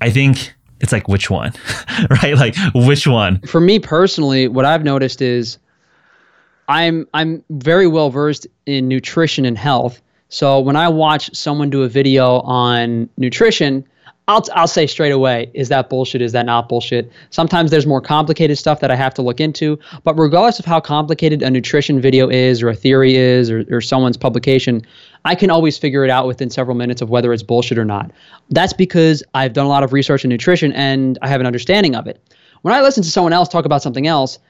i 0.00 0.10
think 0.10 0.52
it's 0.80 0.92
like 0.92 1.08
which 1.08 1.30
one? 1.30 1.52
Right? 2.10 2.36
Like 2.36 2.54
which 2.74 3.06
one? 3.06 3.40
For 3.40 3.60
me 3.60 3.78
personally 3.78 4.48
what 4.48 4.64
i've 4.64 4.84
noticed 4.84 5.22
is 5.22 5.58
i'm 6.68 7.06
i'm 7.14 7.42
very 7.50 7.86
well 7.86 8.10
versed 8.10 8.46
in 8.66 8.88
nutrition 8.88 9.44
and 9.46 9.56
health. 9.56 10.02
So 10.28 10.58
when 10.58 10.74
I 10.74 10.88
watch 10.88 11.34
someone 11.34 11.70
do 11.70 11.84
a 11.84 11.88
video 11.88 12.40
on 12.40 13.08
nutrition, 13.16 13.86
I'll, 14.28 14.42
I'll 14.54 14.66
say 14.66 14.88
straight 14.88 15.12
away, 15.12 15.50
is 15.54 15.68
that 15.68 15.88
bullshit? 15.88 16.20
Is 16.20 16.32
that 16.32 16.46
not 16.46 16.68
bullshit? 16.68 17.12
Sometimes 17.30 17.70
there's 17.70 17.86
more 17.86 18.00
complicated 18.00 18.58
stuff 18.58 18.80
that 18.80 18.90
I 18.90 18.96
have 18.96 19.14
to 19.14 19.22
look 19.22 19.40
into. 19.40 19.78
But 20.02 20.18
regardless 20.18 20.58
of 20.58 20.64
how 20.64 20.80
complicated 20.80 21.42
a 21.42 21.50
nutrition 21.50 22.00
video 22.00 22.28
is, 22.28 22.60
or 22.60 22.68
a 22.68 22.74
theory 22.74 23.14
is, 23.14 23.52
or, 23.52 23.64
or 23.70 23.80
someone's 23.80 24.16
publication, 24.16 24.82
I 25.24 25.36
can 25.36 25.48
always 25.48 25.78
figure 25.78 26.04
it 26.04 26.10
out 26.10 26.26
within 26.26 26.50
several 26.50 26.76
minutes 26.76 27.02
of 27.02 27.08
whether 27.08 27.32
it's 27.32 27.44
bullshit 27.44 27.78
or 27.78 27.84
not. 27.84 28.10
That's 28.50 28.72
because 28.72 29.22
I've 29.34 29.52
done 29.52 29.66
a 29.66 29.68
lot 29.68 29.84
of 29.84 29.92
research 29.92 30.24
in 30.24 30.30
nutrition 30.30 30.72
and 30.72 31.18
I 31.22 31.28
have 31.28 31.40
an 31.40 31.46
understanding 31.46 31.94
of 31.94 32.08
it. 32.08 32.20
When 32.62 32.74
I 32.74 32.80
listen 32.80 33.04
to 33.04 33.10
someone 33.10 33.32
else 33.32 33.48
talk 33.48 33.64
about 33.64 33.80
something 33.80 34.08
else, 34.08 34.40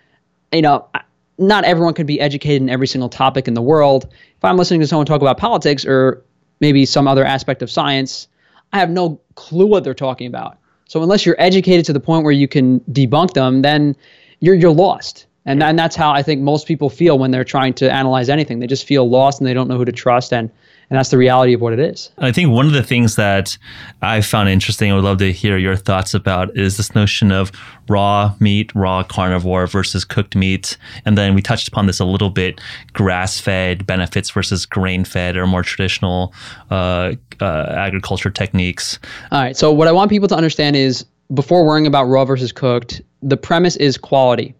you 0.52 0.62
know, 0.62 0.88
not 1.36 1.64
everyone 1.64 1.92
could 1.92 2.06
be 2.06 2.18
educated 2.18 2.62
in 2.62 2.70
every 2.70 2.86
single 2.86 3.10
topic 3.10 3.46
in 3.46 3.52
the 3.52 3.60
world. 3.60 4.08
If 4.38 4.44
I'm 4.44 4.56
listening 4.56 4.80
to 4.80 4.86
someone 4.86 5.04
talk 5.04 5.20
about 5.20 5.36
politics 5.36 5.84
or 5.84 6.22
maybe 6.60 6.86
some 6.86 7.06
other 7.06 7.26
aspect 7.26 7.60
of 7.60 7.70
science, 7.70 8.28
I 8.76 8.78
have 8.78 8.90
no 8.90 9.18
clue 9.36 9.66
what 9.66 9.84
they're 9.84 9.94
talking 9.94 10.26
about. 10.26 10.58
So 10.86 11.02
unless 11.02 11.24
you're 11.24 11.36
educated 11.38 11.86
to 11.86 11.92
the 11.92 12.00
point 12.00 12.24
where 12.24 12.32
you 12.32 12.46
can 12.46 12.80
debunk 12.80 13.32
them, 13.32 13.62
then 13.62 13.96
you're 14.40 14.54
you're 14.54 14.70
lost. 14.70 15.26
And 15.46 15.62
and 15.62 15.78
that's 15.78 15.96
how 15.96 16.12
I 16.12 16.22
think 16.22 16.42
most 16.42 16.66
people 16.66 16.90
feel 16.90 17.18
when 17.18 17.30
they're 17.30 17.44
trying 17.44 17.72
to 17.74 17.90
analyze 17.90 18.28
anything. 18.28 18.58
They 18.58 18.66
just 18.66 18.86
feel 18.86 19.08
lost 19.08 19.40
and 19.40 19.46
they 19.46 19.54
don't 19.54 19.68
know 19.68 19.78
who 19.78 19.84
to 19.86 19.92
trust 19.92 20.32
and 20.32 20.50
and 20.88 20.96
that's 20.96 21.10
the 21.10 21.18
reality 21.18 21.52
of 21.52 21.60
what 21.60 21.72
it 21.72 21.80
is. 21.80 22.10
I 22.18 22.30
think 22.30 22.50
one 22.50 22.66
of 22.66 22.72
the 22.72 22.82
things 22.82 23.16
that 23.16 23.58
I 24.02 24.20
found 24.20 24.48
interesting, 24.48 24.92
I 24.92 24.94
would 24.94 25.02
love 25.02 25.18
to 25.18 25.32
hear 25.32 25.58
your 25.58 25.74
thoughts 25.74 26.14
about, 26.14 26.56
is 26.56 26.76
this 26.76 26.94
notion 26.94 27.32
of 27.32 27.50
raw 27.88 28.34
meat, 28.38 28.72
raw 28.74 29.02
carnivore 29.02 29.66
versus 29.66 30.04
cooked 30.04 30.36
meat. 30.36 30.76
And 31.04 31.18
then 31.18 31.34
we 31.34 31.42
touched 31.42 31.66
upon 31.66 31.86
this 31.86 31.98
a 31.98 32.04
little 32.04 32.30
bit 32.30 32.60
grass 32.92 33.40
fed 33.40 33.84
benefits 33.84 34.30
versus 34.30 34.64
grain 34.64 35.04
fed 35.04 35.36
or 35.36 35.46
more 35.46 35.62
traditional 35.62 36.32
uh, 36.70 37.14
uh, 37.40 37.66
agriculture 37.70 38.30
techniques. 38.30 39.00
All 39.32 39.40
right. 39.40 39.56
So, 39.56 39.72
what 39.72 39.88
I 39.88 39.92
want 39.92 40.10
people 40.10 40.28
to 40.28 40.36
understand 40.36 40.76
is 40.76 41.04
before 41.34 41.66
worrying 41.66 41.88
about 41.88 42.04
raw 42.04 42.24
versus 42.24 42.52
cooked, 42.52 43.00
the 43.22 43.36
premise 43.36 43.74
is 43.76 43.98
quality. 43.98 44.54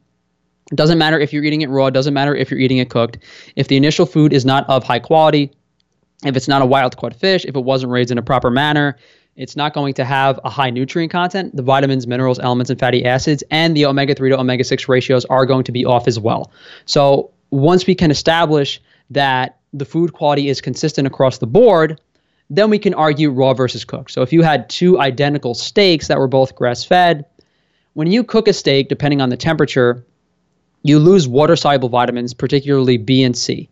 It 0.72 0.76
doesn't 0.76 0.98
matter 0.98 1.20
if 1.20 1.32
you're 1.32 1.44
eating 1.44 1.62
it 1.62 1.70
raw, 1.70 1.86
it 1.86 1.94
doesn't 1.94 2.14
matter 2.14 2.34
if 2.34 2.50
you're 2.50 2.58
eating 2.58 2.78
it 2.78 2.90
cooked. 2.90 3.18
If 3.54 3.68
the 3.68 3.76
initial 3.76 4.04
food 4.06 4.32
is 4.32 4.44
not 4.44 4.68
of 4.68 4.82
high 4.82 4.98
quality, 4.98 5.52
if 6.24 6.36
it's 6.36 6.48
not 6.48 6.62
a 6.62 6.66
wild 6.66 6.96
caught 6.96 7.14
fish, 7.14 7.44
if 7.44 7.56
it 7.56 7.64
wasn't 7.64 7.92
raised 7.92 8.10
in 8.10 8.18
a 8.18 8.22
proper 8.22 8.50
manner, 8.50 8.96
it's 9.36 9.54
not 9.54 9.74
going 9.74 9.94
to 9.94 10.04
have 10.04 10.40
a 10.44 10.50
high 10.50 10.70
nutrient 10.70 11.12
content. 11.12 11.54
The 11.54 11.62
vitamins, 11.62 12.06
minerals, 12.06 12.38
elements, 12.38 12.70
and 12.70 12.80
fatty 12.80 13.04
acids, 13.04 13.44
and 13.50 13.76
the 13.76 13.84
omega 13.86 14.14
3 14.14 14.30
to 14.30 14.40
omega 14.40 14.64
6 14.64 14.88
ratios 14.88 15.24
are 15.26 15.44
going 15.44 15.64
to 15.64 15.72
be 15.72 15.84
off 15.84 16.08
as 16.08 16.18
well. 16.18 16.50
So 16.86 17.30
once 17.50 17.86
we 17.86 17.94
can 17.94 18.10
establish 18.10 18.80
that 19.10 19.58
the 19.72 19.84
food 19.84 20.14
quality 20.14 20.48
is 20.48 20.60
consistent 20.60 21.06
across 21.06 21.38
the 21.38 21.46
board, 21.46 22.00
then 22.48 22.70
we 22.70 22.78
can 22.78 22.94
argue 22.94 23.30
raw 23.30 23.52
versus 23.52 23.84
cooked. 23.84 24.10
So 24.10 24.22
if 24.22 24.32
you 24.32 24.42
had 24.42 24.70
two 24.70 24.98
identical 24.98 25.54
steaks 25.54 26.08
that 26.08 26.18
were 26.18 26.28
both 26.28 26.54
grass 26.54 26.84
fed, 26.84 27.26
when 27.92 28.10
you 28.10 28.24
cook 28.24 28.48
a 28.48 28.52
steak, 28.52 28.88
depending 28.88 29.20
on 29.20 29.28
the 29.28 29.36
temperature, 29.36 30.04
you 30.82 30.98
lose 30.98 31.26
water 31.28 31.56
soluble 31.56 31.88
vitamins, 31.88 32.32
particularly 32.32 32.96
B 32.96 33.22
and 33.22 33.36
C. 33.36 33.68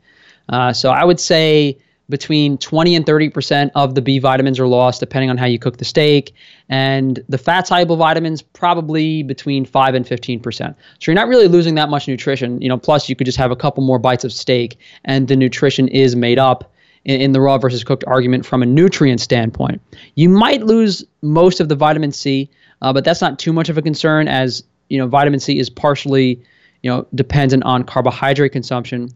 Uh, 0.48 0.72
so 0.72 0.90
I 0.90 1.04
would 1.04 1.20
say 1.20 1.78
between 2.10 2.58
20 2.58 2.96
and 2.96 3.06
30% 3.06 3.70
of 3.74 3.94
the 3.94 4.02
B 4.02 4.18
vitamins 4.18 4.60
are 4.60 4.66
lost 4.66 5.00
depending 5.00 5.30
on 5.30 5.38
how 5.38 5.46
you 5.46 5.58
cook 5.58 5.78
the 5.78 5.84
steak. 5.84 6.34
And 6.68 7.22
the 7.28 7.38
fat 7.38 7.66
soluble 7.66 7.96
vitamins, 7.96 8.42
probably 8.42 9.22
between 9.22 9.64
5 9.64 9.94
and 9.94 10.04
15%. 10.04 10.42
So 10.58 10.74
you're 11.06 11.14
not 11.14 11.28
really 11.28 11.48
losing 11.48 11.74
that 11.76 11.88
much 11.88 12.06
nutrition. 12.06 12.60
You 12.60 12.68
know, 12.68 12.78
plus 12.78 13.08
you 13.08 13.16
could 13.16 13.24
just 13.24 13.38
have 13.38 13.50
a 13.50 13.56
couple 13.56 13.82
more 13.82 13.98
bites 13.98 14.24
of 14.24 14.32
steak 14.32 14.78
and 15.04 15.28
the 15.28 15.36
nutrition 15.36 15.88
is 15.88 16.14
made 16.14 16.38
up 16.38 16.72
in, 17.04 17.20
in 17.20 17.32
the 17.32 17.40
raw 17.40 17.58
versus 17.58 17.84
cooked 17.84 18.04
argument 18.06 18.44
from 18.44 18.62
a 18.62 18.66
nutrient 18.66 19.20
standpoint. 19.20 19.80
You 20.14 20.28
might 20.28 20.62
lose 20.62 21.04
most 21.22 21.60
of 21.60 21.68
the 21.68 21.76
vitamin 21.76 22.12
C, 22.12 22.50
uh, 22.82 22.92
but 22.92 23.04
that's 23.04 23.20
not 23.20 23.38
too 23.38 23.52
much 23.52 23.68
of 23.68 23.78
a 23.78 23.82
concern 23.82 24.28
as, 24.28 24.64
you 24.88 24.98
know, 24.98 25.06
vitamin 25.06 25.40
C 25.40 25.58
is 25.58 25.70
partially, 25.70 26.42
you 26.82 26.90
know, 26.90 27.06
dependent 27.14 27.64
on 27.64 27.84
carbohydrate 27.84 28.52
consumption. 28.52 29.08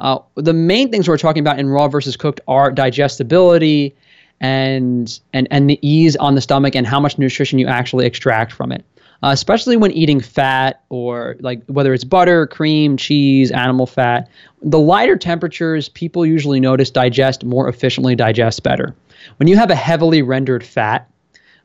Uh, 0.00 0.18
the 0.34 0.52
main 0.52 0.90
things 0.90 1.08
we're 1.08 1.16
talking 1.16 1.40
about 1.40 1.58
in 1.58 1.68
raw 1.68 1.88
versus 1.88 2.16
cooked 2.16 2.40
are 2.48 2.70
digestibility 2.70 3.94
and 4.40 5.20
and 5.32 5.48
and 5.50 5.70
the 5.70 5.78
ease 5.86 6.16
on 6.16 6.34
the 6.34 6.40
stomach 6.40 6.74
and 6.74 6.86
how 6.86 7.00
much 7.00 7.18
nutrition 7.18 7.58
you 7.58 7.66
actually 7.66 8.06
extract 8.06 8.52
from 8.52 8.72
it. 8.72 8.84
Uh, 9.22 9.30
especially 9.32 9.78
when 9.78 9.90
eating 9.92 10.20
fat 10.20 10.82
or 10.90 11.36
like 11.40 11.64
whether 11.66 11.94
it's 11.94 12.04
butter, 12.04 12.46
cream, 12.46 12.98
cheese, 12.98 13.50
animal 13.50 13.86
fat. 13.86 14.28
The 14.60 14.78
lighter 14.78 15.16
temperatures, 15.16 15.88
people 15.88 16.26
usually 16.26 16.60
notice 16.60 16.90
digest 16.90 17.42
more 17.42 17.66
efficiently, 17.66 18.14
digest 18.14 18.62
better. 18.62 18.94
When 19.38 19.48
you 19.48 19.56
have 19.56 19.70
a 19.70 19.74
heavily 19.74 20.20
rendered 20.20 20.62
fat, 20.62 21.08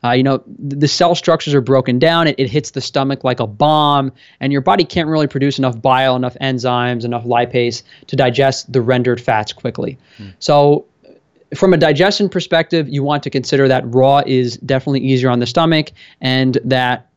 uh, 0.04 0.12
you 0.12 0.24
know, 0.24 0.43
the 0.47 0.88
cell 0.88 1.14
structures 1.14 1.54
are 1.54 1.62
broken 1.62 1.99
down. 1.99 2.28
It, 2.28 2.36
it 2.39 2.49
hits 2.49 2.72
the 2.72 2.82
stomach 2.82 3.24
like 3.24 3.39
a 3.39 3.47
bomb, 3.47 4.12
and 4.39 4.52
your 4.52 4.62
body 4.62 4.84
can't 4.84 5.08
really 5.08 5.28
produce 5.28 5.60
enough 5.60 5.80
bile, 5.80 6.16
enough 6.16 6.36
enzymes, 6.41 7.06
enough 7.06 7.24
lipase 7.24 7.84
to 8.08 8.16
digest 8.16 8.72
the 8.72 8.82
rendered 8.82 9.22
fats 9.22 9.54
quickly. 9.54 9.97
Mm. 10.18 10.34
So, 10.39 10.86
from 11.56 11.74
a 11.74 11.78
digestion 11.78 12.30
perspective, 12.30 12.89
you 12.89 13.04
want 13.04 13.24
to 13.24 13.30
consider 13.30 13.68
that 13.68 13.84
raw 13.86 14.24
is 14.26 14.58
definitely 14.58 15.02
easier 15.02 15.30
on 15.30 15.39
the 15.39 15.47
stomach, 15.47 15.91
and 16.20 16.58
that 16.64 17.08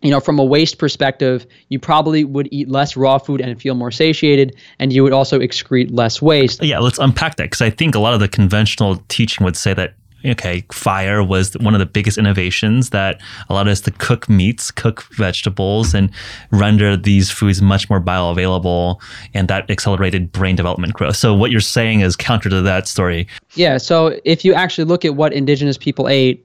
you 0.00 0.10
know, 0.10 0.20
from 0.20 0.38
a 0.38 0.44
waste 0.44 0.78
perspective, 0.78 1.44
you 1.70 1.78
probably 1.80 2.24
would 2.24 2.48
eat 2.52 2.68
less 2.68 2.96
raw 2.96 3.18
food 3.18 3.40
and 3.40 3.60
feel 3.60 3.74
more 3.74 3.90
satiated, 3.90 4.56
and 4.78 4.92
you 4.92 5.02
would 5.02 5.12
also 5.12 5.40
excrete 5.40 5.88
less 5.90 6.22
waste. 6.22 6.62
Yeah, 6.62 6.78
let's 6.78 6.98
unpack 6.98 7.36
that 7.36 7.44
because 7.44 7.60
I 7.60 7.70
think 7.70 7.94
a 7.94 7.98
lot 7.98 8.14
of 8.14 8.20
the 8.20 8.28
conventional 8.28 9.02
teaching 9.08 9.44
would 9.44 9.56
say 9.56 9.74
that 9.74 9.94
okay, 10.24 10.64
fire 10.72 11.22
was 11.22 11.54
one 11.58 11.74
of 11.74 11.78
the 11.78 11.86
biggest 11.86 12.18
innovations 12.18 12.90
that 12.90 13.20
allowed 13.48 13.68
us 13.68 13.80
to 13.82 13.90
cook 13.92 14.28
meats, 14.28 14.70
cook 14.70 15.04
vegetables, 15.12 15.94
and 15.94 16.10
render 16.50 16.96
these 16.96 17.30
foods 17.30 17.62
much 17.62 17.88
more 17.88 18.00
bioavailable. 18.00 19.00
And 19.34 19.48
that 19.48 19.70
accelerated 19.70 20.32
brain 20.32 20.56
development 20.56 20.94
growth. 20.94 21.16
So, 21.16 21.34
what 21.34 21.50
you're 21.50 21.60
saying 21.60 22.00
is 22.00 22.16
counter 22.16 22.48
to 22.50 22.62
that 22.62 22.88
story. 22.88 23.28
Yeah. 23.54 23.78
So, 23.78 24.18
if 24.24 24.44
you 24.44 24.54
actually 24.54 24.84
look 24.84 25.04
at 25.04 25.14
what 25.14 25.32
indigenous 25.32 25.78
people 25.78 26.08
ate, 26.08 26.44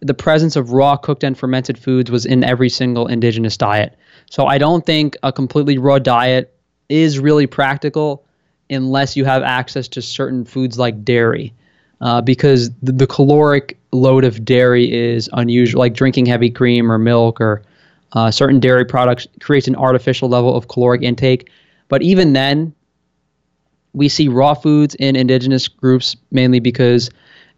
the 0.00 0.14
presence 0.14 0.56
of 0.56 0.72
raw, 0.72 0.96
cooked, 0.96 1.24
and 1.24 1.36
fermented 1.36 1.78
foods 1.78 2.10
was 2.10 2.26
in 2.26 2.44
every 2.44 2.68
single 2.68 3.06
indigenous 3.06 3.56
diet. 3.56 3.96
So, 4.30 4.46
I 4.46 4.58
don't 4.58 4.84
think 4.84 5.16
a 5.22 5.32
completely 5.32 5.78
raw 5.78 5.98
diet 5.98 6.54
is 6.88 7.18
really 7.18 7.46
practical 7.46 8.24
unless 8.70 9.16
you 9.16 9.24
have 9.24 9.42
access 9.42 9.88
to 9.88 10.02
certain 10.02 10.44
foods 10.44 10.78
like 10.78 11.04
dairy 11.04 11.52
uh, 12.00 12.20
because 12.20 12.70
the, 12.82 12.92
the, 12.92 13.06
caloric 13.06 13.78
load 13.92 14.24
of 14.24 14.44
dairy 14.44 14.92
is 14.92 15.28
unusual, 15.32 15.78
like 15.78 15.94
drinking 15.94 16.26
heavy 16.26 16.50
cream 16.50 16.90
or 16.90 16.98
milk 16.98 17.40
or 17.40 17.62
uh, 18.12 18.30
certain 18.30 18.60
dairy 18.60 18.84
products 18.84 19.26
creates 19.40 19.68
an 19.68 19.76
artificial 19.76 20.28
level 20.28 20.56
of 20.56 20.68
caloric 20.68 21.02
intake. 21.02 21.50
But 21.88 22.02
even 22.02 22.32
then, 22.32 22.74
we 23.92 24.08
see 24.08 24.28
raw 24.28 24.54
foods 24.54 24.94
in 24.96 25.16
indigenous 25.16 25.68
groups 25.68 26.16
mainly 26.30 26.60
because 26.60 27.10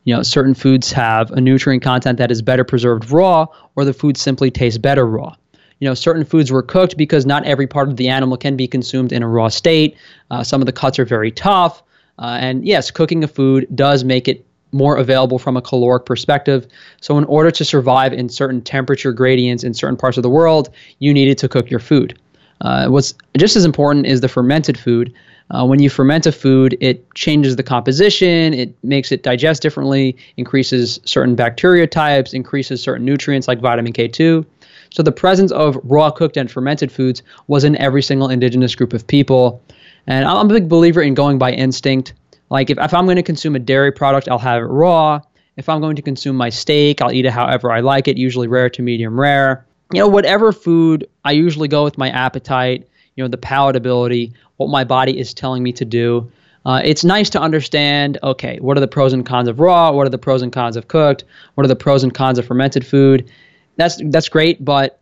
you 0.05 0.15
know 0.15 0.23
certain 0.23 0.55
foods 0.55 0.93
have 0.93 1.31
a 1.33 1.41
nutrient 1.41 1.83
content 1.83 2.19
that 2.19 2.31
is 2.31 2.43
better 2.43 2.65
preserved 2.65 3.11
raw, 3.11 3.47
or 3.75 3.85
the 3.85 3.95
food 3.95 4.17
simply 4.17 4.51
tastes 4.51 4.79
better 4.79 5.07
raw. 5.07 5.35
You 5.81 5.89
know, 5.89 5.95
certain 5.95 6.25
foods 6.25 6.51
were 6.51 6.63
cooked 6.63 6.97
because 6.97 7.27
not 7.27 7.45
every 7.45 7.67
part 7.67 7.89
of 7.89 7.97
the 7.97 8.09
animal 8.09 8.37
can 8.39 8.57
be 8.57 8.67
consumed 8.67 9.13
in 9.13 9.23
a 9.23 9.29
raw 9.29 9.49
state. 9.49 9.97
Uh, 10.31 10.43
some 10.43 10.63
of 10.63 10.67
the 10.67 10.73
cuts 10.73 10.99
are 10.99 11.05
very 11.05 11.31
tough. 11.31 11.83
Uh, 12.19 12.39
and 12.41 12.67
yes, 12.67 12.91
cooking 12.91 13.23
a 13.25 13.29
food 13.29 13.67
does 13.75 14.05
make 14.05 14.29
it 14.29 14.45
more 14.73 14.97
available 14.97 15.39
from 15.39 15.57
a 15.57 15.63
caloric 15.63 16.05
perspective. 16.07 16.67
So, 17.01 17.19
in 17.19 17.25
order 17.25 17.51
to 17.51 17.65
survive 17.65 18.13
in 18.13 18.29
certain 18.29 18.61
temperature 18.61 19.13
gradients 19.13 19.65
in 19.65 19.75
certain 19.75 19.97
parts 19.97 20.17
of 20.17 20.23
the 20.23 20.31
world, 20.31 20.71
you 20.99 21.13
needed 21.13 21.39
to 21.39 21.49
cook 21.49 21.71
your 21.71 21.81
food. 21.81 22.19
Uh, 22.61 22.89
what's 22.89 23.15
just 23.37 23.57
as 23.57 23.65
important 23.65 24.07
is 24.07 24.21
the 24.21 24.29
fermented 24.29 24.79
food. 24.79 25.13
Uh, 25.51 25.65
when 25.65 25.81
you 25.81 25.89
ferment 25.89 26.27
a 26.27 26.33
food, 26.33 26.77
it 26.81 27.15
changes 27.15 27.55
the 27.55 27.63
composition, 27.63 28.53
it 28.53 28.75
makes 28.83 29.13
it 29.13 29.23
digest 29.23 29.63
differently, 29.63 30.17
increases 30.37 30.99
certain 31.05 31.37
bacteria 31.37 31.87
types, 31.87 32.33
increases 32.33 32.83
certain 32.83 33.05
nutrients 33.05 33.47
like 33.47 33.61
vitamin 33.61 33.93
K2. 33.93 34.45
So, 34.91 35.03
the 35.03 35.13
presence 35.13 35.53
of 35.53 35.79
raw 35.85 36.11
cooked 36.11 36.37
and 36.37 36.51
fermented 36.51 36.91
foods 36.91 37.23
was 37.47 37.65
in 37.65 37.77
every 37.77 38.03
single 38.03 38.29
indigenous 38.29 38.75
group 38.75 38.93
of 38.93 39.07
people. 39.07 39.63
And 40.07 40.25
I'm 40.25 40.47
a 40.47 40.55
big 40.55 40.69
believer 40.69 41.03
in 41.03 41.15
going 41.15 41.39
by 41.39 41.53
instinct. 41.53 42.15
Like 42.51 42.71
if, 42.71 42.79
if 42.79 42.95
I'm 42.95 43.07
going 43.07 43.17
to 43.17 43.23
consume 43.23 43.57
a 43.57 43.59
dairy 43.59 43.93
product, 43.93 44.29
I'll 44.29 44.39
have 44.39 44.63
it 44.63 44.67
raw. 44.67 45.21
If 45.57 45.69
I'm 45.69 45.81
going 45.81 45.97
to 45.97 46.03
consume 46.03 46.37
my 46.37 46.51
steak, 46.51 47.01
I'll 47.01 47.13
eat 47.13 47.25
it 47.25 47.33
however 47.33 47.73
I 47.73 47.81
like 47.81 48.09
it, 48.09 48.17
usually 48.17 48.47
rare 48.47 48.71
to 48.71 48.83
medium 48.83 49.19
rare. 49.19 49.67
You 49.93 50.01
know, 50.01 50.09
whatever 50.09 50.53
food, 50.53 51.09
I 51.25 51.33
usually 51.33 51.69
go 51.69 51.85
with 51.85 51.97
my 51.97 52.11
appetite, 52.11 52.89
you 53.15 53.25
know, 53.25 53.29
the 53.29 53.39
palatability, 53.39 54.33
what 54.57 54.69
my 54.69 54.85
body 54.85 55.19
is 55.19 55.33
telling 55.33 55.63
me 55.63 55.73
to 55.73 55.85
do. 55.85 56.31
Uh, 56.67 56.83
it's 56.85 57.05
nice 57.05 57.31
to 57.31 57.41
understand 57.41 58.19
okay, 58.23 58.59
what 58.59 58.77
are 58.77 58.81
the 58.81 58.89
pros 58.89 59.13
and 59.13 59.25
cons 59.25 59.49
of 59.49 59.61
raw? 59.61 59.93
What 59.93 60.07
are 60.07 60.11
the 60.11 60.19
pros 60.19 60.43
and 60.43 60.53
cons 60.53 60.77
of 60.77 60.89
cooked? 60.89 61.25
What 61.55 61.65
are 61.65 61.69
the 61.69 61.77
pros 61.77 62.03
and 62.03 62.13
cons 62.13 62.39
of 62.39 62.47
fermented 62.47 62.85
food? 62.85 63.31
That's 63.77 64.01
that's 64.07 64.29
great, 64.29 64.65
but 64.65 64.99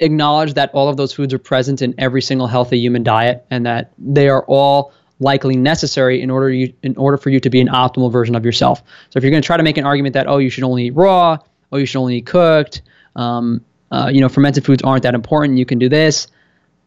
acknowledge 0.00 0.54
that 0.54 0.70
all 0.72 0.88
of 0.88 0.96
those 0.96 1.12
foods 1.12 1.32
are 1.32 1.38
present 1.38 1.82
in 1.82 1.94
every 1.98 2.22
single 2.22 2.46
healthy 2.46 2.78
human 2.78 3.02
diet 3.02 3.46
and 3.50 3.64
that 3.66 3.92
they 3.98 4.28
are 4.28 4.44
all 4.46 4.92
likely 5.20 5.54
necessary 5.54 6.20
in 6.20 6.30
order 6.30 6.50
you 6.50 6.72
in 6.82 6.96
order 6.96 7.16
for 7.16 7.30
you 7.30 7.38
to 7.38 7.50
be 7.50 7.60
an 7.60 7.68
optimal 7.68 8.10
version 8.10 8.34
of 8.34 8.44
yourself. 8.44 8.82
So 9.10 9.18
if 9.18 9.22
you're 9.22 9.30
going 9.30 9.42
to 9.42 9.46
try 9.46 9.56
to 9.56 9.62
make 9.62 9.76
an 9.76 9.84
argument 9.84 10.14
that 10.14 10.26
oh 10.26 10.38
you 10.38 10.50
should 10.50 10.64
only 10.64 10.86
eat 10.86 10.96
raw, 10.96 11.38
oh 11.72 11.76
you 11.76 11.86
should 11.86 12.00
only 12.00 12.16
eat 12.16 12.26
cooked, 12.26 12.82
um, 13.16 13.60
uh, 13.92 14.10
you 14.12 14.20
know 14.20 14.28
fermented 14.28 14.64
foods 14.64 14.82
aren't 14.82 15.02
that 15.02 15.14
important, 15.14 15.58
you 15.58 15.66
can 15.66 15.78
do 15.78 15.88
this. 15.88 16.26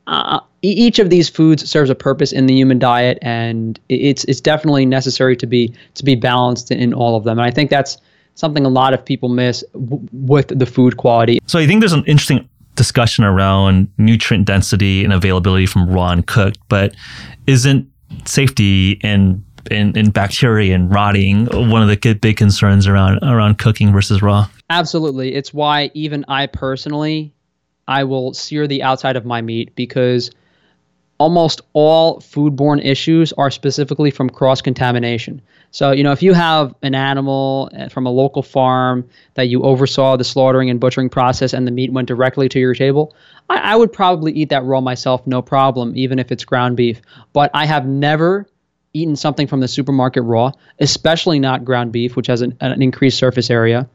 Uh, 0.07 0.39
each 0.61 0.99
of 0.99 1.09
these 1.09 1.29
foods 1.29 1.69
serves 1.69 1.89
a 1.89 1.95
purpose 1.95 2.31
in 2.33 2.45
the 2.45 2.53
human 2.53 2.79
diet, 2.79 3.19
and 3.21 3.79
it's 3.89 4.23
it's 4.25 4.41
definitely 4.41 4.85
necessary 4.85 5.37
to 5.37 5.45
be 5.45 5.73
to 5.93 6.03
be 6.03 6.15
balanced 6.15 6.71
in 6.71 6.93
all 6.93 7.15
of 7.15 7.23
them. 7.23 7.37
And 7.37 7.45
I 7.45 7.51
think 7.51 7.69
that's 7.69 7.97
something 8.35 8.65
a 8.65 8.69
lot 8.69 8.93
of 8.93 9.05
people 9.05 9.29
miss 9.29 9.63
w- 9.73 10.07
with 10.11 10.47
the 10.47 10.65
food 10.65 10.97
quality. 10.97 11.39
So 11.45 11.59
I 11.59 11.67
think 11.67 11.81
there's 11.81 11.93
an 11.93 12.05
interesting 12.05 12.49
discussion 12.75 13.23
around 13.23 13.87
nutrient 13.97 14.45
density 14.45 15.03
and 15.03 15.13
availability 15.13 15.65
from 15.65 15.89
raw 15.89 16.11
and 16.11 16.25
cooked, 16.25 16.59
but 16.69 16.95
isn't 17.47 17.89
safety 18.25 18.99
and 19.03 19.43
in, 19.71 19.97
in 19.97 20.11
bacteria 20.11 20.75
and 20.75 20.93
rotting 20.93 21.45
one 21.45 21.81
of 21.81 21.87
the 21.87 22.13
big 22.15 22.37
concerns 22.37 22.87
around 22.87 23.19
around 23.23 23.57
cooking 23.57 23.91
versus 23.91 24.21
raw? 24.21 24.47
Absolutely. 24.69 25.35
It's 25.35 25.53
why 25.53 25.91
even 25.93 26.25
i 26.27 26.47
personally 26.47 27.33
i 27.87 28.03
will 28.03 28.33
sear 28.33 28.67
the 28.67 28.81
outside 28.83 29.15
of 29.15 29.25
my 29.25 29.41
meat 29.41 29.75
because 29.75 30.31
almost 31.17 31.61
all 31.73 32.19
foodborne 32.19 32.83
issues 32.83 33.33
are 33.33 33.51
specifically 33.51 34.11
from 34.11 34.29
cross 34.29 34.61
contamination 34.61 35.41
so, 35.73 35.89
you 35.91 36.03
know, 36.03 36.11
if 36.11 36.21
you 36.21 36.33
have 36.33 36.75
an 36.83 36.93
animal 36.93 37.67
uh, 37.75 37.89
from 37.89 38.05
a 38.05 38.11
local 38.11 38.43
farm 38.43 39.09
that 39.33 39.47
you 39.47 39.63
oversaw 39.63 40.15
the 40.17 40.23
slaughtering 40.23 40.69
and 40.69 40.79
butchering 40.79 41.09
process 41.09 41.51
and 41.51 41.65
the 41.65 41.71
meat 41.71 41.91
went 41.91 42.07
directly 42.07 42.47
to 42.49 42.59
your 42.59 42.75
table, 42.75 43.15
I, 43.49 43.57
I 43.57 43.75
would 43.75 43.91
probably 43.91 44.33
eat 44.33 44.49
that 44.49 44.63
raw 44.65 44.81
myself, 44.81 45.25
no 45.25 45.41
problem, 45.41 45.93
even 45.97 46.19
if 46.19 46.31
it's 46.31 46.45
ground 46.45 46.77
beef. 46.77 47.01
But 47.33 47.49
I 47.55 47.65
have 47.65 47.87
never 47.87 48.45
eaten 48.93 49.15
something 49.15 49.47
from 49.47 49.61
the 49.61 49.67
supermarket 49.67 50.21
raw, 50.21 50.51
especially 50.79 51.39
not 51.39 51.65
ground 51.65 51.91
beef, 51.91 52.15
which 52.15 52.27
has 52.27 52.43
an, 52.43 52.55
an 52.61 52.79
increased 52.79 53.17
surface 53.17 53.49
area. 53.49 53.89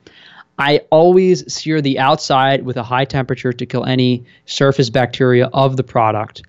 I 0.59 0.81
always 0.91 1.53
sear 1.53 1.81
the 1.81 2.01
outside 2.01 2.65
with 2.65 2.77
a 2.77 2.83
high 2.83 3.05
temperature 3.05 3.53
to 3.53 3.67
kill 3.67 3.85
any 3.85 4.25
surface 4.47 4.91
bacteria 4.91 5.47
of 5.53 5.77
the 5.77 5.85
product. 5.85 6.43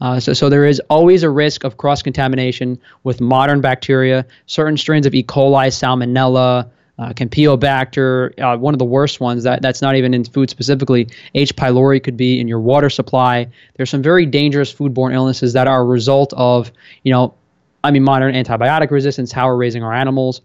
Uh, 0.00 0.20
so, 0.20 0.32
so 0.32 0.48
there 0.48 0.66
is 0.66 0.80
always 0.90 1.22
a 1.22 1.30
risk 1.30 1.64
of 1.64 1.76
cross 1.76 2.02
contamination 2.02 2.78
with 3.04 3.20
modern 3.20 3.60
bacteria, 3.60 4.26
certain 4.46 4.76
strains 4.76 5.06
of 5.06 5.14
E. 5.14 5.22
coli, 5.22 5.68
Salmonella, 5.68 6.68
uh, 6.98 7.12
Campylobacter, 7.12 8.38
uh, 8.40 8.56
one 8.56 8.74
of 8.74 8.78
the 8.78 8.84
worst 8.84 9.20
ones 9.20 9.42
that, 9.44 9.62
that's 9.62 9.82
not 9.82 9.96
even 9.96 10.14
in 10.14 10.24
food 10.24 10.50
specifically. 10.50 11.08
H. 11.34 11.54
pylori 11.56 12.02
could 12.02 12.16
be 12.16 12.40
in 12.40 12.48
your 12.48 12.60
water 12.60 12.90
supply. 12.90 13.48
There's 13.76 13.90
some 13.90 14.02
very 14.02 14.26
dangerous 14.26 14.72
foodborne 14.72 15.12
illnesses 15.12 15.52
that 15.54 15.66
are 15.66 15.80
a 15.80 15.84
result 15.84 16.32
of, 16.36 16.70
you 17.02 17.12
know, 17.12 17.34
I 17.82 17.90
mean, 17.90 18.02
modern 18.04 18.34
antibiotic 18.34 18.90
resistance, 18.90 19.32
how 19.32 19.46
we're 19.46 19.56
raising 19.56 19.82
our 19.82 19.92
animals. 19.92 20.40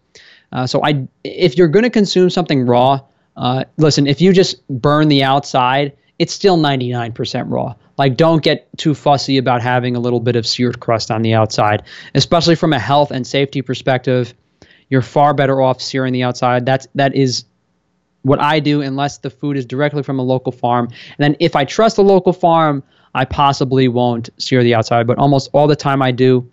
Uh, 0.52 0.66
so 0.66 0.84
I, 0.84 1.08
if 1.24 1.58
you're 1.58 1.68
going 1.68 1.84
to 1.84 1.90
consume 1.90 2.30
something 2.30 2.66
raw, 2.66 3.02
uh, 3.38 3.64
listen, 3.78 4.08
if 4.08 4.20
you 4.20 4.34
just 4.34 4.68
burn 4.68 5.08
the 5.08 5.24
outside, 5.24 5.96
it's 6.18 6.34
still 6.34 6.58
99% 6.58 7.46
raw. 7.48 7.76
Like, 8.00 8.16
don't 8.16 8.42
get 8.42 8.66
too 8.78 8.96
fussy 8.96 9.38
about 9.38 9.62
having 9.62 9.94
a 9.98 10.00
little 10.00 10.22
bit 10.22 10.38
of 10.38 10.48
seared 10.48 10.80
crust 10.80 11.12
on 11.12 11.22
the 11.22 11.34
outside, 11.34 11.84
especially 12.16 12.56
from 12.56 12.72
a 12.72 12.80
health 12.80 13.12
and 13.12 13.28
safety 13.28 13.62
perspective. 13.62 14.34
You're 14.90 15.02
far 15.02 15.34
better 15.34 15.62
off 15.62 15.82
searing 15.82 16.14
the 16.14 16.24
outside. 16.24 16.66
That's 16.66 16.88
that 16.96 17.14
is 17.14 17.44
what 18.22 18.42
I 18.42 18.62
do 18.62 18.82
unless 18.82 19.18
the 19.18 19.30
food 19.30 19.58
is 19.58 19.66
directly 19.66 20.02
from 20.02 20.18
a 20.18 20.22
local 20.24 20.54
farm. 20.54 20.86
And 20.86 21.18
then 21.20 21.36
if 21.42 21.58
I 21.58 21.66
trust 21.66 21.98
the 21.98 22.04
local 22.04 22.32
farm, 22.32 22.84
I 23.16 23.26
possibly 23.26 23.90
won't 23.90 24.30
sear 24.38 24.64
the 24.64 24.76
outside, 24.76 25.06
but 25.06 25.18
almost 25.18 25.50
all 25.52 25.68
the 25.68 25.76
time 25.76 26.02
I 26.02 26.12
do. 26.12 26.50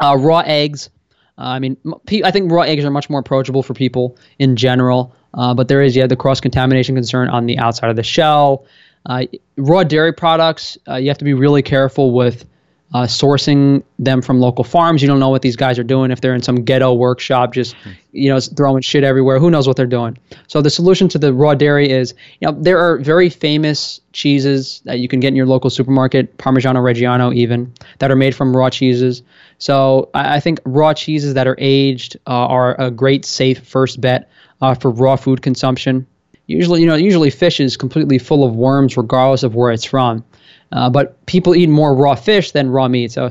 Uh, 0.00 0.16
raw 0.18 0.38
eggs. 0.46 0.88
Uh, 1.36 1.42
I 1.42 1.58
mean, 1.58 1.76
I 2.24 2.30
think 2.30 2.50
raw 2.50 2.62
eggs 2.62 2.86
are 2.86 2.90
much 2.90 3.10
more 3.10 3.20
approachable 3.20 3.62
for 3.62 3.74
people 3.74 4.16
in 4.38 4.56
general, 4.56 5.14
uh, 5.34 5.52
but 5.52 5.68
there 5.68 5.82
is, 5.82 5.94
yeah, 5.94 6.06
the 6.06 6.16
cross 6.16 6.40
contamination 6.40 6.94
concern 6.94 7.28
on 7.28 7.44
the 7.44 7.58
outside 7.58 7.90
of 7.90 7.96
the 7.96 8.02
shell. 8.02 8.64
Uh, 9.06 9.24
raw 9.56 9.82
dairy 9.82 10.12
products, 10.12 10.76
uh, 10.88 10.96
you 10.96 11.08
have 11.08 11.18
to 11.18 11.24
be 11.24 11.34
really 11.34 11.62
careful 11.62 12.12
with 12.12 12.44
uh, 12.92 13.04
sourcing 13.04 13.82
them 13.98 14.20
from 14.20 14.40
local 14.40 14.64
farms. 14.64 15.00
You 15.00 15.08
don't 15.08 15.20
know 15.20 15.28
what 15.28 15.42
these 15.42 15.56
guys 15.56 15.78
are 15.78 15.84
doing. 15.84 16.10
If 16.10 16.20
they're 16.20 16.34
in 16.34 16.42
some 16.42 16.64
ghetto 16.64 16.92
workshop, 16.92 17.52
just 17.54 17.76
you 18.12 18.28
know 18.28 18.40
throwing 18.40 18.82
shit 18.82 19.04
everywhere, 19.04 19.38
who 19.38 19.50
knows 19.50 19.68
what 19.68 19.76
they're 19.76 19.86
doing? 19.86 20.18
So 20.48 20.60
the 20.60 20.70
solution 20.70 21.08
to 21.10 21.18
the 21.18 21.32
raw 21.32 21.54
dairy 21.54 21.88
is, 21.88 22.14
you 22.40 22.48
know, 22.48 22.60
there 22.60 22.78
are 22.78 22.98
very 22.98 23.30
famous 23.30 24.00
cheeses 24.12 24.82
that 24.86 24.98
you 24.98 25.06
can 25.06 25.20
get 25.20 25.28
in 25.28 25.36
your 25.36 25.46
local 25.46 25.70
supermarket, 25.70 26.36
Parmigiano 26.38 26.82
Reggiano 26.82 27.34
even, 27.34 27.72
that 28.00 28.10
are 28.10 28.16
made 28.16 28.34
from 28.34 28.56
raw 28.56 28.70
cheeses. 28.70 29.22
So 29.58 30.10
I, 30.12 30.36
I 30.36 30.40
think 30.40 30.58
raw 30.64 30.92
cheeses 30.92 31.34
that 31.34 31.46
are 31.46 31.56
aged 31.58 32.16
uh, 32.26 32.30
are 32.30 32.80
a 32.80 32.90
great 32.90 33.24
safe 33.24 33.64
first 33.64 34.00
bet 34.00 34.28
uh, 34.60 34.74
for 34.74 34.90
raw 34.90 35.14
food 35.14 35.42
consumption. 35.42 36.06
Usually, 36.50 36.80
you 36.80 36.86
know, 36.86 36.96
usually 36.96 37.30
fish 37.30 37.60
is 37.60 37.76
completely 37.76 38.18
full 38.18 38.44
of 38.44 38.56
worms, 38.56 38.96
regardless 38.96 39.44
of 39.44 39.54
where 39.54 39.70
it's 39.70 39.84
from. 39.84 40.24
Uh, 40.72 40.90
but 40.90 41.24
people 41.26 41.54
eat 41.54 41.68
more 41.68 41.94
raw 41.94 42.16
fish 42.16 42.50
than 42.50 42.70
raw 42.70 42.88
meat. 42.88 43.12
So 43.12 43.30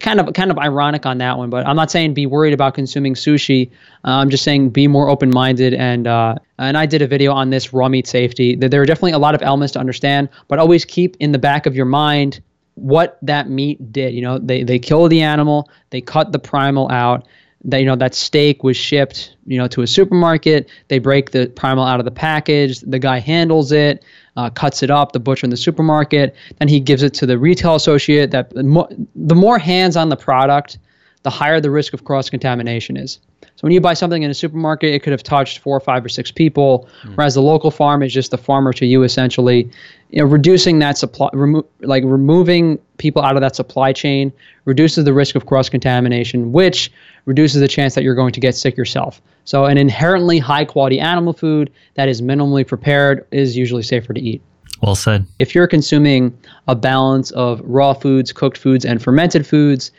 kind 0.00 0.20
of 0.20 0.32
kind 0.34 0.50
of 0.50 0.58
ironic 0.58 1.06
on 1.06 1.16
that 1.18 1.38
one. 1.38 1.48
But 1.48 1.66
I'm 1.66 1.76
not 1.76 1.90
saying 1.90 2.12
be 2.12 2.26
worried 2.26 2.52
about 2.52 2.74
consuming 2.74 3.14
sushi. 3.14 3.70
Uh, 4.04 4.20
I'm 4.20 4.28
just 4.28 4.44
saying 4.44 4.70
be 4.70 4.86
more 4.86 5.08
open 5.08 5.30
minded. 5.30 5.72
And 5.72 6.06
uh, 6.06 6.36
and 6.58 6.76
I 6.76 6.84
did 6.84 7.00
a 7.00 7.06
video 7.06 7.32
on 7.32 7.50
this 7.50 7.72
raw 7.72 7.88
meat 7.88 8.06
safety. 8.06 8.54
There 8.54 8.82
are 8.82 8.86
definitely 8.86 9.12
a 9.12 9.18
lot 9.18 9.34
of 9.34 9.42
elements 9.42 9.72
to 9.72 9.78
understand, 9.78 10.28
but 10.48 10.58
always 10.58 10.84
keep 10.84 11.16
in 11.20 11.32
the 11.32 11.38
back 11.38 11.64
of 11.64 11.74
your 11.74 11.86
mind 11.86 12.40
what 12.74 13.18
that 13.22 13.48
meat 13.48 13.92
did. 13.92 14.14
You 14.14 14.22
know, 14.22 14.38
they 14.38 14.62
they 14.62 14.78
kill 14.78 15.08
the 15.08 15.22
animal, 15.22 15.70
they 15.90 16.00
cut 16.00 16.32
the 16.32 16.38
primal 16.38 16.90
out. 16.90 17.26
That 17.64 17.78
you 17.78 17.86
know 17.86 17.96
that 17.96 18.14
steak 18.14 18.62
was 18.62 18.76
shipped, 18.76 19.36
you 19.46 19.58
know, 19.58 19.66
to 19.68 19.82
a 19.82 19.86
supermarket. 19.86 20.68
They 20.88 20.98
break 21.00 21.32
the 21.32 21.48
primal 21.48 21.84
out 21.84 21.98
of 21.98 22.04
the 22.04 22.12
package. 22.12 22.80
The 22.80 22.98
guy 22.98 23.18
handles 23.18 23.72
it 23.72 24.04
uh, 24.38 24.48
cuts 24.50 24.84
it 24.84 24.90
up, 24.90 25.12
the 25.12 25.18
butcher 25.18 25.44
in 25.44 25.50
the 25.50 25.56
supermarket. 25.56 26.34
Then 26.58 26.68
he 26.68 26.78
gives 26.78 27.02
it 27.02 27.12
to 27.14 27.26
the 27.26 27.36
retail 27.36 27.74
associate. 27.74 28.30
That 28.30 28.50
the 28.50 28.62
more, 28.62 28.88
the 29.16 29.34
more 29.34 29.58
hands 29.58 29.96
on 29.96 30.10
the 30.10 30.16
product, 30.16 30.78
the 31.24 31.30
higher 31.30 31.60
the 31.60 31.72
risk 31.72 31.92
of 31.92 32.04
cross 32.04 32.30
contamination 32.30 32.96
is. 32.96 33.18
So 33.58 33.62
when 33.64 33.72
you 33.72 33.80
buy 33.80 33.94
something 33.94 34.22
in 34.22 34.30
a 34.30 34.34
supermarket, 34.34 34.94
it 34.94 35.02
could 35.02 35.10
have 35.10 35.24
touched 35.24 35.58
four, 35.58 35.76
or 35.76 35.80
five, 35.80 36.04
or 36.04 36.08
six 36.08 36.30
people, 36.30 36.88
mm. 37.02 37.16
whereas 37.16 37.34
the 37.34 37.42
local 37.42 37.72
farm 37.72 38.04
is 38.04 38.14
just 38.14 38.30
the 38.30 38.38
farmer 38.38 38.72
to 38.74 38.86
you 38.86 39.02
essentially. 39.02 39.68
You 40.10 40.20
know, 40.20 40.26
reducing 40.26 40.78
that 40.78 40.96
supply, 40.96 41.28
remo- 41.32 41.66
like 41.80 42.04
removing 42.06 42.78
people 42.98 43.20
out 43.20 43.34
of 43.34 43.40
that 43.40 43.56
supply 43.56 43.92
chain, 43.92 44.32
reduces 44.64 45.04
the 45.04 45.12
risk 45.12 45.34
of 45.34 45.46
cross 45.46 45.68
contamination, 45.68 46.52
which 46.52 46.92
reduces 47.24 47.60
the 47.60 47.66
chance 47.66 47.96
that 47.96 48.04
you're 48.04 48.14
going 48.14 48.32
to 48.32 48.38
get 48.38 48.54
sick 48.54 48.76
yourself. 48.76 49.20
So 49.44 49.64
an 49.64 49.76
inherently 49.76 50.38
high 50.38 50.64
quality 50.64 51.00
animal 51.00 51.32
food 51.32 51.72
that 51.94 52.08
is 52.08 52.22
minimally 52.22 52.64
prepared 52.64 53.26
is 53.32 53.56
usually 53.56 53.82
safer 53.82 54.12
to 54.12 54.20
eat. 54.20 54.40
Well 54.82 54.94
said. 54.94 55.26
If 55.40 55.56
you're 55.56 55.66
consuming 55.66 56.38
a 56.68 56.76
balance 56.76 57.32
of 57.32 57.60
raw 57.64 57.92
foods, 57.92 58.30
cooked 58.32 58.56
foods, 58.56 58.84
and 58.84 59.02
fermented 59.02 59.44
foods, 59.44 59.90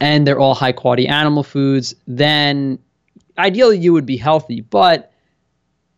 and 0.00 0.26
they're 0.26 0.38
all 0.38 0.54
high 0.54 0.72
quality 0.72 1.06
animal 1.06 1.42
foods, 1.42 1.94
then 2.06 2.78
ideally 3.38 3.78
you 3.78 3.92
would 3.92 4.06
be 4.06 4.16
healthy. 4.16 4.62
But 4.62 5.12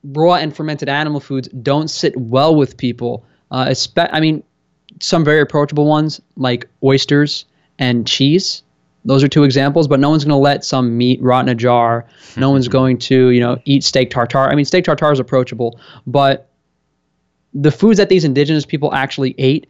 raw 0.05 0.35
and 0.35 0.55
fermented 0.55 0.89
animal 0.89 1.21
foods 1.21 1.49
don't 1.49 1.89
sit 1.89 2.17
well 2.17 2.55
with 2.55 2.77
people. 2.77 3.25
Uh, 3.51 3.67
espe- 3.67 4.11
I 4.13 4.21
mean, 4.21 4.43
some 5.01 5.25
very 5.25 5.41
approachable 5.41 5.87
ones 5.87 6.21
like 6.37 6.69
oysters 6.83 7.45
and 7.79 8.07
cheese. 8.07 8.63
Those 9.05 9.25
are 9.25 9.29
two 9.29 9.43
examples, 9.43 9.89
but 9.89 9.99
no 9.99 10.11
one's 10.11 10.25
going 10.25 10.31
to 10.31 10.37
let 10.37 10.65
some 10.65 10.97
meat 10.97 11.21
rot 11.23 11.45
in 11.45 11.49
a 11.49 11.55
jar. 11.55 12.07
No 12.37 12.51
one's 12.51 12.69
going 12.79 12.99
to, 12.99 13.31
you 13.31 13.41
know, 13.41 13.59
eat 13.65 13.85
steak 13.85 14.11
tartare. 14.11 14.49
I 14.49 14.55
mean, 14.55 14.65
steak 14.65 14.85
tartare 14.85 15.13
is 15.13 15.21
approachable, 15.21 15.79
but 16.07 16.49
the 17.55 17.71
foods 17.71 17.99
that 17.99 18.09
these 18.09 18.25
indigenous 18.25 18.65
people 18.65 18.95
actually 18.95 19.35
ate, 19.39 19.67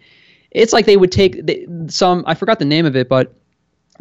it's 0.51 0.73
like 0.73 0.87
they 0.87 0.97
would 0.97 1.11
take 1.11 1.41
some. 1.89 2.25
I 2.27 2.35
forgot 2.35 2.59
the 2.59 2.65
name 2.65 2.85
of 2.85 2.95
it, 2.95 3.09
but 3.09 3.35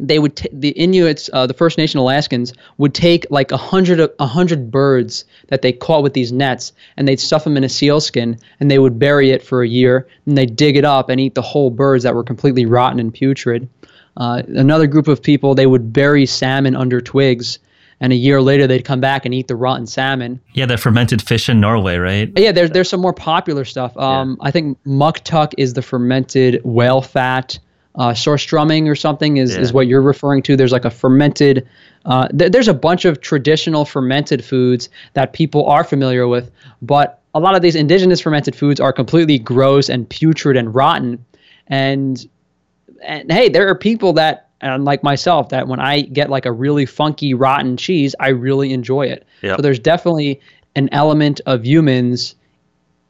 they 0.00 0.18
would 0.18 0.36
t- 0.36 0.48
the 0.52 0.70
Inuits, 0.70 1.28
uh, 1.32 1.46
the 1.46 1.54
First 1.54 1.78
Nation 1.78 2.00
Alaskans, 2.00 2.52
would 2.78 2.94
take 2.94 3.26
like 3.30 3.52
a 3.52 3.56
hundred 3.56 4.10
a 4.18 4.26
hundred 4.26 4.70
birds 4.70 5.24
that 5.48 5.62
they 5.62 5.72
caught 5.72 6.02
with 6.02 6.14
these 6.14 6.32
nets, 6.32 6.72
and 6.96 7.06
they'd 7.06 7.20
stuff 7.20 7.44
them 7.44 7.56
in 7.56 7.64
a 7.64 7.68
seal 7.68 8.00
skin, 8.00 8.38
and 8.58 8.70
they 8.70 8.78
would 8.78 8.98
bury 8.98 9.30
it 9.30 9.42
for 9.42 9.62
a 9.62 9.68
year, 9.68 10.08
and 10.26 10.36
they'd 10.36 10.56
dig 10.56 10.76
it 10.76 10.84
up 10.84 11.08
and 11.08 11.20
eat 11.20 11.34
the 11.34 11.42
whole 11.42 11.70
birds 11.70 12.04
that 12.04 12.14
were 12.14 12.24
completely 12.24 12.66
rotten 12.66 12.98
and 12.98 13.12
putrid. 13.12 13.68
Uh, 14.16 14.42
another 14.48 14.86
group 14.86 15.08
of 15.08 15.22
people, 15.22 15.54
they 15.54 15.66
would 15.66 15.92
bury 15.92 16.26
salmon 16.26 16.74
under 16.74 17.00
twigs, 17.00 17.58
and 18.00 18.12
a 18.12 18.16
year 18.16 18.42
later 18.42 18.66
they'd 18.66 18.84
come 18.84 19.00
back 19.00 19.24
and 19.24 19.32
eat 19.32 19.48
the 19.48 19.56
rotten 19.56 19.86
salmon. 19.86 20.40
Yeah, 20.54 20.66
the 20.66 20.76
fermented 20.76 21.22
fish 21.22 21.48
in 21.48 21.60
Norway, 21.60 21.96
right? 21.96 22.30
Yeah, 22.36 22.52
there's 22.52 22.70
there's 22.70 22.88
some 22.88 23.00
more 23.00 23.14
popular 23.14 23.64
stuff. 23.64 23.96
Um, 23.96 24.36
yeah. 24.40 24.48
I 24.48 24.50
think 24.50 24.82
muktuk 24.84 25.52
is 25.58 25.74
the 25.74 25.82
fermented 25.82 26.60
whale 26.64 27.02
fat 27.02 27.58
uh, 27.94 28.10
surströmming 28.10 28.88
or 28.88 28.94
something 28.94 29.36
is, 29.36 29.54
yeah. 29.54 29.60
is 29.60 29.72
what 29.72 29.86
you're 29.86 30.02
referring 30.02 30.42
to. 30.42 30.56
There's 30.56 30.72
like 30.72 30.84
a 30.84 30.90
fermented, 30.90 31.68
uh, 32.04 32.28
th- 32.28 32.52
there's 32.52 32.68
a 32.68 32.74
bunch 32.74 33.04
of 33.04 33.20
traditional 33.20 33.84
fermented 33.84 34.44
foods 34.44 34.88
that 35.14 35.32
people 35.32 35.66
are 35.66 35.84
familiar 35.84 36.26
with, 36.26 36.50
but 36.80 37.20
a 37.34 37.40
lot 37.40 37.54
of 37.54 37.62
these 37.62 37.74
indigenous 37.74 38.20
fermented 38.20 38.56
foods 38.56 38.80
are 38.80 38.92
completely 38.92 39.38
gross 39.38 39.88
and 39.88 40.08
putrid 40.08 40.56
and 40.56 40.74
rotten. 40.74 41.24
And, 41.66 42.26
and 43.02 43.30
hey, 43.30 43.48
there 43.48 43.68
are 43.68 43.74
people 43.74 44.14
that, 44.14 44.48
and 44.60 44.84
like 44.84 45.02
myself, 45.02 45.48
that 45.50 45.66
when 45.68 45.80
I 45.80 46.02
get 46.02 46.30
like 46.30 46.46
a 46.46 46.52
really 46.52 46.86
funky, 46.86 47.34
rotten 47.34 47.76
cheese, 47.76 48.14
I 48.20 48.28
really 48.28 48.72
enjoy 48.72 49.06
it. 49.06 49.26
Yep. 49.42 49.56
So 49.56 49.62
there's 49.62 49.78
definitely 49.78 50.40
an 50.76 50.88
element 50.92 51.40
of 51.46 51.66
humans 51.66 52.36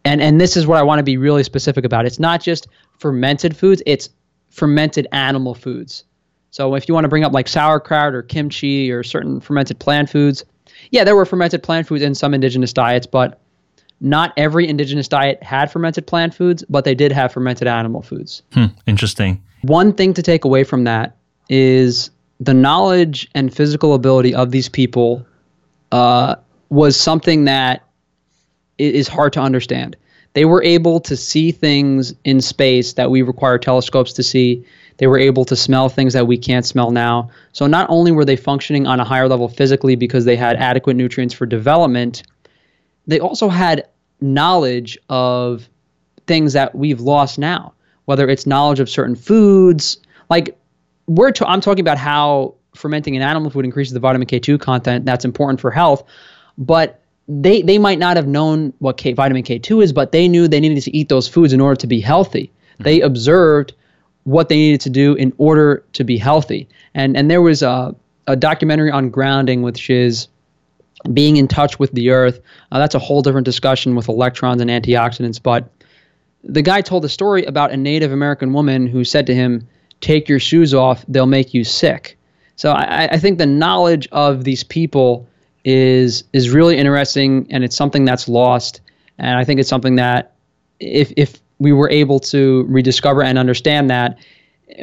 and 0.05 0.21
and 0.21 0.41
this 0.41 0.57
is 0.57 0.67
what 0.67 0.79
I 0.79 0.83
want 0.83 0.99
to 0.99 1.05
be 1.05 1.17
really 1.17 1.45
specific 1.45 1.85
about. 1.85 2.07
It's 2.07 2.19
not 2.19 2.43
just 2.43 2.69
fermented 2.99 3.57
foods; 3.57 3.83
it's 3.87 4.09
fermented 4.53 5.09
animal 5.13 5.55
foods. 5.55 6.05
So 6.51 6.75
if 6.75 6.87
you 6.87 6.95
want 6.95 7.05
to 7.05 7.09
bring 7.09 7.25
up 7.25 7.33
like 7.33 7.49
sauerkraut 7.49 8.15
or 8.15 8.23
kimchi 8.23 8.93
or 8.93 9.03
certain 9.03 9.41
fermented 9.41 9.79
plant 9.79 10.11
foods, 10.11 10.45
yeah, 10.91 11.03
there 11.03 11.17
were 11.17 11.25
fermented 11.25 11.63
plant 11.63 11.87
foods 11.87 12.03
in 12.03 12.15
some 12.15 12.35
indigenous 12.35 12.73
diets, 12.73 13.07
but 13.07 13.41
not 14.01 14.35
every 14.37 14.69
indigenous 14.69 15.09
diet 15.09 15.43
had 15.43 15.73
fermented 15.73 16.07
plant 16.07 16.35
foods, 16.35 16.63
but 16.69 16.85
they 16.85 16.95
did 16.95 17.13
have 17.13 17.33
fermented 17.33 17.67
animal 17.67 18.03
foods. 18.03 18.43
Hmm, 18.53 18.67
interesting. 18.87 19.43
One 19.63 19.95
thing 19.95 20.13
to 20.15 20.23
take 20.23 20.45
away 20.45 20.65
from 20.65 20.85
that 20.85 21.17
is 21.49 22.11
the 22.39 22.53
knowledge 22.53 23.29
and 23.35 23.55
physical 23.55 23.95
ability 23.95 24.35
of 24.35 24.51
these 24.51 24.69
people 24.69 25.25
uh, 25.93 26.35
was 26.69 26.99
something 27.01 27.45
that 27.45 27.87
is 28.77 29.09
hard 29.09 29.33
to 29.35 29.41
understand. 29.41 29.97
They 30.35 30.45
were 30.45 30.63
able 30.63 31.01
to 31.01 31.17
see 31.17 31.53
things 31.53 32.15
in 32.25 32.41
space 32.41 32.95
that 32.95 33.11
we 33.11 33.23
require 33.23 33.59
telescopes 33.59 34.13
to 34.15 34.23
see. 34.23 34.65
They 34.97 35.07
were 35.07 35.19
able 35.19 35.45
to 35.47 35.57
smell 35.57 35.89
things 35.89 36.13
that 36.15 36.27
we 36.27 36.39
can't 36.39 36.65
smell 36.65 36.91
now. 36.91 37.31
So 37.53 37.67
not 37.67 37.87
only 37.91 38.13
were 38.13 38.25
they 38.25 38.37
functioning 38.37 38.87
on 38.87 39.01
a 39.01 39.05
higher 39.05 39.29
level 39.29 39.49
physically 39.49 39.97
because 39.97 40.25
they 40.25 40.37
had 40.37 40.57
adequate 40.57 40.95
nutrients 40.95 41.35
for 41.35 41.45
development, 41.45 42.23
they 43.07 43.21
also 43.21 43.49
had 43.49 43.89
knowledge 44.21 44.97
of 45.09 45.69
things 46.27 46.53
that 46.53 46.75
we've 46.75 47.01
lost 47.01 47.39
now, 47.39 47.75
whether 48.07 48.29
it's 48.29 48.47
knowledge 48.47 48.81
of 48.81 48.89
certain 48.89 49.17
foods. 49.17 49.99
Like 50.31 50.57
we're 51.07 51.29
i 51.29 51.45
I'm 51.45 51.61
talking 51.61 51.81
about 51.81 51.99
how 51.99 52.55
fermenting 52.75 53.17
an 53.17 53.23
animal 53.23 53.51
food 53.51 53.65
increases 53.65 53.93
the 53.93 54.01
vitamin 54.01 54.27
K2 54.27 54.59
content. 54.61 55.05
That's 55.05 55.25
important 55.25 55.61
for 55.61 55.71
health. 55.71 56.05
But 56.57 57.02
they 57.29 57.63
they 57.63 57.79
might 57.79 57.99
not 57.99 58.17
have 58.17 58.27
known 58.27 58.73
what 58.79 58.97
K, 58.97 59.13
vitamin 59.13 59.43
K2 59.43 59.83
is, 59.83 59.93
but 59.93 60.13
they 60.13 60.29
knew 60.29 60.49
they 60.49 60.61
needed 60.61 60.83
to 60.83 60.97
eat 60.97 61.09
those 61.09 61.29
foods 61.29 61.53
in 61.53 61.61
order 61.61 61.77
to 61.77 61.87
be 61.87 62.01
healthy. 62.01 62.51
Mm-hmm. 62.75 62.85
They 62.85 63.01
observed 63.01 63.73
what 64.25 64.49
they 64.49 64.57
needed 64.57 64.81
to 64.83 64.91
do 64.91 65.15
in 65.15 65.33
order 65.39 65.85
to 65.95 66.05
be 66.05 66.19
healthy. 66.19 66.69
And 66.95 67.17
and 67.17 67.31
there 67.31 67.43
was 67.43 67.63
a, 67.63 67.95
a 68.27 68.37
documentary 68.37 68.91
on 68.91 69.11
grounding, 69.11 69.63
which 69.63 69.89
is 69.89 70.29
being 71.13 71.37
in 71.37 71.49
touch 71.49 71.79
with 71.79 71.93
the 71.93 72.11
earth. 72.11 72.41
Uh, 72.71 72.79
that's 72.79 72.95
a 72.95 72.99
whole 72.99 73.23
different 73.23 73.45
discussion 73.45 73.95
with 73.97 74.09
electrons 74.09 74.61
and 74.61 74.71
antioxidants. 74.71 75.43
But 75.43 75.69
the 76.45 76.63
guy 76.63 76.81
told 76.81 77.05
a 77.05 77.09
story 77.09 77.45
about 77.45 77.73
a 77.73 77.77
Native 77.77 78.13
American 78.13 78.53
woman 78.53 78.87
who 78.87 79.05
said 79.05 79.27
to 79.27 79.35
him, 79.35 79.67
"Take 80.01 80.29
your 80.29 80.41
shoes 80.41 80.75
off; 80.75 81.05
they'll 81.09 81.27
make 81.27 81.55
you 81.55 81.63
sick." 81.63 82.19
So 82.57 82.73
I, 82.73 83.09
I 83.13 83.19
think 83.19 83.39
the 83.39 83.47
knowledge 83.47 84.09
of 84.13 84.45
these 84.45 84.63
people 84.63 85.27
is 85.65 86.25
is 86.33 86.51
really 86.51 86.77
interesting, 86.77 87.47
and 87.51 87.65
it's 87.65 87.77
something 87.77 88.05
that's 88.05 88.29
lost. 88.29 88.81
And 89.19 89.39
I 89.39 89.45
think 89.45 89.61
it's 89.61 89.69
something 89.69 89.97
that 89.97 90.35
if 90.81 91.13
if 91.17 91.41
we 91.59 91.73
were 91.73 91.91
able 91.91 92.19
to 92.19 92.65
rediscover 92.69 93.23
and 93.23 93.39
understand 93.39 93.89
that 93.91 94.19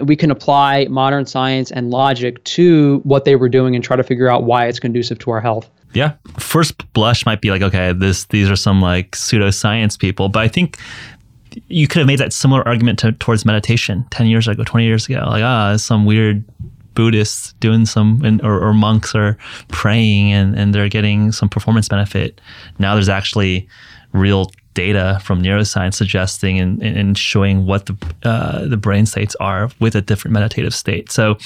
we 0.03 0.15
can 0.15 0.31
apply 0.31 0.85
modern 0.89 1.25
science 1.25 1.71
and 1.71 1.89
logic 1.89 2.43
to 2.43 2.99
what 3.03 3.25
they 3.25 3.35
were 3.35 3.49
doing 3.49 3.75
and 3.75 3.83
try 3.83 3.95
to 3.95 4.03
figure 4.03 4.29
out 4.29 4.43
why 4.43 4.67
it's 4.67 4.79
conducive 4.79 5.19
to 5.19 5.31
our 5.31 5.41
health. 5.41 5.69
Yeah. 5.93 6.13
First 6.37 6.91
blush 6.93 7.25
might 7.25 7.41
be 7.41 7.49
like, 7.49 7.61
okay, 7.61 7.93
this 7.93 8.25
these 8.25 8.49
are 8.49 8.55
some 8.55 8.81
like 8.81 9.11
pseudoscience 9.11 9.97
people, 9.97 10.29
but 10.29 10.41
I 10.41 10.47
think 10.47 10.77
you 11.67 11.87
could 11.87 11.97
have 11.99 12.07
made 12.07 12.19
that 12.19 12.31
similar 12.31 12.67
argument 12.67 12.99
to, 12.99 13.11
towards 13.13 13.45
meditation 13.45 14.05
10 14.11 14.27
years 14.27 14.47
ago, 14.47 14.63
20 14.63 14.85
years 14.85 15.07
ago. 15.07 15.23
Like, 15.27 15.43
ah, 15.43 15.75
some 15.77 16.05
weird 16.05 16.45
Buddhists 16.99 17.53
doing 17.61 17.85
some, 17.85 18.21
or, 18.43 18.59
or, 18.59 18.73
monks 18.73 19.15
are 19.15 19.37
praying 19.69 20.33
and, 20.33 20.53
and 20.59 20.75
they're 20.75 20.89
getting 20.89 21.31
some 21.31 21.47
performance 21.47 21.87
benefit. 21.87 22.41
Now 22.77 22.95
there's 22.95 23.07
actually 23.07 23.69
real 24.11 24.51
data 24.73 25.17
from 25.23 25.41
neuroscience 25.41 25.93
suggesting 25.93 26.59
and, 26.59 26.83
and 26.83 27.17
showing 27.17 27.65
what 27.65 27.85
the 27.85 27.95
uh, 28.23 28.67
the 28.67 28.75
brain 28.75 29.05
states 29.05 29.33
are 29.39 29.69
with 29.79 29.95
a 29.95 30.01
different 30.01 30.33
meditative 30.33 30.73
state. 30.73 31.09
So 31.09 31.37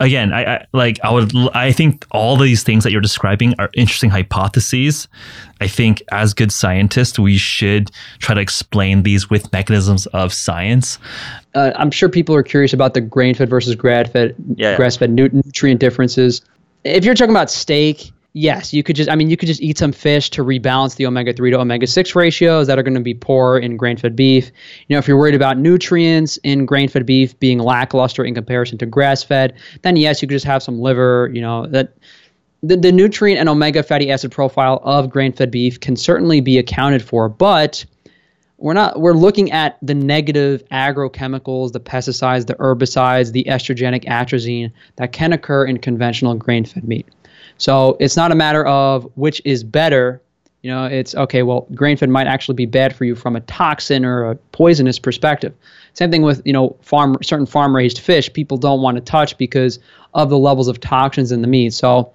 again, 0.00 0.32
I, 0.32 0.56
I, 0.56 0.66
like 0.72 0.98
I 1.04 1.12
would 1.12 1.32
I 1.54 1.70
think 1.70 2.04
all 2.10 2.36
these 2.36 2.64
things 2.64 2.82
that 2.82 2.90
you're 2.90 3.00
describing 3.00 3.54
are 3.60 3.70
interesting 3.74 4.10
hypotheses. 4.10 5.06
I 5.60 5.68
think 5.68 6.02
as 6.10 6.34
good 6.34 6.50
scientists, 6.50 7.20
we 7.20 7.36
should 7.38 7.92
try 8.18 8.34
to 8.34 8.40
explain 8.40 9.04
these 9.04 9.30
with 9.30 9.52
mechanisms 9.52 10.06
of 10.06 10.32
science. 10.32 10.98
Uh, 11.54 11.72
I'm 11.76 11.90
sure 11.90 12.08
people 12.08 12.34
are 12.34 12.42
curious 12.42 12.72
about 12.72 12.94
the 12.94 13.00
grain-fed 13.00 13.48
versus 13.50 13.74
grass-fed 13.74 14.34
yeah. 14.56 14.76
grass-fed 14.76 15.10
nutrient 15.10 15.80
differences. 15.80 16.42
If 16.84 17.04
you're 17.04 17.14
talking 17.14 17.34
about 17.34 17.50
steak, 17.50 18.10
yes, 18.32 18.72
you 18.72 18.82
could 18.82 18.96
just, 18.96 19.10
I 19.10 19.14
mean, 19.14 19.28
you 19.28 19.36
could 19.36 19.46
just 19.46 19.60
eat 19.60 19.78
some 19.78 19.92
fish 19.92 20.30
to 20.30 20.44
rebalance 20.44 20.96
the 20.96 21.06
omega 21.06 21.32
3 21.32 21.50
to 21.50 21.60
omega 21.60 21.86
6 21.86 22.14
ratios 22.14 22.66
that 22.66 22.78
are 22.78 22.82
going 22.82 22.94
to 22.94 23.00
be 23.00 23.14
poor 23.14 23.58
in 23.58 23.76
grain 23.76 23.96
fed 23.96 24.16
beef. 24.16 24.50
You 24.88 24.94
know, 24.94 24.98
if 24.98 25.06
you're 25.06 25.18
worried 25.18 25.34
about 25.34 25.58
nutrients 25.58 26.38
in 26.38 26.64
grain 26.64 26.88
fed 26.88 27.06
beef 27.06 27.38
being 27.38 27.58
lackluster 27.58 28.24
in 28.24 28.34
comparison 28.34 28.78
to 28.78 28.86
grass 28.86 29.22
fed, 29.22 29.54
then 29.82 29.96
yes, 29.96 30.22
you 30.22 30.28
could 30.28 30.34
just 30.34 30.46
have 30.46 30.62
some 30.62 30.80
liver, 30.80 31.30
you 31.32 31.40
know, 31.40 31.66
that. 31.66 31.94
The, 32.64 32.76
the 32.76 32.92
nutrient 32.92 33.40
and 33.40 33.48
omega 33.48 33.82
fatty 33.82 34.12
acid 34.12 34.30
profile 34.30 34.80
of 34.84 35.10
grain 35.10 35.32
fed 35.32 35.50
beef 35.50 35.80
can 35.80 35.96
certainly 35.96 36.40
be 36.40 36.58
accounted 36.58 37.02
for, 37.02 37.28
but 37.28 37.84
we're 38.62 38.72
not 38.72 39.00
we're 39.00 39.12
looking 39.12 39.50
at 39.50 39.76
the 39.82 39.94
negative 39.94 40.62
agrochemicals 40.70 41.72
the 41.72 41.80
pesticides 41.80 42.46
the 42.46 42.54
herbicides 42.54 43.32
the 43.32 43.44
estrogenic 43.44 44.04
atrazine 44.04 44.72
that 44.96 45.12
can 45.12 45.32
occur 45.32 45.64
in 45.66 45.78
conventional 45.78 46.34
grain 46.34 46.64
fed 46.64 46.84
meat 46.84 47.06
so 47.62 47.96
it's 48.00 48.16
not 48.16 48.32
a 48.32 48.34
matter 48.34 48.66
of 48.66 49.08
which 49.14 49.40
is 49.44 49.62
better. 49.62 50.20
You 50.62 50.70
know, 50.70 50.84
it's 50.84 51.14
okay, 51.14 51.42
well, 51.42 51.66
grain 51.74 51.96
fed 51.96 52.08
might 52.08 52.26
actually 52.26 52.54
be 52.54 52.66
bad 52.66 52.94
for 52.94 53.04
you 53.04 53.14
from 53.14 53.36
a 53.36 53.40
toxin 53.42 54.04
or 54.04 54.30
a 54.30 54.34
poisonous 54.34 54.98
perspective. 54.98 55.54
Same 55.94 56.10
thing 56.10 56.22
with, 56.22 56.42
you 56.44 56.52
know, 56.52 56.76
farm 56.82 57.18
certain 57.22 57.46
farm 57.46 57.74
raised 57.74 58.00
fish 58.00 58.32
people 58.32 58.56
don't 58.58 58.80
want 58.80 58.96
to 58.96 59.00
touch 59.00 59.38
because 59.38 59.78
of 60.14 60.28
the 60.28 60.38
levels 60.38 60.68
of 60.68 60.80
toxins 60.80 61.30
in 61.30 61.42
the 61.42 61.48
meat. 61.48 61.72
So 61.72 62.12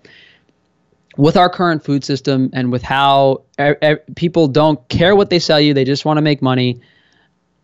with 1.18 1.36
our 1.36 1.49
current 1.49 1.84
food 1.84 2.03
system 2.03 2.49
and 2.53 2.72
with 2.72 2.84
how 2.84 3.41
er, 3.59 3.78
er, 3.84 3.97
people 4.15 4.47
don't 4.47 4.88
care 4.89 5.15
what 5.15 5.30
they 5.30 5.39
sell 5.39 5.59
you, 5.59 5.74
they 5.74 5.84
just 5.84 6.05
want 6.05 6.18
to 6.18 6.22
make 6.22 6.41
money. 6.41 6.80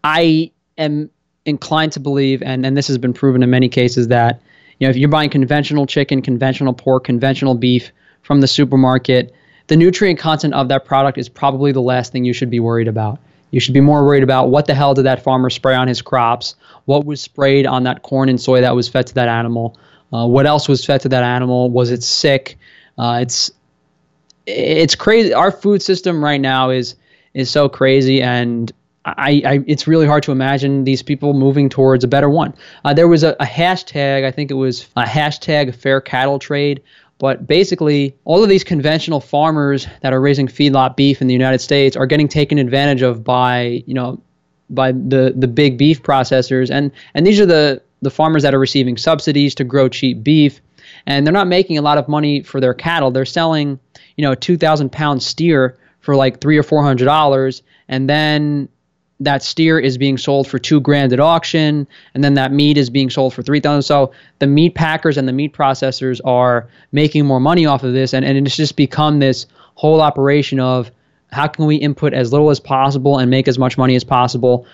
I 0.04 0.52
am 0.78 1.10
inclined 1.46 1.92
to 1.94 2.00
believe, 2.00 2.42
and, 2.42 2.66
and 2.66 2.76
this 2.76 2.88
has 2.88 2.98
been 2.98 3.14
proven 3.14 3.44
in 3.44 3.50
many 3.50 3.70
cases, 3.70 4.08
that 4.08 4.42
you 4.80 4.88
know, 4.88 4.90
if 4.90 4.98
you're 4.98 5.10
buying 5.10 5.30
conventional 5.30 5.86
chicken, 5.86 6.22
conventional 6.22 6.74
pork, 6.74 7.06
conventional 7.06 7.56
beef 7.56 7.92
from 8.24 8.42
the 8.42 8.48
supermarket, 8.48 9.34
the 9.68 9.76
nutrient 9.76 10.20
content 10.20 10.54
of 10.54 10.68
that 10.70 10.86
product 10.86 11.18
is 11.18 11.30
probably 11.30 11.72
the 11.72 11.82
last 11.82 12.12
thing 12.12 12.26
you 12.26 12.34
should 12.34 12.50
be 12.50 12.60
worried 12.60 12.88
about. 12.88 13.20
You 13.52 13.60
should 13.60 13.74
be 13.74 13.82
more 13.82 14.04
worried 14.04 14.24
about 14.24 14.50
what 14.50 14.66
the 14.66 14.74
hell 14.74 14.96
did 14.96 15.04
that 15.04 15.24
farmer 15.24 15.52
spray 15.52 15.76
on 15.76 15.88
his 15.88 16.02
crops? 16.02 16.56
What 16.86 17.06
was 17.06 17.22
sprayed 17.22 17.68
on 17.68 17.84
that 17.84 18.02
corn 18.02 18.28
and 18.28 18.42
soy 18.42 18.62
that 18.62 18.76
was 18.76 18.90
fed 18.90 19.06
to 19.08 19.14
that 19.14 19.30
animal? 19.30 19.78
Uh, 20.12 20.26
what 20.26 20.48
else 20.48 20.68
was 20.68 20.84
fed 20.84 21.02
to 21.02 21.10
that 21.10 21.24
animal? 21.24 21.70
Was 21.70 21.92
it 21.92 22.02
sick? 22.04 22.58
Uh, 22.98 23.20
it's 23.22 23.52
it's 24.46 24.96
crazy. 24.96 25.34
Our 25.34 25.52
food 25.52 25.82
system 25.82 26.24
right 26.24 26.42
now 26.42 26.70
is 26.70 26.96
is 27.34 27.50
so 27.50 27.70
crazy, 27.70 28.22
and 28.22 28.72
I, 29.06 29.42
I, 29.46 29.64
it's 29.68 29.86
really 29.86 30.06
hard 30.06 30.24
to 30.24 30.32
imagine 30.32 30.86
these 30.86 31.04
people 31.04 31.34
moving 31.34 31.68
towards 31.68 32.04
a 32.04 32.08
better 32.08 32.30
one. 32.30 32.54
Uh, 32.86 32.94
there 32.94 33.08
was 33.08 33.24
a, 33.24 33.36
a, 33.40 33.46
hashtag, 33.46 34.24
I 34.24 34.32
think 34.32 34.50
it 34.50 34.54
was 34.54 34.88
a 34.96 35.04
hashtag 35.04 35.76
fair 35.76 36.00
cattle 36.00 36.40
trade, 36.40 36.82
but 37.18 37.46
basically 37.46 38.16
all 38.24 38.42
of 38.44 38.50
these 38.50 38.64
conventional 38.64 39.20
farmers 39.20 39.88
that 40.02 40.14
are 40.14 40.22
raising 40.22 40.48
feedlot 40.48 40.96
beef 40.96 41.22
in 41.22 41.28
the 41.28 41.34
United 41.34 41.60
States 41.60 41.98
are 41.98 42.06
getting 42.06 42.30
taken 42.30 42.58
advantage 42.58 43.02
of 43.02 43.24
by, 43.24 43.84
you 43.86 43.94
know, 43.94 44.22
by 44.70 44.94
the, 44.94 45.34
the 45.36 45.48
big 45.48 45.78
beef 45.78 46.02
processors. 46.02 46.72
And, 46.72 46.92
and 47.14 47.28
these 47.28 47.42
are 47.42 47.46
the, 47.46 47.82
the 48.02 48.12
farmers 48.12 48.44
that 48.44 48.54
are 48.54 48.60
receiving 48.60 48.96
subsidies 48.96 49.54
to 49.56 49.66
grow 49.66 49.90
cheap 49.90 50.24
beef. 50.24 50.62
And 51.06 51.26
they're 51.26 51.34
not 51.34 51.48
making 51.48 51.78
a 51.78 51.82
lot 51.82 51.98
of 51.98 52.08
money 52.08 52.44
for 52.44 52.60
their 52.60 52.74
cattle. 52.74 53.12
They're 53.12 53.26
selling, 53.26 53.80
you 54.16 54.24
know, 54.24 54.32
a 54.32 54.36
2,000 54.36 54.92
pound 54.92 55.22
steer 55.22 55.78
for 56.04 56.16
like 56.16 56.42
three 56.42 56.58
or 56.58 56.64
four 56.64 56.84
hundred 56.84 57.06
dollars, 57.06 57.64
and 57.88 58.10
then 58.10 58.68
that 59.22 59.42
steer 59.42 59.80
is 59.80 59.98
being 59.98 60.18
sold 60.18 60.48
for 60.48 60.60
two 60.60 60.82
grand 60.82 61.14
at 61.14 61.20
auction, 61.20 61.88
and 62.14 62.24
then 62.24 62.34
that 62.34 62.52
meat 62.52 62.78
is 62.78 62.90
being 62.90 63.10
sold 63.10 63.34
for 63.34 63.42
three 63.42 63.62
thousand. 63.62 63.84
So 63.84 64.12
the 64.40 64.48
meat 64.48 64.76
packers 64.76 65.18
and 65.18 65.28
the 65.28 65.34
meat 65.34 65.54
processors 65.54 66.20
are 66.26 66.68
making 66.92 67.26
more 67.26 67.40
money 67.40 67.66
off 67.66 67.84
of 67.84 67.94
this, 67.94 68.14
and, 68.14 68.26
and 68.26 68.46
it's 68.46 68.58
just 68.58 68.76
become 68.76 69.20
this 69.20 69.46
whole 69.76 70.02
operation 70.02 70.60
of 70.60 70.92
how 71.32 71.48
can 71.48 71.66
we 71.66 71.78
input 71.78 72.14
as 72.14 72.32
little 72.32 72.50
as 72.50 72.60
possible 72.60 73.18
and 73.18 73.32
make 73.32 73.48
as 73.48 73.58
much 73.58 73.78
money 73.78 73.96
as 73.96 74.04
possible. 74.04 74.68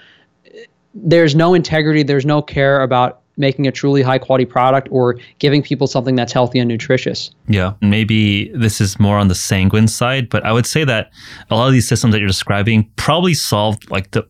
There's 0.96 1.36
no 1.36 1.54
integrity, 1.54 2.02
there's 2.02 2.26
no 2.26 2.42
care 2.42 2.82
about 2.82 3.22
making 3.40 3.68
a 3.68 3.72
truly 3.72 4.02
high 4.02 4.20
quality 4.20 4.46
product 4.46 4.88
or 4.92 5.18
giving 5.40 5.64
people 5.64 5.88
something 5.88 6.16
that's 6.16 6.34
healthy 6.34 6.60
and 6.60 6.68
nutritious. 6.68 7.32
Yeah, 7.48 7.74
maybe 7.82 8.50
this 8.50 8.80
is 8.80 9.00
more 9.00 9.18
on 9.18 9.30
the 9.30 9.36
sanguine 9.36 9.88
side, 9.88 10.30
but 10.30 10.46
I 10.46 10.52
would 10.52 10.66
say 10.66 10.84
that 10.84 11.12
a 11.50 11.56
lot 11.56 11.68
of 11.68 11.74
these 11.74 11.88
systems 11.88 12.12
that 12.14 12.20
you're 12.20 12.28
describing 12.28 12.90
probably 12.96 13.34
solved 13.34 13.90
like 13.90 14.12
the 14.12 14.28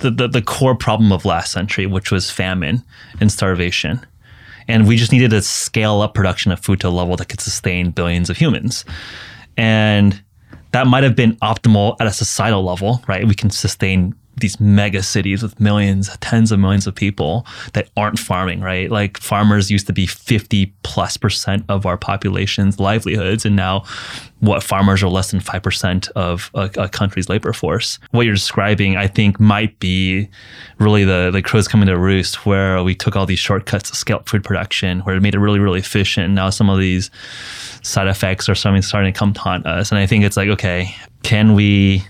the, 0.00 0.10
the, 0.10 0.28
the 0.28 0.42
core 0.42 0.74
problem 0.74 1.12
of 1.12 1.24
last 1.24 1.52
century, 1.52 1.86
which 1.86 2.10
was 2.10 2.28
famine 2.30 2.82
and 3.20 3.30
starvation. 3.30 4.04
And 4.68 4.86
we 4.86 4.96
just 4.96 5.12
needed 5.12 5.30
to 5.30 5.42
scale 5.42 6.00
up 6.00 6.14
production 6.14 6.50
of 6.50 6.60
food 6.60 6.80
to 6.80 6.88
a 6.88 6.90
level 6.90 7.16
that 7.16 7.28
could 7.28 7.40
sustain 7.40 7.90
billions 7.90 8.28
of 8.28 8.36
humans. 8.36 8.84
And 9.56 10.22
that 10.72 10.86
might 10.86 11.04
have 11.04 11.14
been 11.14 11.36
optimal 11.36 11.96
at 12.00 12.06
a 12.06 12.12
societal 12.12 12.64
level, 12.64 13.02
right? 13.06 13.26
We 13.26 13.34
can 13.34 13.50
sustain 13.50 14.14
these 14.42 14.60
mega 14.60 15.02
cities 15.02 15.42
with 15.42 15.58
millions, 15.58 16.14
tens 16.18 16.52
of 16.52 16.58
millions 16.58 16.86
of 16.86 16.94
people 16.94 17.46
that 17.72 17.88
aren't 17.96 18.18
farming, 18.18 18.60
right? 18.60 18.90
Like 18.90 19.16
farmers 19.18 19.70
used 19.70 19.86
to 19.86 19.92
be 19.94 20.06
50 20.06 20.66
plus 20.82 21.16
percent 21.16 21.64
of 21.70 21.86
our 21.86 21.96
population's 21.96 22.78
livelihoods. 22.78 23.46
And 23.46 23.56
now 23.56 23.84
what 24.40 24.62
farmers 24.62 25.02
are 25.04 25.08
less 25.08 25.30
than 25.30 25.38
5% 25.38 26.10
of 26.10 26.50
a, 26.54 26.68
a, 26.76 26.88
country's 26.88 27.28
labor 27.28 27.52
force. 27.52 28.00
What 28.10 28.26
you're 28.26 28.34
describing, 28.34 28.96
I 28.96 29.06
think 29.06 29.38
might 29.38 29.78
be 29.78 30.28
really 30.78 31.04
the, 31.04 31.30
the 31.32 31.42
crows 31.42 31.68
coming 31.68 31.86
to 31.86 31.96
roost 31.96 32.44
where 32.44 32.82
we 32.82 32.96
took 32.96 33.14
all 33.14 33.24
these 33.24 33.38
shortcuts 33.38 33.90
to 33.90 33.96
scale 33.96 34.20
food 34.26 34.42
production, 34.42 34.98
where 35.00 35.14
it 35.14 35.20
made 35.20 35.36
it 35.36 35.38
really, 35.38 35.60
really 35.60 35.78
efficient. 35.78 36.26
And 36.26 36.34
now 36.34 36.50
some 36.50 36.68
of 36.68 36.80
these 36.80 37.08
side 37.82 38.08
effects 38.08 38.48
are 38.48 38.56
starting 38.56 38.82
to 38.82 39.12
come 39.12 39.32
taunt 39.32 39.64
us. 39.64 39.92
And 39.92 39.98
I 40.00 40.06
think 40.06 40.24
it's 40.24 40.36
like, 40.36 40.48
okay, 40.48 40.92
can 41.22 41.54
we 41.54 42.02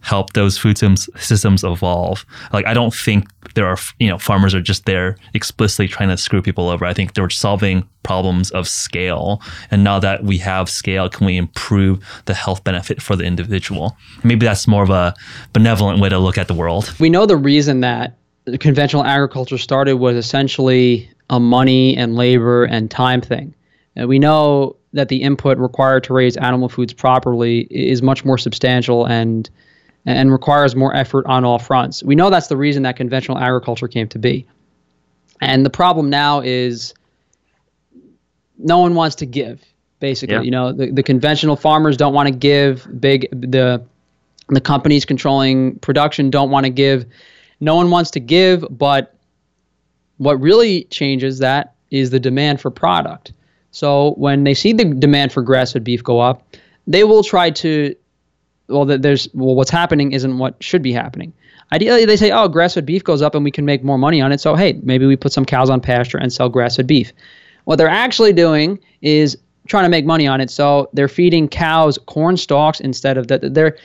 help 0.00 0.32
those 0.32 0.56
food 0.56 0.78
systems 0.78 1.64
evolve. 1.64 2.24
Like 2.52 2.66
I 2.66 2.74
don't 2.74 2.94
think 2.94 3.26
there 3.54 3.66
are 3.66 3.76
you 3.98 4.08
know 4.08 4.18
farmers 4.18 4.54
are 4.54 4.60
just 4.60 4.86
there 4.86 5.16
explicitly 5.34 5.88
trying 5.88 6.08
to 6.08 6.16
screw 6.16 6.42
people 6.42 6.68
over. 6.68 6.84
I 6.84 6.94
think 6.94 7.14
they're 7.14 7.30
solving 7.30 7.88
problems 8.02 8.50
of 8.52 8.68
scale. 8.68 9.42
And 9.70 9.84
now 9.84 9.98
that 9.98 10.24
we 10.24 10.38
have 10.38 10.70
scale, 10.70 11.08
can 11.08 11.26
we 11.26 11.36
improve 11.36 12.04
the 12.26 12.34
health 12.34 12.64
benefit 12.64 13.02
for 13.02 13.16
the 13.16 13.24
individual? 13.24 13.96
Maybe 14.24 14.46
that's 14.46 14.66
more 14.66 14.82
of 14.82 14.90
a 14.90 15.14
benevolent 15.52 16.00
way 16.00 16.08
to 16.08 16.18
look 16.18 16.38
at 16.38 16.48
the 16.48 16.54
world. 16.54 16.94
We 16.98 17.10
know 17.10 17.26
the 17.26 17.36
reason 17.36 17.80
that 17.80 18.16
conventional 18.60 19.04
agriculture 19.04 19.58
started 19.58 19.96
was 19.96 20.16
essentially 20.16 21.10
a 21.28 21.38
money 21.38 21.96
and 21.96 22.14
labor 22.16 22.64
and 22.64 22.90
time 22.90 23.20
thing. 23.20 23.54
And 23.96 24.08
we 24.08 24.18
know 24.18 24.76
that 24.92 25.08
the 25.08 25.22
input 25.22 25.58
required 25.58 26.04
to 26.04 26.14
raise 26.14 26.36
animal 26.38 26.68
foods 26.68 26.94
properly 26.94 27.62
is 27.70 28.00
much 28.00 28.24
more 28.24 28.38
substantial 28.38 29.04
and 29.04 29.50
and 30.08 30.32
requires 30.32 30.74
more 30.74 30.94
effort 30.96 31.26
on 31.26 31.44
all 31.44 31.58
fronts. 31.58 32.02
We 32.02 32.14
know 32.14 32.30
that's 32.30 32.46
the 32.46 32.56
reason 32.56 32.84
that 32.84 32.96
conventional 32.96 33.38
agriculture 33.38 33.88
came 33.88 34.08
to 34.08 34.18
be. 34.18 34.46
And 35.40 35.66
the 35.66 35.70
problem 35.70 36.08
now 36.08 36.40
is 36.40 36.94
no 38.56 38.78
one 38.78 38.94
wants 38.94 39.16
to 39.16 39.26
give, 39.26 39.62
basically. 40.00 40.36
Yeah. 40.36 40.42
You 40.42 40.50
know, 40.50 40.72
the, 40.72 40.90
the 40.90 41.02
conventional 41.02 41.56
farmers 41.56 41.98
don't 41.98 42.14
want 42.14 42.28
to 42.28 42.34
give, 42.34 42.88
big 42.98 43.28
the 43.32 43.84
the 44.48 44.62
companies 44.62 45.04
controlling 45.04 45.78
production 45.80 46.30
don't 46.30 46.50
want 46.50 46.64
to 46.64 46.70
give. 46.70 47.04
No 47.60 47.76
one 47.76 47.90
wants 47.90 48.12
to 48.12 48.20
give, 48.20 48.64
but 48.70 49.14
what 50.16 50.40
really 50.40 50.84
changes 50.84 51.40
that 51.40 51.74
is 51.90 52.08
the 52.08 52.18
demand 52.18 52.62
for 52.62 52.70
product. 52.70 53.34
So 53.72 54.12
when 54.12 54.44
they 54.44 54.54
see 54.54 54.72
the 54.72 54.86
demand 54.86 55.32
for 55.32 55.42
grass-fed 55.42 55.84
beef 55.84 56.02
go 56.02 56.18
up, 56.18 56.56
they 56.86 57.04
will 57.04 57.22
try 57.22 57.50
to 57.50 57.94
well, 58.68 58.84
there's 58.84 59.28
well, 59.34 59.54
what's 59.54 59.70
happening 59.70 60.12
isn't 60.12 60.38
what 60.38 60.62
should 60.62 60.82
be 60.82 60.92
happening. 60.92 61.32
Ideally, 61.72 62.06
they 62.06 62.16
say, 62.16 62.30
oh, 62.30 62.48
grass 62.48 62.74
fed 62.74 62.86
beef 62.86 63.04
goes 63.04 63.20
up 63.20 63.34
and 63.34 63.44
we 63.44 63.50
can 63.50 63.64
make 63.64 63.84
more 63.84 63.98
money 63.98 64.20
on 64.20 64.32
it. 64.32 64.40
So, 64.40 64.54
hey, 64.54 64.80
maybe 64.82 65.06
we 65.06 65.16
put 65.16 65.32
some 65.32 65.44
cows 65.44 65.68
on 65.68 65.80
pasture 65.80 66.16
and 66.16 66.32
sell 66.32 66.48
grass 66.48 66.76
fed 66.76 66.86
beef. 66.86 67.12
What 67.64 67.76
they're 67.76 67.88
actually 67.88 68.32
doing 68.32 68.78
is 69.02 69.36
trying 69.68 69.84
to 69.84 69.90
make 69.90 70.06
money 70.06 70.26
on 70.26 70.40
it. 70.40 70.50
So 70.50 70.88
they're 70.94 71.08
feeding 71.08 71.48
cows 71.48 71.98
corn 72.06 72.36
stalks 72.36 72.80
instead 72.80 73.18
of 73.18 73.28
that. 73.28 73.54
They're 73.54 73.76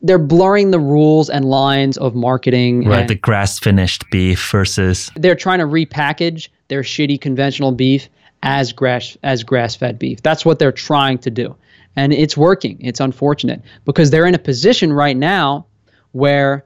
they're 0.00 0.18
blurring 0.18 0.70
the 0.70 0.78
rules 0.78 1.28
and 1.28 1.44
lines 1.44 1.96
of 1.98 2.14
marketing. 2.14 2.86
Right, 2.86 3.08
the 3.08 3.16
grass 3.16 3.58
finished 3.58 4.08
beef 4.10 4.50
versus 4.50 5.10
they're 5.16 5.34
trying 5.34 5.58
to 5.58 5.66
repackage 5.66 6.48
their 6.68 6.82
shitty 6.82 7.20
conventional 7.20 7.72
beef 7.72 8.08
as 8.42 8.72
grass 8.72 9.16
as 9.22 9.42
grass 9.42 9.74
fed 9.74 9.98
beef. 9.98 10.22
That's 10.22 10.44
what 10.44 10.58
they're 10.58 10.72
trying 10.72 11.18
to 11.18 11.30
do. 11.30 11.56
And 11.98 12.12
it's 12.12 12.36
working. 12.36 12.78
It's 12.80 13.00
unfortunate 13.00 13.60
because 13.84 14.10
they're 14.10 14.26
in 14.26 14.34
a 14.34 14.38
position 14.38 14.92
right 14.92 15.16
now 15.16 15.66
where 16.12 16.64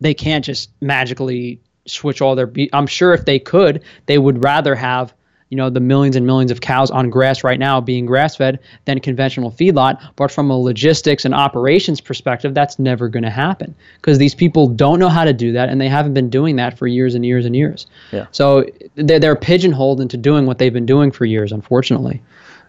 they 0.00 0.12
can't 0.12 0.44
just 0.44 0.70
magically 0.82 1.58
switch 1.86 2.20
all 2.20 2.34
their 2.34 2.46
beef. 2.46 2.68
I'm 2.74 2.86
sure 2.86 3.14
if 3.14 3.24
they 3.24 3.38
could, 3.38 3.82
they 4.06 4.18
would 4.18 4.44
rather 4.44 4.74
have 4.74 5.14
you 5.50 5.56
know 5.56 5.70
the 5.70 5.80
millions 5.80 6.16
and 6.16 6.26
millions 6.26 6.50
of 6.50 6.60
cows 6.60 6.90
on 6.90 7.10
grass 7.10 7.44
right 7.44 7.60
now 7.60 7.80
being 7.80 8.06
grass 8.06 8.34
fed 8.34 8.58
than 8.86 8.98
conventional 8.98 9.52
feedlot 9.52 10.02
but 10.16 10.32
from 10.32 10.50
a 10.50 10.58
logistics 10.58 11.24
and 11.24 11.32
operations 11.32 12.00
perspective 12.00 12.54
that's 12.54 12.78
never 12.78 13.08
going 13.08 13.22
to 13.22 13.30
happen 13.30 13.72
because 13.96 14.18
these 14.18 14.34
people 14.34 14.66
don't 14.66 14.98
know 14.98 15.08
how 15.08 15.22
to 15.22 15.32
do 15.32 15.52
that 15.52 15.68
and 15.68 15.80
they 15.80 15.88
haven't 15.88 16.14
been 16.14 16.28
doing 16.28 16.56
that 16.56 16.76
for 16.76 16.88
years 16.88 17.14
and 17.14 17.24
years 17.24 17.44
and 17.44 17.54
years 17.54 17.86
yeah. 18.10 18.26
so 18.32 18.64
they're, 18.96 19.20
they're 19.20 19.36
pigeonholed 19.36 20.00
into 20.00 20.16
doing 20.16 20.44
what 20.46 20.58
they've 20.58 20.72
been 20.72 20.86
doing 20.86 21.12
for 21.12 21.24
years 21.24 21.52
unfortunately 21.52 22.20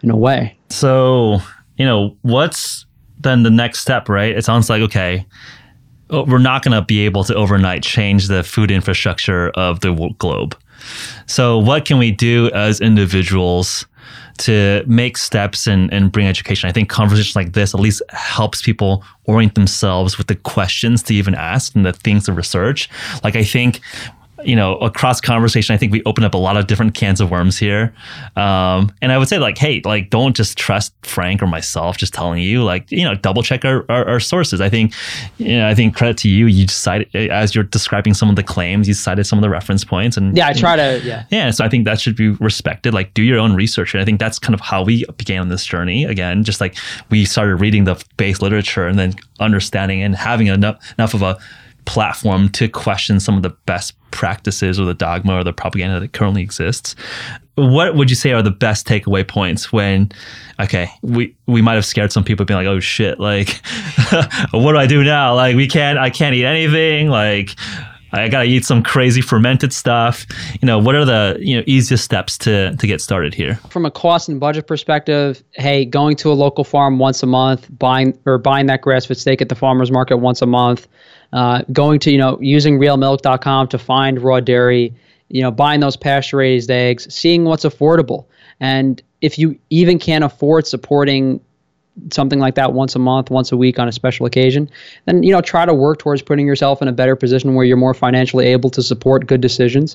in 0.03 0.11
a 0.11 0.17
way 0.17 0.55
so 0.69 1.39
you 1.77 1.85
know 1.85 2.15
what's 2.21 2.85
then 3.19 3.43
the 3.43 3.49
next 3.49 3.79
step 3.79 4.09
right 4.09 4.37
it 4.37 4.43
sounds 4.43 4.69
like 4.69 4.81
okay 4.81 5.25
oh, 6.09 6.23
we're 6.25 6.37
not 6.37 6.63
going 6.63 6.73
to 6.73 6.81
be 6.83 7.05
able 7.05 7.23
to 7.23 7.33
overnight 7.35 7.81
change 7.81 8.27
the 8.27 8.43
food 8.43 8.71
infrastructure 8.71 9.49
of 9.51 9.79
the 9.79 10.13
globe 10.19 10.55
so, 11.25 11.57
what 11.57 11.85
can 11.85 11.97
we 11.97 12.11
do 12.11 12.49
as 12.51 12.81
individuals 12.81 13.85
to 14.39 14.83
make 14.85 15.17
steps 15.17 15.67
and, 15.67 15.91
and 15.93 16.11
bring 16.11 16.27
education? 16.27 16.69
I 16.69 16.71
think 16.71 16.89
conversations 16.89 17.35
like 17.35 17.53
this 17.53 17.73
at 17.73 17.79
least 17.79 18.01
helps 18.09 18.61
people 18.61 19.03
orient 19.25 19.55
themselves 19.55 20.17
with 20.17 20.27
the 20.27 20.35
questions 20.35 21.01
to 21.03 21.13
even 21.13 21.35
ask 21.35 21.75
and 21.75 21.85
the 21.85 21.93
things 21.93 22.25
to 22.25 22.33
research. 22.33 22.89
Like, 23.23 23.35
I 23.35 23.43
think 23.43 23.79
you 24.45 24.55
know, 24.55 24.77
across 24.77 25.19
conversation, 25.21 25.73
I 25.73 25.77
think 25.77 25.91
we 25.91 26.03
open 26.05 26.23
up 26.23 26.33
a 26.33 26.37
lot 26.37 26.57
of 26.57 26.67
different 26.67 26.93
cans 26.93 27.21
of 27.21 27.31
worms 27.31 27.57
here. 27.57 27.93
Um, 28.35 28.91
and 29.01 29.11
I 29.11 29.17
would 29.17 29.27
say, 29.27 29.39
like, 29.39 29.57
hey, 29.57 29.81
like, 29.83 30.09
don't 30.09 30.35
just 30.35 30.57
trust 30.57 30.93
Frank 31.03 31.41
or 31.41 31.47
myself 31.47 31.97
just 31.97 32.13
telling 32.13 32.41
you, 32.41 32.63
like, 32.63 32.91
you 32.91 33.03
know, 33.03 33.15
double 33.15 33.43
check 33.43 33.65
our, 33.65 33.85
our, 33.89 34.07
our 34.07 34.19
sources. 34.19 34.61
I 34.61 34.69
think, 34.69 34.93
you 35.37 35.57
know, 35.57 35.67
I 35.67 35.75
think 35.75 35.95
credit 35.95 36.17
to 36.19 36.29
you, 36.29 36.47
you 36.47 36.67
decided 36.67 37.13
as 37.15 37.55
you're 37.55 37.63
describing 37.63 38.13
some 38.13 38.29
of 38.29 38.35
the 38.35 38.43
claims, 38.43 38.87
you 38.87 38.93
cited 38.93 39.25
some 39.25 39.39
of 39.39 39.41
the 39.41 39.49
reference 39.49 39.83
points, 39.83 40.17
and 40.17 40.35
yeah, 40.35 40.47
I 40.47 40.53
try 40.53 40.75
to, 40.75 41.01
yeah, 41.03 41.25
yeah. 41.29 41.51
So 41.51 41.65
I 41.65 41.69
think 41.69 41.85
that 41.85 41.99
should 41.99 42.15
be 42.15 42.29
respected. 42.29 42.93
Like, 42.93 43.13
do 43.13 43.23
your 43.23 43.39
own 43.39 43.55
research, 43.55 43.93
and 43.93 44.01
I 44.01 44.05
think 44.05 44.19
that's 44.19 44.39
kind 44.39 44.53
of 44.53 44.61
how 44.61 44.83
we 44.83 45.05
began 45.17 45.49
this 45.49 45.65
journey. 45.65 46.05
Again, 46.05 46.43
just 46.43 46.61
like 46.61 46.75
we 47.09 47.25
started 47.25 47.55
reading 47.55 47.85
the 47.85 48.03
base 48.17 48.41
literature 48.41 48.87
and 48.87 48.97
then 48.97 49.13
understanding 49.39 50.01
and 50.01 50.15
having 50.15 50.47
enough 50.47 50.77
enough 50.97 51.13
of 51.13 51.21
a 51.21 51.37
platform 51.85 52.49
to 52.49 52.67
question 52.67 53.19
some 53.19 53.37
of 53.37 53.43
the 53.43 53.51
best 53.65 53.93
practices 54.11 54.79
or 54.79 54.85
the 54.85 54.93
dogma 54.93 55.35
or 55.35 55.43
the 55.43 55.53
propaganda 55.53 55.99
that 55.99 56.13
currently 56.13 56.41
exists. 56.41 56.95
What 57.55 57.95
would 57.95 58.09
you 58.09 58.15
say 58.15 58.31
are 58.33 58.41
the 58.41 58.51
best 58.51 58.87
takeaway 58.87 59.27
points 59.27 59.71
when, 59.71 60.11
okay, 60.59 60.89
we, 61.01 61.35
we 61.47 61.61
might 61.61 61.75
have 61.75 61.85
scared 61.85 62.11
some 62.11 62.23
people 62.23 62.45
being 62.45 62.57
like, 62.57 62.67
oh 62.67 62.79
shit, 62.79 63.19
like, 63.19 63.61
what 64.51 64.73
do 64.73 64.77
I 64.77 64.87
do 64.87 65.03
now? 65.03 65.35
Like, 65.35 65.55
we 65.55 65.67
can't, 65.67 65.97
I 65.97 66.09
can't 66.09 66.35
eat 66.35 66.45
anything. 66.45 67.07
Like, 67.07 67.51
I 68.11 68.29
gotta 68.29 68.45
eat 68.45 68.65
some 68.65 68.81
crazy 68.81 69.21
fermented 69.21 69.73
stuff. 69.73 70.25
You 70.61 70.65
know, 70.65 70.79
what 70.79 70.95
are 70.95 71.05
the 71.05 71.37
you 71.39 71.57
know 71.57 71.63
easiest 71.65 72.03
steps 72.03 72.37
to 72.39 72.75
to 72.75 72.87
get 72.87 73.01
started 73.01 73.33
here? 73.33 73.55
From 73.69 73.85
a 73.85 73.91
cost 73.91 74.29
and 74.29 74.39
budget 74.39 74.67
perspective, 74.67 75.43
hey, 75.53 75.85
going 75.85 76.15
to 76.17 76.31
a 76.31 76.33
local 76.33 76.63
farm 76.63 76.99
once 76.99 77.23
a 77.23 77.25
month, 77.25 77.67
buying 77.77 78.17
or 78.25 78.37
buying 78.37 78.67
that 78.67 78.81
grass-fed 78.81 79.17
steak 79.17 79.41
at 79.41 79.49
the 79.49 79.55
farmers 79.55 79.91
market 79.91 80.17
once 80.17 80.41
a 80.41 80.45
month, 80.45 80.87
uh, 81.35 81.61
going 81.71 81.99
to 81.99 82.11
you 82.11 82.17
know 82.17 82.39
using 82.41 82.79
realmilk.com 82.79 83.67
to 83.67 83.77
find 83.77 84.21
raw 84.21 84.39
dairy, 84.39 84.93
you 85.29 85.41
know 85.41 85.51
buying 85.51 85.81
those 85.81 85.97
pasture 85.97 86.37
raised 86.37 86.71
eggs, 86.71 87.13
seeing 87.13 87.43
what's 87.43 87.65
affordable, 87.65 88.25
and 88.59 89.03
if 89.21 89.37
you 89.37 89.59
even 89.69 89.99
can't 89.99 90.23
afford 90.23 90.65
supporting 90.65 91.41
something 92.11 92.39
like 92.39 92.55
that 92.55 92.73
once 92.73 92.95
a 92.95 92.99
month, 92.99 93.29
once 93.29 93.51
a 93.51 93.57
week 93.57 93.79
on 93.79 93.87
a 93.87 93.91
special 93.91 94.25
occasion, 94.25 94.69
then 95.05 95.23
you 95.23 95.31
know 95.31 95.41
try 95.41 95.65
to 95.65 95.73
work 95.73 95.99
towards 95.99 96.21
putting 96.21 96.47
yourself 96.47 96.81
in 96.81 96.87
a 96.87 96.91
better 96.93 97.15
position 97.15 97.53
where 97.53 97.65
you're 97.65 97.77
more 97.77 97.93
financially 97.93 98.45
able 98.47 98.69
to 98.69 98.81
support 98.81 99.27
good 99.27 99.41
decisions. 99.41 99.93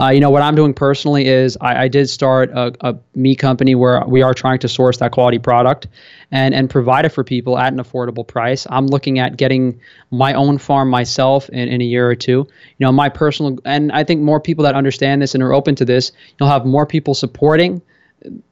Uh, 0.00 0.08
you 0.08 0.20
know 0.20 0.30
what 0.30 0.42
I'm 0.42 0.54
doing 0.54 0.74
personally 0.74 1.26
is 1.26 1.56
I, 1.62 1.84
I 1.84 1.88
did 1.88 2.10
start 2.10 2.50
a, 2.50 2.74
a 2.80 2.96
meat 3.14 3.38
company 3.38 3.74
where 3.74 4.04
we 4.06 4.22
are 4.22 4.34
trying 4.34 4.58
to 4.60 4.68
source 4.68 4.98
that 4.98 5.12
quality 5.12 5.38
product 5.38 5.86
and 6.34 6.52
and 6.52 6.68
provide 6.68 7.04
it 7.04 7.10
for 7.10 7.22
people 7.22 7.56
at 7.56 7.72
an 7.72 7.78
affordable 7.78 8.26
price. 8.26 8.66
I'm 8.68 8.88
looking 8.88 9.20
at 9.20 9.36
getting 9.36 9.80
my 10.10 10.34
own 10.34 10.58
farm 10.58 10.90
myself 10.90 11.48
in, 11.48 11.68
in 11.68 11.80
a 11.80 11.84
year 11.84 12.10
or 12.10 12.16
two. 12.16 12.46
You 12.78 12.86
know 12.86 12.92
my 12.92 13.08
personal 13.08 13.58
and 13.64 13.92
I 13.92 14.02
think 14.02 14.20
more 14.20 14.40
people 14.40 14.64
that 14.64 14.74
understand 14.74 15.22
this 15.22 15.34
and 15.34 15.42
are 15.42 15.54
open 15.54 15.76
to 15.76 15.84
this, 15.84 16.10
you'll 16.38 16.50
have 16.50 16.66
more 16.66 16.86
people 16.86 17.14
supporting 17.14 17.80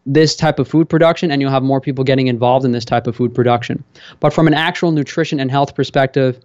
this 0.07 0.37
type 0.37 0.61
of 0.61 0.69
food 0.69 0.89
production 0.89 1.33
and 1.33 1.43
you'll 1.43 1.51
have 1.51 1.65
more 1.65 1.81
people 1.81 2.05
getting 2.05 2.29
involved 2.29 2.65
in 2.65 2.71
this 2.71 2.85
type 2.85 3.07
of 3.09 3.17
food 3.17 3.35
production. 3.35 3.83
But 4.21 4.33
from 4.33 4.47
an 4.47 4.55
actual 4.55 4.93
nutrition 4.93 5.41
and 5.41 5.51
health 5.51 5.75
perspective, 5.75 6.39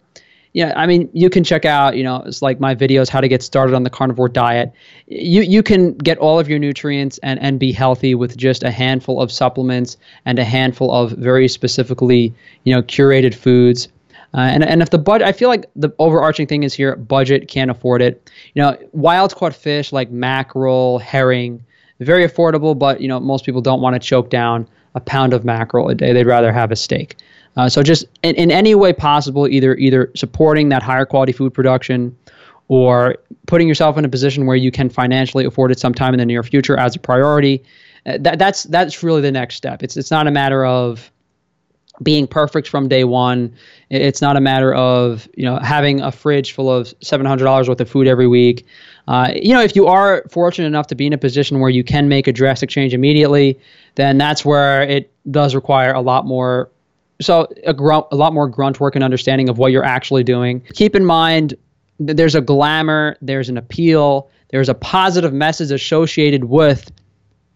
yeah, 0.58 0.74
I 0.76 0.88
mean, 0.88 1.08
you 1.14 1.30
can 1.30 1.44
check 1.44 1.66
out, 1.66 1.98
you 1.98 2.04
know, 2.04 2.24
it's 2.26 2.42
like 2.42 2.60
my 2.60 2.74
videos, 2.74 3.10
how 3.10 3.22
to 3.22 3.28
get 3.28 3.44
started 3.44 3.76
on 3.76 3.84
the 3.84 3.92
carnivore 3.92 4.28
diet. 4.28 4.74
You 5.06 5.44
you 5.44 5.62
can 5.62 5.94
get 5.94 6.18
all 6.18 6.40
of 6.40 6.50
your 6.50 6.58
nutrients 6.58 7.20
and 7.20 7.40
and 7.42 7.60
be 7.60 7.72
healthy 7.72 8.16
with 8.16 8.36
just 8.36 8.64
a 8.64 8.72
handful 8.72 9.22
of 9.22 9.32
supplements 9.32 9.98
and 10.26 10.40
a 10.40 10.44
handful 10.44 10.92
of 10.92 11.12
very 11.12 11.48
specifically, 11.48 12.34
you 12.64 12.74
know, 12.74 12.82
curated 12.82 13.36
foods. 13.36 13.88
Uh, 14.34 14.40
and 14.40 14.64
and 14.64 14.82
if 14.82 14.90
the 14.90 14.98
budget, 14.98 15.28
I 15.28 15.32
feel 15.32 15.48
like 15.48 15.68
the 15.76 15.92
overarching 16.00 16.48
thing 16.48 16.64
is 16.64 16.74
here, 16.74 16.96
budget 16.96 17.48
can't 17.48 17.70
afford 17.70 18.02
it. 18.02 18.28
You 18.56 18.64
know, 18.64 18.76
wild 18.94 19.36
caught 19.36 19.54
fish 19.54 19.92
like 19.94 20.10
mackerel, 20.10 20.98
herring, 20.98 21.64
very 22.00 22.28
affordable, 22.28 22.76
but 22.76 23.00
you 23.00 23.08
know 23.08 23.20
most 23.20 23.46
people 23.46 23.62
don't 23.62 23.82
want 23.82 23.94
to 23.94 24.00
choke 24.00 24.32
down 24.32 24.68
a 24.96 25.00
pound 25.02 25.34
of 25.34 25.46
mackerel 25.46 25.88
a 25.90 25.94
day. 25.94 26.14
They'd 26.14 26.26
rather 26.26 26.52
have 26.52 26.72
a 26.72 26.76
steak. 26.76 27.16
Uh, 27.58 27.68
so 27.68 27.84
just 27.84 28.06
in, 28.24 28.36
in 28.36 28.52
any 28.52 28.76
way 28.76 28.94
possible, 28.94 29.48
either 29.48 29.76
either 29.76 30.12
supporting 30.16 30.70
that 30.70 30.84
higher 30.84 31.06
quality 31.06 31.34
food 31.34 31.54
production 31.54 32.16
or 32.68 33.18
putting 33.48 33.68
yourself 33.68 33.98
in 33.98 34.06
a 34.06 34.10
position 34.10 34.46
where 34.46 34.56
you 34.56 34.72
can 34.72 34.90
financially 34.90 35.46
afford 35.46 35.72
it 35.72 35.80
sometime 35.80 36.14
in 36.14 36.20
the 36.20 36.26
near 36.26 36.44
future 36.44 36.78
as 36.78 36.96
a 36.96 37.00
priority. 37.00 37.64
Uh, 38.06 38.18
that, 38.20 38.38
that's 38.40 38.64
that's 38.64 39.04
really 39.04 39.22
the 39.22 39.32
next 39.32 39.56
step. 39.56 39.84
It's 39.84 39.98
it's 39.98 40.12
not 40.12 40.28
a 40.28 40.32
matter 40.32 40.66
of 40.66 41.12
being 42.04 42.28
perfect 42.28 42.68
from 42.68 42.88
day 42.88 43.04
one. 43.04 43.56
It's 43.90 44.22
not 44.22 44.38
a 44.38 44.42
matter 44.42 44.74
of 44.76 45.28
you 45.36 45.46
know 45.46 45.58
having 45.58 46.02
a 46.02 46.12
fridge 46.12 46.52
full 46.52 46.72
of 46.72 46.94
seven 47.02 47.26
hundred 47.26 47.46
dollars 47.46 47.68
worth 47.68 47.82
of 47.82 47.90
food 47.90 48.08
every 48.08 48.28
week. 48.28 48.68
Uh, 49.08 49.32
you 49.34 49.54
know, 49.54 49.62
if 49.62 49.76
you 49.76 49.88
are 49.88 50.24
fortunate 50.30 50.68
enough 50.68 50.88
to 50.88 50.96
be 50.96 51.08
in 51.08 51.14
a 51.14 51.18
position 51.18 51.60
where 51.60 51.70
you 51.70 51.84
can 51.84 52.08
make 52.10 52.28
a 52.28 52.34
drastic 52.34 52.70
change 52.70 52.94
immediately, 52.94 53.58
then 53.96 54.18
that's 54.18 54.46
where 54.46 54.84
it 54.84 55.12
does 55.32 55.56
require 55.56 55.94
a 55.94 56.02
lot 56.02 56.26
more. 56.26 56.70
So 57.20 57.48
a, 57.66 57.74
grunt, 57.74 58.06
a 58.12 58.16
lot 58.16 58.34
more 58.34 58.48
grunt 58.48 58.80
work 58.80 58.96
and 58.96 59.04
understanding 59.04 59.50
of 59.50 59.58
what 59.58 59.72
you're 59.72 59.84
actually 59.84 60.24
doing. 60.24 60.62
Keep 60.74 60.96
in 60.96 61.06
mind, 61.06 61.56
there's 62.00 62.36
a 62.36 62.42
glamour, 62.42 63.18
there's 63.22 63.50
an 63.50 63.58
appeal, 63.58 64.30
there's 64.50 64.70
a 64.70 64.76
positive 64.76 65.34
message 65.34 65.72
associated 65.72 66.46
with 66.46 66.92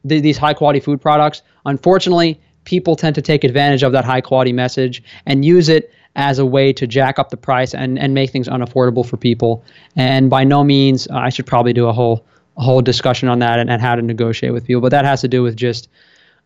these 0.03 0.37
high 0.37 0.53
quality 0.53 0.79
food 0.79 0.99
products. 0.99 1.43
Unfortunately, 1.65 2.39
people 2.63 2.95
tend 2.95 3.15
to 3.15 3.21
take 3.21 3.43
advantage 3.43 3.83
of 3.83 3.91
that 3.91 4.05
high 4.05 4.21
quality 4.21 4.51
message 4.51 5.03
and 5.25 5.45
use 5.45 5.69
it 5.69 5.91
as 6.15 6.39
a 6.39 6.45
way 6.45 6.73
to 6.73 6.85
jack 6.87 7.19
up 7.19 7.29
the 7.29 7.37
price 7.37 7.73
and, 7.73 7.97
and 7.97 8.13
make 8.13 8.31
things 8.31 8.47
unaffordable 8.47 9.05
for 9.05 9.17
people. 9.17 9.63
And 9.95 10.29
by 10.29 10.43
no 10.43 10.63
means, 10.63 11.07
uh, 11.07 11.15
I 11.15 11.29
should 11.29 11.45
probably 11.45 11.73
do 11.73 11.87
a 11.87 11.93
whole 11.93 12.25
a 12.57 12.61
whole 12.61 12.81
discussion 12.81 13.29
on 13.29 13.39
that 13.39 13.59
and, 13.59 13.69
and 13.69 13.81
how 13.81 13.95
to 13.95 14.01
negotiate 14.01 14.51
with 14.51 14.65
people. 14.65 14.81
But 14.81 14.89
that 14.89 15.05
has 15.05 15.21
to 15.21 15.29
do 15.29 15.41
with 15.41 15.55
just 15.55 15.87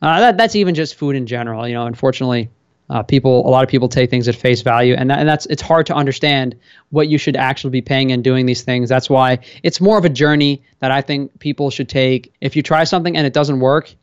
uh, 0.01 0.19
that 0.19 0.37
that's 0.37 0.55
even 0.55 0.75
just 0.75 0.95
food 0.95 1.15
in 1.15 1.25
general. 1.25 1.67
You 1.67 1.73
know, 1.73 1.87
unfortunately, 1.87 2.49
uh, 2.89 3.01
people 3.03 3.47
a 3.47 3.49
lot 3.49 3.63
of 3.63 3.69
people 3.69 3.89
take 3.89 4.09
things 4.09 4.27
at 4.27 4.35
face 4.35 4.61
value, 4.61 4.95
and 4.95 5.09
that, 5.09 5.19
and 5.19 5.27
that's 5.27 5.45
it's 5.47 5.61
hard 5.61 5.85
to 5.87 5.93
understand 5.93 6.55
what 6.89 7.07
you 7.07 7.17
should 7.17 7.35
actually 7.35 7.71
be 7.71 7.81
paying 7.81 8.11
and 8.11 8.23
doing 8.23 8.45
these 8.45 8.61
things. 8.61 8.89
That's 8.89 9.09
why 9.09 9.39
it's 9.63 9.81
more 9.81 9.97
of 9.97 10.05
a 10.05 10.09
journey 10.09 10.61
that 10.79 10.91
I 10.91 11.01
think 11.01 11.39
people 11.39 11.71
should 11.71 11.89
take. 11.89 12.33
If 12.41 12.55
you 12.55 12.61
try 12.61 12.83
something 12.83 13.17
and 13.17 13.25
it 13.25 13.33
doesn't 13.33 13.59
work, 13.59 13.93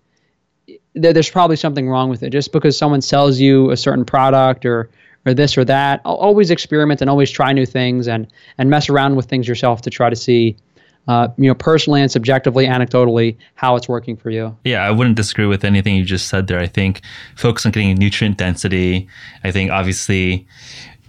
there, 0.95 1.13
there's 1.13 1.31
probably 1.31 1.57
something 1.57 1.89
wrong 1.89 2.11
with 2.11 2.23
it. 2.23 2.31
Just 2.31 2.53
because 2.53 2.77
someone 2.77 3.03
sells 3.03 3.39
you 3.39 3.71
a 3.71 3.77
certain 3.77 4.05
product 4.05 4.67
or 4.67 4.91
or 5.25 5.35
this 5.35 5.57
or 5.57 5.65
that. 5.65 6.01
Always 6.05 6.51
experiment 6.51 7.01
and 7.01 7.09
always 7.09 7.31
try 7.31 7.53
new 7.53 7.67
things 7.67 8.09
and 8.09 8.27
and 8.59 8.69
mess 8.71 8.89
around 8.89 9.17
with 9.17 9.27
things 9.27 9.47
yourself 9.47 9.83
to 9.83 9.91
try 9.91 10.11
to 10.11 10.17
see 10.17 10.57
uh, 11.09 11.29
you 11.37 11.49
know, 11.49 11.55
personally 11.55 12.01
and 12.01 12.11
subjectively, 12.11 12.67
anecdotally, 12.67 13.37
how 13.55 13.77
it's 13.77 13.89
working 13.89 14.17
for 14.17 14.31
you. 14.31 14.57
Yeah, 14.65 14.85
I 14.85 14.91
wouldn't 14.91 15.17
disagree 15.17 15.47
with 15.47 15.65
anything 15.65 15.97
you 15.97 16.05
just 16.05 16.29
said 16.29 16.47
there. 16.47 16.61
I 16.61 16.67
think 16.67 17.03
focus 17.37 17.67
on 17.67 17.73
getting 17.73 17.97
nutrient 17.97 18.39
density. 18.39 19.09
I 19.43 19.51
think 19.51 19.71
obviously 19.71 20.47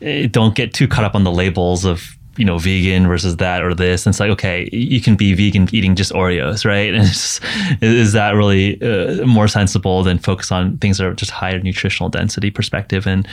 eh, 0.01 0.27
don't 0.27 0.55
get 0.55 0.73
too 0.73 0.87
caught 0.87 1.03
up 1.03 1.15
on 1.15 1.23
the 1.23 1.31
labels 1.31 1.85
of 1.85 2.17
you 2.37 2.45
know, 2.45 2.57
vegan 2.57 3.07
versus 3.07 3.37
that 3.37 3.63
or 3.63 3.73
this. 3.73 4.05
And 4.05 4.11
it's 4.11 4.19
like, 4.19 4.31
okay, 4.31 4.69
you 4.71 5.01
can 5.01 5.15
be 5.15 5.33
vegan 5.33 5.67
eating 5.71 5.95
just 5.95 6.11
Oreos, 6.11 6.65
right? 6.65 6.93
And 7.03 7.07
just, 7.07 7.41
is 7.81 8.13
that 8.13 8.31
really 8.31 8.81
uh, 8.81 9.25
more 9.25 9.47
sensible 9.47 10.03
than 10.03 10.17
focus 10.17 10.51
on 10.51 10.77
things 10.77 10.97
that 10.97 11.07
are 11.07 11.13
just 11.13 11.31
higher 11.31 11.59
nutritional 11.59 12.09
density 12.09 12.49
perspective? 12.49 13.05
And 13.05 13.27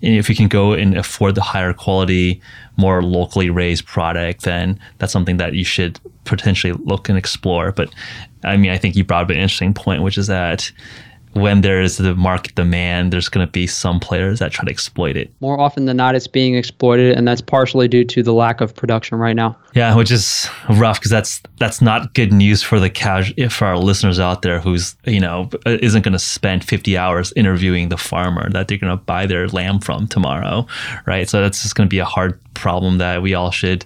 if 0.00 0.28
you 0.28 0.36
can 0.36 0.48
go 0.48 0.72
and 0.72 0.96
afford 0.96 1.34
the 1.34 1.42
higher 1.42 1.72
quality, 1.72 2.40
more 2.76 3.02
locally 3.02 3.50
raised 3.50 3.86
product, 3.86 4.42
then 4.42 4.78
that's 4.98 5.12
something 5.12 5.36
that 5.36 5.54
you 5.54 5.64
should 5.64 6.00
potentially 6.24 6.72
look 6.84 7.08
and 7.08 7.18
explore. 7.18 7.72
But 7.72 7.94
I 8.44 8.56
mean, 8.56 8.70
I 8.70 8.78
think 8.78 8.96
you 8.96 9.04
brought 9.04 9.24
up 9.24 9.30
an 9.30 9.36
interesting 9.36 9.74
point, 9.74 10.02
which 10.02 10.18
is 10.18 10.26
that 10.28 10.70
when 11.36 11.60
there 11.60 11.82
is 11.82 11.98
the 11.98 12.14
market 12.14 12.54
demand, 12.54 13.12
there's 13.12 13.28
going 13.28 13.46
to 13.46 13.50
be 13.50 13.66
some 13.66 14.00
players 14.00 14.38
that 14.38 14.52
try 14.52 14.64
to 14.64 14.70
exploit 14.70 15.16
it. 15.16 15.30
More 15.40 15.60
often 15.60 15.84
than 15.84 15.98
not, 15.98 16.14
it's 16.14 16.26
being 16.26 16.54
exploited, 16.54 17.16
and 17.16 17.28
that's 17.28 17.42
partially 17.42 17.88
due 17.88 18.04
to 18.04 18.22
the 18.22 18.32
lack 18.32 18.62
of 18.62 18.74
production 18.74 19.18
right 19.18 19.36
now. 19.36 19.56
Yeah, 19.74 19.94
which 19.94 20.10
is 20.10 20.48
rough 20.70 20.98
because 20.98 21.10
that's 21.10 21.42
that's 21.58 21.82
not 21.82 22.14
good 22.14 22.32
news 22.32 22.62
for 22.62 22.80
the 22.80 22.88
cash 22.88 23.34
for 23.50 23.66
our 23.66 23.76
listeners 23.76 24.18
out 24.18 24.40
there 24.40 24.60
who's 24.60 24.96
you 25.04 25.20
know 25.20 25.50
uh, 25.66 25.76
isn't 25.82 26.02
going 26.02 26.14
to 26.14 26.18
spend 26.18 26.64
50 26.64 26.96
hours 26.96 27.32
interviewing 27.36 27.90
the 27.90 27.98
farmer 27.98 28.48
that 28.50 28.68
they're 28.68 28.78
going 28.78 28.96
to 28.96 29.04
buy 29.04 29.26
their 29.26 29.46
lamb 29.48 29.80
from 29.80 30.08
tomorrow, 30.08 30.66
right? 31.06 31.28
So 31.28 31.42
that's 31.42 31.62
just 31.62 31.74
going 31.74 31.86
to 31.86 31.92
be 31.92 31.98
a 31.98 32.06
hard 32.06 32.40
problem 32.54 32.98
that 32.98 33.20
we 33.20 33.34
all 33.34 33.50
should, 33.50 33.84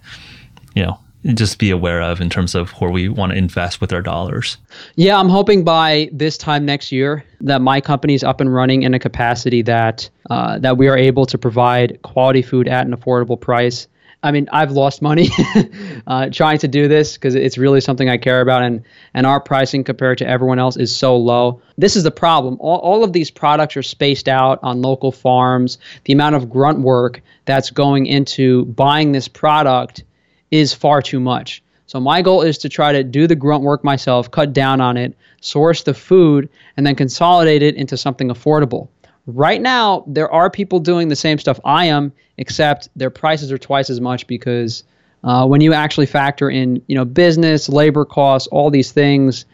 you 0.76 0.84
know, 0.84 1.01
just 1.26 1.58
be 1.58 1.70
aware 1.70 2.00
of 2.00 2.20
in 2.20 2.30
terms 2.30 2.54
of 2.54 2.70
where 2.72 2.90
we 2.90 3.08
want 3.08 3.32
to 3.32 3.38
invest 3.38 3.80
with 3.80 3.92
our 3.92 4.00
dollars. 4.00 4.56
Yeah, 4.96 5.18
I'm 5.18 5.28
hoping 5.28 5.64
by 5.64 6.08
this 6.12 6.38
time 6.38 6.64
next 6.64 6.90
year 6.90 7.24
that 7.40 7.60
my 7.60 7.80
company 7.80 8.14
is 8.14 8.24
up 8.24 8.40
and 8.40 8.52
running 8.52 8.82
in 8.82 8.94
a 8.94 8.98
capacity 8.98 9.62
that 9.62 10.08
uh, 10.30 10.58
that 10.60 10.78
we 10.78 10.88
are 10.88 10.96
able 10.96 11.26
to 11.26 11.36
provide 11.36 12.00
quality 12.02 12.42
food 12.42 12.68
at 12.68 12.86
an 12.86 12.96
affordable 12.96 13.38
price. 13.38 13.86
I 14.22 14.32
mean, 14.32 14.48
I've 14.52 14.72
lost 14.72 15.00
money 15.00 15.30
uh, 16.06 16.28
trying 16.28 16.58
to 16.58 16.68
do 16.68 16.88
this 16.88 17.14
because 17.14 17.34
it's 17.34 17.56
really 17.56 17.80
something 17.80 18.10
I 18.10 18.18
care 18.18 18.40
about, 18.40 18.62
and 18.62 18.82
and 19.14 19.26
our 19.26 19.40
pricing 19.40 19.84
compared 19.84 20.18
to 20.18 20.26
everyone 20.26 20.58
else 20.58 20.76
is 20.76 20.94
so 20.94 21.16
low. 21.16 21.60
This 21.78 21.96
is 21.96 22.04
the 22.04 22.10
problem. 22.10 22.56
All, 22.60 22.78
all 22.78 23.04
of 23.04 23.12
these 23.12 23.30
products 23.30 23.76
are 23.76 23.82
spaced 23.82 24.28
out 24.28 24.58
on 24.62 24.82
local 24.82 25.12
farms. 25.12 25.78
The 26.04 26.12
amount 26.12 26.34
of 26.34 26.50
grunt 26.50 26.80
work 26.80 27.22
that's 27.46 27.70
going 27.70 28.06
into 28.06 28.66
buying 28.66 29.12
this 29.12 29.28
product 29.28 30.04
is 30.51 30.72
far 30.74 31.03
too 31.03 31.20
much. 31.20 31.62
So 31.86 31.98
my 31.98 32.22
goal 32.22 32.42
is 32.42 32.57
to 32.59 32.68
try 32.68 32.92
to 32.92 33.03
do 33.03 33.26
the 33.26 33.34
grunt 33.34 33.64
work 33.64 33.82
myself, 33.82 34.30
cut 34.30 34.53
down 34.53 34.80
on 34.80 34.96
it, 34.96 35.16
source 35.40 35.82
the 35.82 35.94
food, 35.94 36.48
and 36.76 36.86
then 36.86 36.94
consolidate 36.94 37.62
it 37.62 37.74
into 37.74 37.96
something 37.96 38.28
affordable. 38.28 38.88
Right 39.26 39.61
now, 39.61 40.05
there 40.07 40.30
are 40.30 40.51
people 40.51 40.78
doing 40.78 41.09
the 41.09 41.16
same 41.16 41.38
stuff 41.38 41.59
I 41.64 41.86
am, 41.86 42.12
except 42.38 42.88
their 42.96 43.11
prices 43.11 43.51
are 43.51 43.59
twice 43.59 43.90
as 43.90 44.01
much 44.01 44.26
because 44.26 44.84
uh, 45.24 45.46
when 45.46 45.61
you 45.61 45.72
actually 45.72 46.07
factor 46.07 46.48
in, 46.48 46.80
you 46.86 46.94
know, 46.94 47.05
business, 47.05 47.68
labor 47.68 48.05
costs, 48.05 48.46
all 48.48 48.70
these 48.70 48.92
things, 48.92 49.44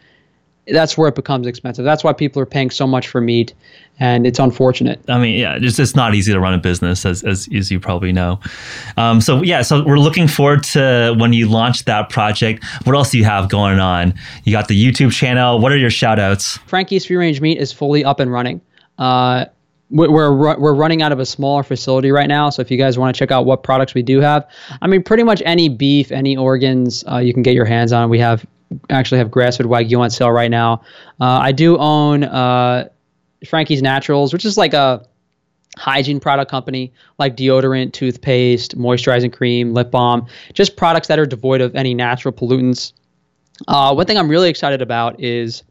that's 0.67 0.97
where 0.97 1.09
it 1.09 1.15
becomes 1.15 1.47
expensive. 1.47 1.85
That's 1.85 2.03
why 2.03 2.13
people 2.13 2.41
are 2.41 2.45
paying 2.45 2.69
so 2.69 2.85
much 2.85 3.07
for 3.07 3.19
meat, 3.19 3.53
and 3.99 4.27
it's 4.27 4.39
unfortunate. 4.39 5.01
I 5.07 5.17
mean, 5.17 5.39
yeah, 5.39 5.57
it's 5.59 5.79
it's 5.79 5.95
not 5.95 6.13
easy 6.13 6.31
to 6.33 6.39
run 6.39 6.53
a 6.53 6.57
business, 6.57 7.05
as 7.05 7.23
as, 7.23 7.47
as 7.53 7.71
you 7.71 7.79
probably 7.79 8.11
know. 8.11 8.39
Um, 8.97 9.21
so 9.21 9.41
yeah, 9.41 9.61
so 9.61 9.83
we're 9.83 9.99
looking 9.99 10.27
forward 10.27 10.63
to 10.65 11.15
when 11.17 11.33
you 11.33 11.49
launch 11.49 11.85
that 11.85 12.09
project. 12.09 12.63
What 12.83 12.95
else 12.95 13.11
do 13.11 13.17
you 13.17 13.25
have 13.25 13.49
going 13.49 13.79
on? 13.79 14.13
You 14.43 14.51
got 14.51 14.67
the 14.67 14.81
YouTube 14.81 15.11
channel. 15.11 15.59
What 15.59 15.71
are 15.71 15.77
your 15.77 15.89
shout 15.89 16.19
outs? 16.19 16.57
Frankie's 16.67 17.05
Free 17.05 17.15
Range 17.15 17.41
Meat 17.41 17.57
is 17.57 17.71
fully 17.71 18.03
up 18.03 18.19
and 18.19 18.31
running. 18.31 18.61
Uh, 18.97 19.45
we're 19.89 20.33
we're 20.33 20.73
running 20.73 21.01
out 21.01 21.11
of 21.11 21.19
a 21.19 21.25
smaller 21.25 21.63
facility 21.63 22.11
right 22.11 22.27
now. 22.27 22.49
So 22.49 22.61
if 22.61 22.69
you 22.69 22.77
guys 22.77 22.97
want 22.99 23.15
to 23.15 23.19
check 23.19 23.31
out 23.31 23.45
what 23.45 23.63
products 23.63 23.93
we 23.93 24.03
do 24.03 24.19
have, 24.19 24.45
I 24.81 24.87
mean, 24.87 25.01
pretty 25.01 25.23
much 25.23 25.41
any 25.45 25.69
beef, 25.69 26.11
any 26.11 26.35
organs, 26.35 27.05
uh, 27.09 27.17
you 27.19 27.33
can 27.33 27.41
get 27.41 27.53
your 27.53 27.65
hands 27.65 27.93
on. 27.93 28.09
We 28.09 28.19
have 28.19 28.45
actually 28.89 29.17
have 29.19 29.31
grass-fed 29.31 29.65
wagyu 29.65 29.97
on 29.99 30.09
sale 30.09 30.31
right 30.31 30.51
now. 30.51 30.81
Uh, 31.21 31.39
I 31.41 31.53
do 31.53 31.77
own 31.77 32.25
uh, 32.25 32.89
Frankie's 33.45 33.81
Naturals, 33.81 34.33
which 34.33 34.45
is 34.45 34.57
like 34.57 34.73
a 34.73 35.05
hygiene 35.77 36.19
product 36.19 36.49
company, 36.49 36.91
like 37.19 37.37
deodorant, 37.37 37.93
toothpaste, 37.93 38.77
moisturizing 38.77 39.31
cream, 39.31 39.73
lip 39.73 39.91
balm, 39.91 40.27
just 40.53 40.75
products 40.75 41.07
that 41.07 41.19
are 41.19 41.25
devoid 41.25 41.61
of 41.61 41.75
any 41.75 41.93
natural 41.93 42.33
pollutants. 42.33 42.93
Uh, 43.67 43.93
one 43.93 44.05
thing 44.05 44.17
I'm 44.17 44.29
really 44.29 44.49
excited 44.49 44.81
about 44.81 45.19
is 45.19 45.63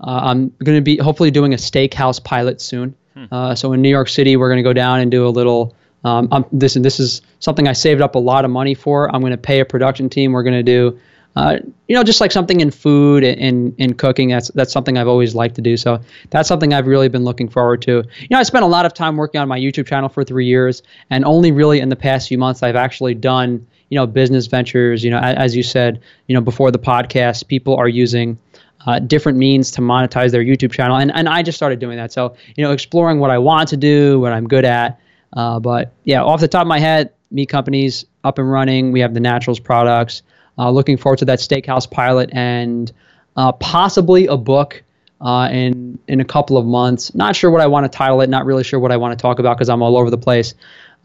uh, 0.00 0.20
I'm 0.22 0.48
going 0.64 0.78
to 0.78 0.82
be 0.82 0.96
hopefully 0.96 1.30
doing 1.30 1.52
a 1.52 1.56
steakhouse 1.56 2.22
pilot 2.22 2.60
soon. 2.60 2.94
Hmm. 3.14 3.24
Uh, 3.30 3.54
so 3.54 3.72
in 3.72 3.82
New 3.82 3.88
York 3.88 4.08
City, 4.08 4.36
we're 4.36 4.48
going 4.48 4.62
to 4.62 4.68
go 4.68 4.72
down 4.72 5.00
and 5.00 5.10
do 5.10 5.26
a 5.26 5.30
little. 5.30 5.74
Um, 6.02 6.46
this 6.50 6.76
and 6.76 6.84
this 6.84 6.98
is 6.98 7.20
something 7.40 7.68
I 7.68 7.74
saved 7.74 8.00
up 8.00 8.14
a 8.14 8.18
lot 8.18 8.46
of 8.46 8.50
money 8.50 8.72
for. 8.72 9.14
I'm 9.14 9.20
going 9.20 9.32
to 9.32 9.36
pay 9.36 9.60
a 9.60 9.66
production 9.66 10.08
team. 10.08 10.32
We're 10.32 10.42
going 10.42 10.54
to 10.54 10.62
do 10.62 10.98
uh, 11.36 11.58
you 11.86 11.94
know, 11.94 12.02
just 12.02 12.20
like 12.20 12.32
something 12.32 12.60
in 12.60 12.70
food 12.70 13.22
and 13.22 13.74
in 13.78 13.94
cooking, 13.94 14.30
that's 14.30 14.48
that's 14.48 14.72
something 14.72 14.98
I've 14.98 15.08
always 15.08 15.34
liked 15.34 15.54
to 15.56 15.62
do. 15.62 15.76
So 15.76 16.00
that's 16.30 16.48
something 16.48 16.74
I've 16.74 16.86
really 16.86 17.08
been 17.08 17.24
looking 17.24 17.48
forward 17.48 17.82
to. 17.82 17.92
You 18.18 18.28
know, 18.30 18.38
I 18.38 18.42
spent 18.42 18.64
a 18.64 18.68
lot 18.68 18.84
of 18.84 18.94
time 18.94 19.16
working 19.16 19.40
on 19.40 19.48
my 19.48 19.58
YouTube 19.58 19.86
channel 19.86 20.08
for 20.08 20.24
three 20.24 20.46
years, 20.46 20.82
and 21.08 21.24
only 21.24 21.52
really 21.52 21.80
in 21.80 21.88
the 21.88 21.96
past 21.96 22.28
few 22.28 22.38
months 22.38 22.62
I've 22.62 22.76
actually 22.76 23.14
done 23.14 23.66
you 23.90 23.96
know 23.96 24.06
business 24.06 24.46
ventures. 24.46 25.04
You 25.04 25.10
know, 25.10 25.18
as, 25.18 25.54
you 25.54 25.62
said, 25.62 26.00
you 26.26 26.34
know, 26.34 26.40
before 26.40 26.70
the 26.70 26.78
podcast, 26.78 27.46
people 27.48 27.76
are 27.76 27.88
using. 27.88 28.38
Uh, 28.86 28.98
different 28.98 29.36
means 29.36 29.70
to 29.72 29.82
monetize 29.82 30.30
their 30.30 30.42
YouTube 30.42 30.72
channel, 30.72 30.96
and 30.96 31.12
and 31.14 31.28
I 31.28 31.42
just 31.42 31.58
started 31.58 31.80
doing 31.80 31.98
that. 31.98 32.12
So 32.12 32.34
you 32.56 32.64
know, 32.64 32.72
exploring 32.72 33.18
what 33.18 33.30
I 33.30 33.36
want 33.36 33.68
to 33.68 33.76
do, 33.76 34.18
what 34.18 34.32
I'm 34.32 34.48
good 34.48 34.64
at. 34.64 34.98
Uh, 35.34 35.60
but 35.60 35.92
yeah, 36.04 36.22
off 36.22 36.40
the 36.40 36.48
top 36.48 36.62
of 36.62 36.66
my 36.66 36.78
head, 36.78 37.12
meat 37.30 37.50
companies 37.50 38.06
up 38.24 38.38
and 38.38 38.50
running. 38.50 38.90
We 38.90 39.00
have 39.00 39.12
the 39.12 39.20
naturals 39.20 39.60
products. 39.60 40.22
Uh, 40.58 40.70
looking 40.70 40.96
forward 40.96 41.18
to 41.18 41.24
that 41.24 41.38
steakhouse 41.38 41.90
pilot 41.90 42.30
and 42.32 42.92
uh, 43.36 43.52
possibly 43.52 44.26
a 44.26 44.36
book 44.36 44.82
uh, 45.20 45.48
in 45.50 45.98
in 46.08 46.20
a 46.20 46.24
couple 46.24 46.56
of 46.56 46.66
months. 46.66 47.14
Not 47.14 47.36
sure 47.36 47.50
what 47.50 47.60
I 47.60 47.66
want 47.66 47.90
to 47.90 47.96
title 47.96 48.20
it. 48.20 48.28
Not 48.28 48.44
really 48.44 48.64
sure 48.64 48.78
what 48.80 48.92
I 48.92 48.96
want 48.96 49.18
to 49.18 49.22
talk 49.22 49.38
about 49.38 49.56
because 49.56 49.68
I'm 49.68 49.82
all 49.82 49.96
over 49.96 50.10
the 50.10 50.18
place. 50.18 50.54